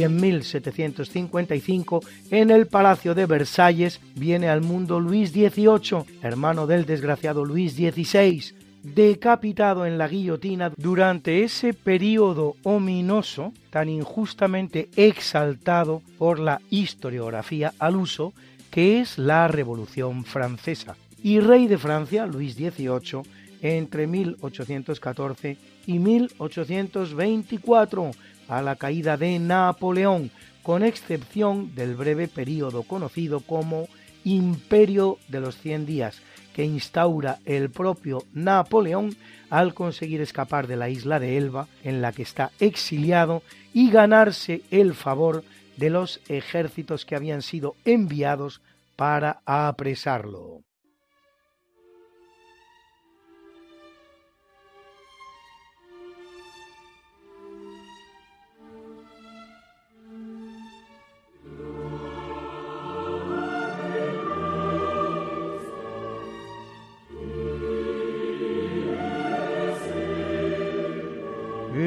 [0.00, 2.00] Y en 1755
[2.30, 8.54] en el Palacio de Versalles viene al mundo Luis XVIII, hermano del desgraciado Luis XVI,
[8.82, 17.96] decapitado en la guillotina durante ese periodo ominoso tan injustamente exaltado por la historiografía al
[17.96, 18.32] uso
[18.70, 20.96] que es la Revolución Francesa.
[21.22, 23.20] Y rey de Francia, Luis XVIII,
[23.60, 28.12] entre 1814 y 1824,
[28.50, 30.30] a la caída de Napoleón,
[30.62, 33.88] con excepción del breve periodo conocido como
[34.24, 36.20] Imperio de los Cien Días,
[36.52, 39.16] que instaura el propio Napoleón
[39.48, 44.62] al conseguir escapar de la isla de Elba, en la que está exiliado, y ganarse
[44.70, 45.44] el favor
[45.76, 48.60] de los ejércitos que habían sido enviados
[48.96, 50.60] para apresarlo.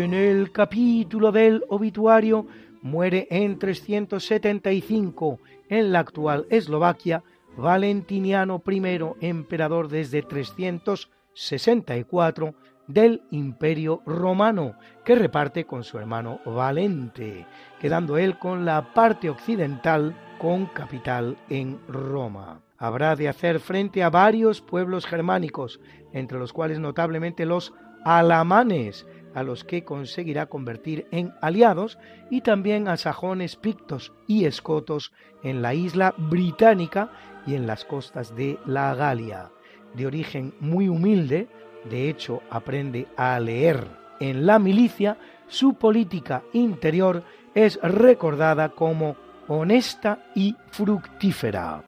[0.03, 2.45] En el capítulo del obituario
[2.81, 5.39] muere en 375
[5.69, 7.23] en la actual Eslovaquia
[7.55, 12.53] Valentiniano I, emperador desde 364
[12.85, 14.75] del Imperio Romano,
[15.05, 17.47] que reparte con su hermano Valente,
[17.80, 22.59] quedando él con la parte occidental con capital en Roma.
[22.77, 25.80] Habrá de hacer frente a varios pueblos germánicos,
[26.11, 27.73] entre los cuales notablemente los
[28.03, 31.97] alamanes, a los que conseguirá convertir en aliados,
[32.30, 35.11] y también a sajones, pictos y escotos
[35.43, 37.11] en la isla británica
[37.45, 39.51] y en las costas de la Galia.
[39.93, 41.47] De origen muy humilde,
[41.89, 47.23] de hecho aprende a leer en la milicia, su política interior
[47.53, 51.84] es recordada como honesta y fructífera.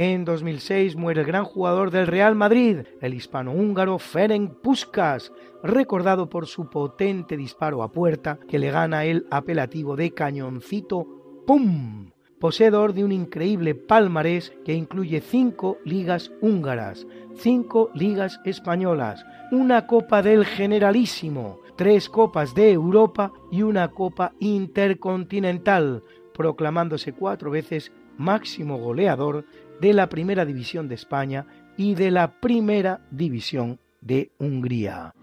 [0.00, 5.32] En 2006 muere el gran jugador del Real Madrid, el hispano-húngaro Ferenc Puskas,
[5.64, 11.04] recordado por su potente disparo a puerta que le gana el apelativo de cañoncito
[11.48, 12.12] ¡Pum!
[12.38, 17.04] Poseedor de un increíble palmarés que incluye cinco ligas húngaras,
[17.34, 26.04] cinco ligas españolas, una Copa del Generalísimo, tres Copas de Europa y una Copa Intercontinental,
[26.34, 29.44] proclamándose cuatro veces máximo goleador
[29.80, 31.46] de la Primera División de España
[31.76, 35.14] y de la Primera División de Hungría.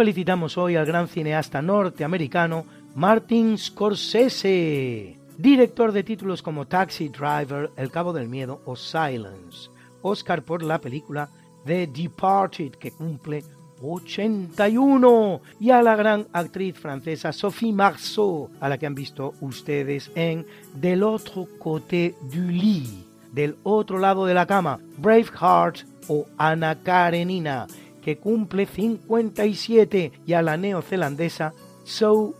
[0.00, 2.64] Felicitamos hoy al gran cineasta norteamericano
[2.94, 9.68] Martin Scorsese, director de títulos como Taxi Driver, El Cabo del Miedo o Silence.
[10.00, 11.28] Oscar por la película
[11.66, 13.44] The Departed, que cumple
[13.82, 20.10] 81, y a la gran actriz francesa Sophie Marceau, a la que han visto ustedes
[20.14, 22.88] en Del otro côté du lit,
[23.34, 27.66] del otro lado de la cama, Braveheart o Ana Karenina,
[28.02, 31.52] que cumple 57, y a la neozelandesa
[31.86, 32.34] Zoe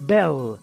[0.00, 0.56] Bell,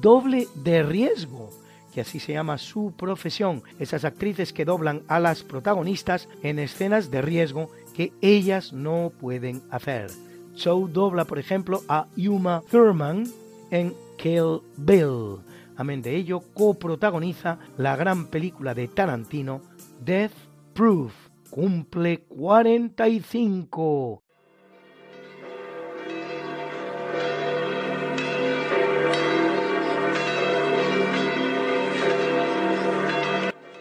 [0.00, 1.50] doble de riesgo,
[1.92, 7.10] que así se llama su profesión, esas actrices que doblan a las protagonistas en escenas
[7.10, 10.10] de riesgo que ellas no pueden hacer.
[10.56, 13.24] Zoe dobla, por ejemplo, a Yuma Thurman
[13.70, 15.38] en Kill Bill.
[15.76, 19.60] Amén de ello, coprotagoniza la gran película de Tarantino,
[20.04, 20.32] Death
[20.72, 21.23] Proof.
[21.54, 24.24] Cumple 45.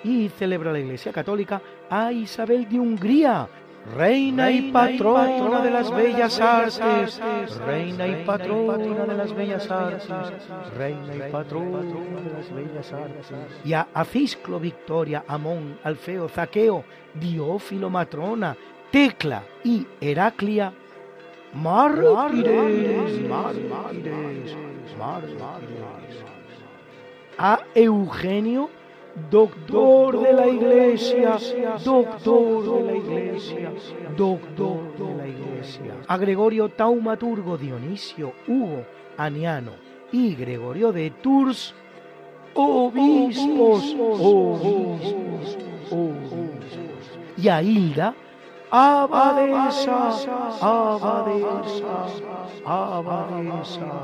[0.03, 3.49] y celebra la Iglesia Católica a Isabel de Hungría,
[3.85, 7.21] reina y patrona de las bellas artes,
[7.65, 10.09] reina y patrona de las bellas artes,
[10.77, 13.31] reina y patrona de las bellas artes.
[13.65, 18.55] Y a Acisclo, Victoria, Amón, Alfeo, Zaqueo, Diófilo, Matrona,
[18.91, 20.73] Tecla y Heraclia,
[21.53, 24.57] mártires, mártires,
[24.97, 26.23] mártires.
[27.37, 28.69] A Eugenio,
[29.29, 31.37] doctor de la iglesia,
[31.83, 33.71] doctor de la iglesia,
[34.17, 35.95] doctor de la iglesia.
[36.07, 38.85] A Gregorio Taumaturgo, Dionisio, Hugo,
[39.17, 39.71] Aniano
[40.11, 41.75] y Gregorio de Tours,
[42.53, 45.57] obispos, obispos,
[45.91, 47.19] obispos.
[47.37, 48.15] Y a Hilda,
[48.71, 50.09] abadesa,
[50.61, 52.07] abadesa,
[52.65, 54.03] abadesa.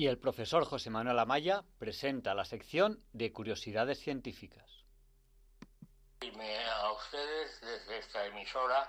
[0.00, 4.64] Y el profesor José Manuel Amaya presenta la sección de curiosidades científicas.
[6.22, 8.88] a ustedes desde esta emisora.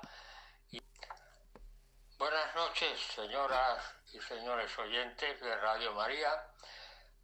[2.18, 6.30] Buenas noches, señoras y señores oyentes de Radio María.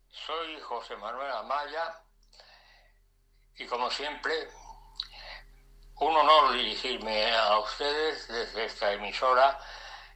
[0.09, 2.03] Soy José Manuel Amaya
[3.55, 4.49] y como siempre,
[5.95, 9.57] un honor dirigirme a ustedes desde esta emisora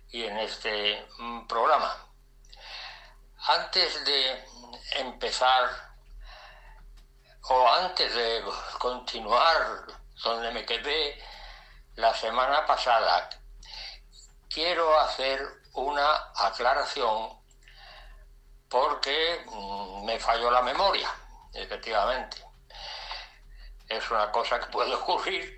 [0.09, 2.10] y en este mm, programa.
[3.47, 4.45] Antes de
[4.97, 5.67] empezar
[7.49, 8.43] o antes de
[8.77, 9.87] continuar
[10.23, 11.19] donde me quedé
[11.95, 13.29] la semana pasada,
[14.47, 15.41] quiero hacer
[15.73, 17.41] una aclaración
[18.69, 21.11] porque mm, me falló la memoria,
[21.51, 22.37] efectivamente.
[23.89, 25.57] Es una cosa que puede ocurrir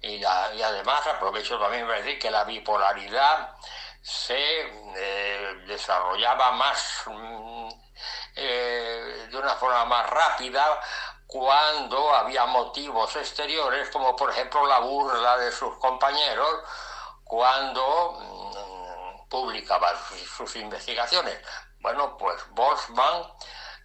[0.00, 3.54] Y, la- y además aprovecho también para decir que la bipolaridad
[4.02, 4.60] se
[4.96, 7.68] eh, desarrollaba más mm,
[8.40, 10.80] eh, de una forma más rápida
[11.26, 16.60] cuando había motivos exteriores como por ejemplo la burla de sus compañeros
[17.24, 19.94] cuando mm, publicaban
[20.36, 21.38] sus, investigaciones
[21.80, 23.24] bueno pues Boltzmann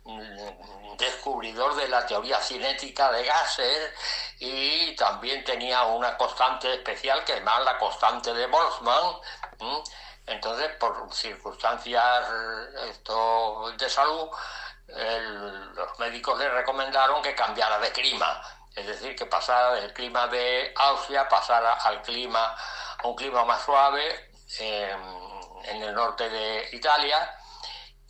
[0.05, 3.91] mm, descubridor de la teoría cinética de gases
[4.39, 9.15] y también tenía una constante especial que es más la constante de Boltzmann.
[10.25, 12.29] Entonces, por circunstancias
[13.77, 14.29] de salud,
[14.87, 18.41] los médicos le recomendaron que cambiara de clima,
[18.75, 22.55] es decir, que pasara del clima de Austria, pasara al clima,
[22.97, 24.99] a un clima más suave en,
[25.65, 27.37] en el norte de Italia.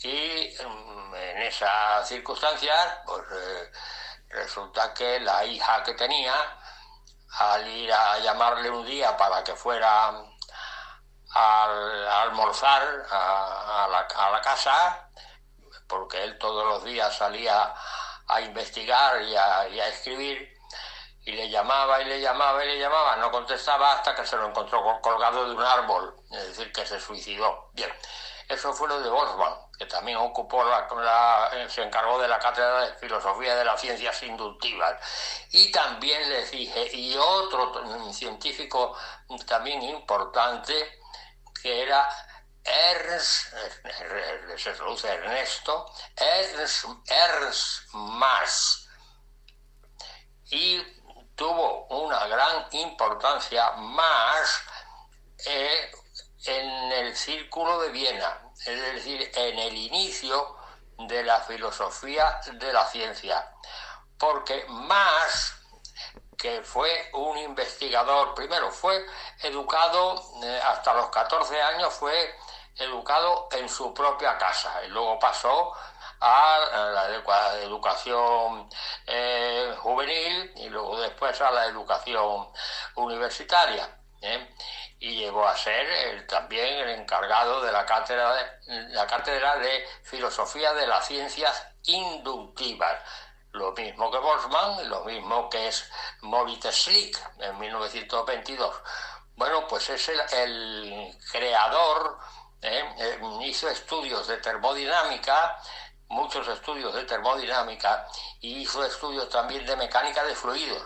[0.03, 3.71] Y mm, en esas circunstancias, pues eh,
[4.29, 6.33] resulta que la hija que tenía,
[7.39, 10.13] al ir a llamarle un día para que fuera
[11.33, 15.09] al- a almorzar a, a la, a la casa,
[15.87, 17.73] porque él todos los días salía
[18.27, 20.49] a investigar y a, a escribir,
[21.25, 24.47] y le llamaba y le llamaba y le llamaba, no contestaba hasta que se lo
[24.47, 27.69] encontró col- colgado de un árbol, es decir, que se suicidó.
[27.73, 27.93] Bien,
[28.49, 32.81] eso fue lo de Boltzmann, que también ocupó la, eh, se encargó de la cátedra
[32.81, 34.95] de filosofía de las ciencias inductivas.
[35.51, 37.71] Y también les dije, y otro
[38.11, 38.97] científico
[39.47, 40.99] también importante,
[41.63, 42.09] que era
[42.61, 43.53] Ernst,
[44.57, 48.89] se traduce Ernesto, Ernst, Ernst Mars
[50.51, 50.83] y
[51.35, 54.61] tuvo una gran importancia más
[55.45, 55.91] eh,
[56.45, 60.57] en el círculo de Viena, es decir, en el inicio
[60.97, 63.53] de la filosofía de la ciencia,
[64.19, 65.62] porque más
[66.37, 69.05] que fue un investigador, primero fue
[69.41, 72.35] educado eh, hasta los 14 años, fue
[72.77, 75.73] educado en su propia casa y luego pasó
[76.19, 78.69] a la educa- educación
[79.05, 82.47] eh, juvenil y luego después a la educación
[82.95, 83.89] universitaria.
[84.21, 84.55] ¿eh?
[84.99, 90.73] Y llegó a ser también el encargado de la cátedra de, la cátedra de Filosofía
[90.73, 92.97] de las Ciencias Inductivas.
[93.53, 95.87] Lo mismo que Boltzmann, lo mismo que es
[96.21, 98.75] Moritz Schlick en 1922.
[99.35, 102.17] Bueno, pues es el, creador,
[102.63, 102.83] ¿eh?
[102.97, 105.55] Eh, hizo estudios de termodinámica,
[106.07, 108.07] muchos estudios de termodinámica,
[108.39, 110.83] y hizo estudios también de mecánica de fluidos.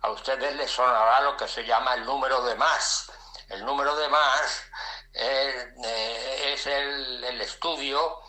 [0.00, 3.12] A ustedes les sonará lo que se llama el número de más.
[3.50, 4.64] El número de más
[5.12, 5.54] es,
[5.84, 8.22] eh, es el estudio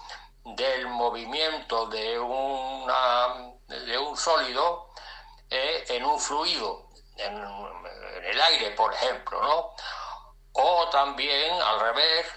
[0.44, 3.52] del movimiento de, una,
[3.85, 4.89] de un sólido
[5.49, 7.35] eh, en un fluido, en,
[8.23, 9.75] el aire, por ejemplo, ¿no?
[10.53, 12.27] O también, al revés,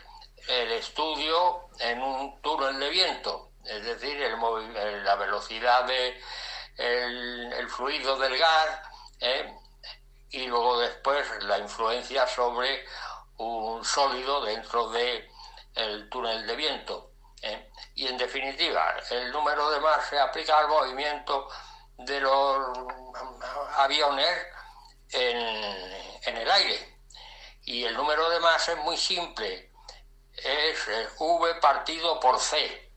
[0.49, 6.21] el estudio en un túnel de viento, es decir, el eh, la velocidad de
[6.77, 8.81] el, fluido del gas
[9.21, 9.55] ¿eh?
[10.31, 12.85] y luego después la influencia sobre
[13.39, 15.29] un sólido dentro de
[15.75, 17.11] el túnel de viento.
[17.97, 21.49] Y en definitiva, el número de más se aplica al movimiento
[21.97, 22.79] de los
[23.75, 24.47] aviones
[25.13, 25.39] en,
[26.27, 27.01] en el aire.
[27.63, 29.73] Y el número de más es muy simple,
[30.35, 32.93] es V partido por C,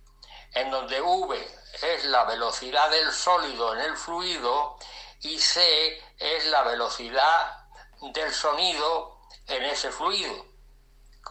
[0.53, 1.47] en donde V
[1.81, 4.77] es la velocidad del sólido en el fluido
[5.21, 7.69] y C es la velocidad
[8.01, 10.45] del sonido en ese fluido,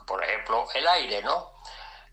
[0.07, 1.58] por ejemplo el aire, ¿no?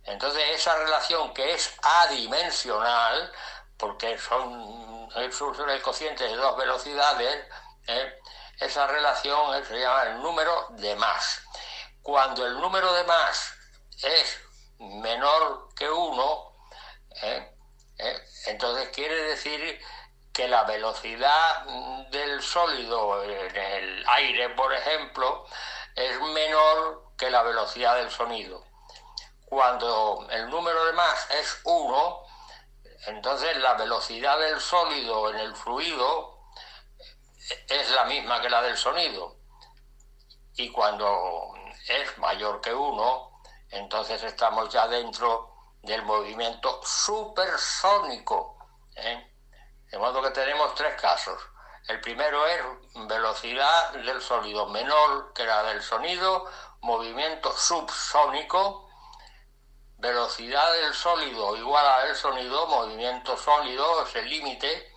[0.05, 3.31] Entonces esa relación que es adimensional,
[3.77, 7.45] porque son el cociente de dos velocidades,
[7.87, 8.19] ¿eh?
[8.59, 11.41] esa relación se llama el número de más.
[12.01, 13.53] Cuando el número de más
[14.03, 14.39] es
[14.79, 16.55] menor que 1,
[17.23, 17.55] ¿eh?
[17.97, 18.19] ¿eh?
[18.45, 19.81] entonces quiere decir
[20.31, 21.65] que la velocidad
[22.11, 25.47] del sólido en el aire, por ejemplo,
[25.95, 28.63] es menor que la velocidad del sonido.
[29.45, 32.23] Cuando el número de más es 1,
[33.07, 36.49] entonces la velocidad del sólido en el fluido
[37.67, 39.37] es la misma que la del sonido.
[40.55, 41.53] Y cuando
[41.87, 45.53] es mayor que 1, entonces estamos ya dentro
[45.83, 48.57] del movimiento supersónico.
[48.95, 49.31] ¿eh?
[49.91, 51.39] De modo que tenemos tres casos.
[51.87, 52.61] El primero es
[53.07, 56.49] velocidad del sólido menor que la del sonido,
[56.81, 58.84] movimiento subsónico,
[60.05, 64.93] velocidad del sólido igual a del sonido, movimiento sólido es el límite,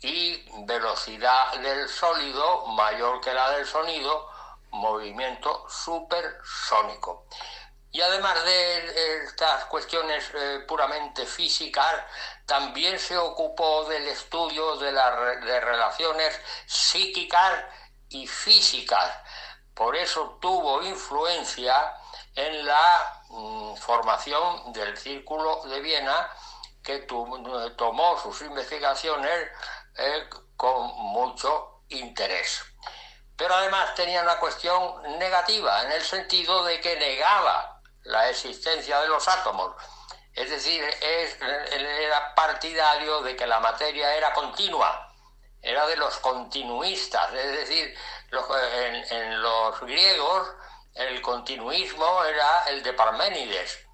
[0.00, 4.30] y velocidad del sólido mayor que la del sonido,
[4.70, 7.26] movimiento supersónico.
[7.90, 12.04] Y además de estas cuestiones eh, puramente físicas,
[12.46, 17.64] también se ocupó del estudio de las de relaciones psíquicas
[18.10, 19.10] y físicas.
[19.74, 21.94] Por eso tuvo influencia
[22.34, 23.17] en la
[23.80, 26.30] formación del Círculo de Viena,
[26.82, 29.48] que tomó sus investigaciones
[29.96, 32.62] eh, con mucho interés.
[33.36, 39.08] Pero además tenía una cuestión negativa, en el sentido de que negaba la existencia de
[39.08, 39.74] los átomos.
[40.32, 45.12] Es decir, era partidario de que la materia era continua,
[45.60, 47.94] era de los continuistas, es decir,
[49.10, 50.48] en los griegos
[50.98, 53.86] el continuismo era el de Parménides.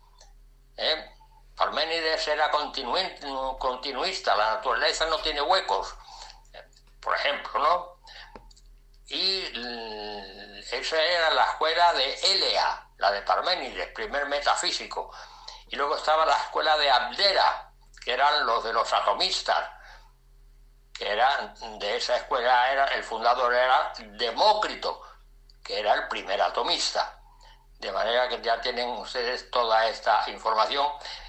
[0.76, 1.10] ¿eh?
[1.54, 5.94] Parménides era continui- continuista, la naturaleza no tiene huecos,
[7.00, 7.94] por ejemplo, ¿no?
[9.06, 9.42] Y
[10.72, 15.12] esa era la escuela de Elea, la de Parménides, primer metafísico.
[15.68, 17.70] Y luego estaba la escuela de Abdera,
[18.02, 19.70] que eran los de los atomistas,
[20.94, 25.02] que eran de esa escuela, era, el fundador era Demócrito,
[25.64, 27.20] que era el primer atomista.
[27.80, 30.86] De manera que ya tienen ustedes toda esta información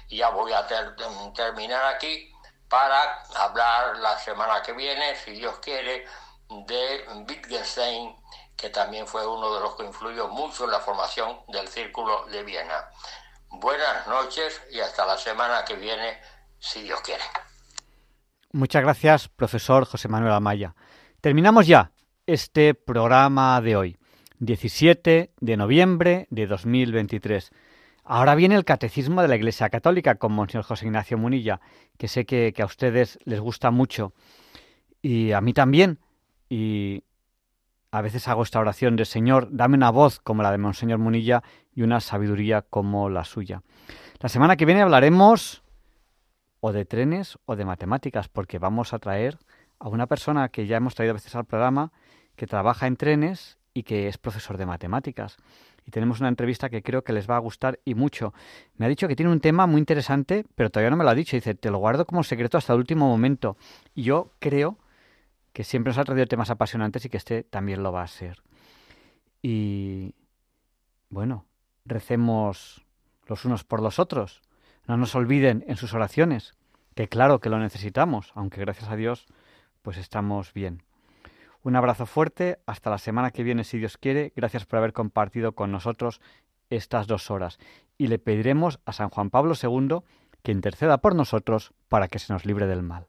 [0.08, 0.94] y ya voy a ter-
[1.34, 2.32] terminar aquí
[2.68, 6.06] para hablar la semana que viene, si Dios quiere,
[6.48, 8.16] de Wittgenstein,
[8.56, 12.42] que también fue uno de los que influyó mucho en la formación del Círculo de
[12.42, 12.88] Viena.
[13.48, 16.20] Buenas noches y hasta la semana que viene,
[16.58, 17.24] si Dios quiere.
[18.52, 20.74] Muchas gracias, profesor José Manuel Amaya.
[21.20, 21.90] Terminamos ya
[22.26, 23.98] este programa de hoy,
[24.38, 27.50] 17 de noviembre de 2023.
[28.04, 31.60] Ahora viene el Catecismo de la Iglesia Católica con Monseñor José Ignacio Munilla,
[31.98, 34.12] que sé que, que a ustedes les gusta mucho
[35.02, 35.98] y a mí también.
[36.48, 37.04] Y
[37.90, 41.42] a veces hago esta oración de Señor, dame una voz como la de Monseñor Munilla
[41.74, 43.62] y una sabiduría como la suya.
[44.20, 45.62] La semana que viene hablaremos
[46.60, 49.38] o de trenes o de matemáticas, porque vamos a traer
[49.78, 51.92] a una persona que ya hemos traído a veces al programa,
[52.34, 55.36] que trabaja en trenes y que es profesor de matemáticas.
[55.84, 58.32] Y tenemos una entrevista que creo que les va a gustar y mucho.
[58.78, 61.14] Me ha dicho que tiene un tema muy interesante, pero todavía no me lo ha
[61.14, 61.36] dicho.
[61.36, 63.58] Dice, te lo guardo como secreto hasta el último momento.
[63.94, 64.78] Y yo creo
[65.52, 68.42] que siempre nos ha traído temas apasionantes y que este también lo va a ser.
[69.42, 70.14] Y
[71.10, 71.44] bueno,
[71.84, 72.82] recemos
[73.26, 74.40] los unos por los otros.
[74.86, 76.54] No nos olviden en sus oraciones,
[76.94, 79.26] que claro que lo necesitamos, aunque gracias a Dios
[79.82, 80.82] pues estamos bien.
[81.66, 84.32] Un abrazo fuerte, hasta la semana que viene si Dios quiere.
[84.36, 86.20] Gracias por haber compartido con nosotros
[86.70, 87.58] estas dos horas.
[87.98, 89.98] Y le pediremos a San Juan Pablo II
[90.44, 93.08] que interceda por nosotros para que se nos libre del mal.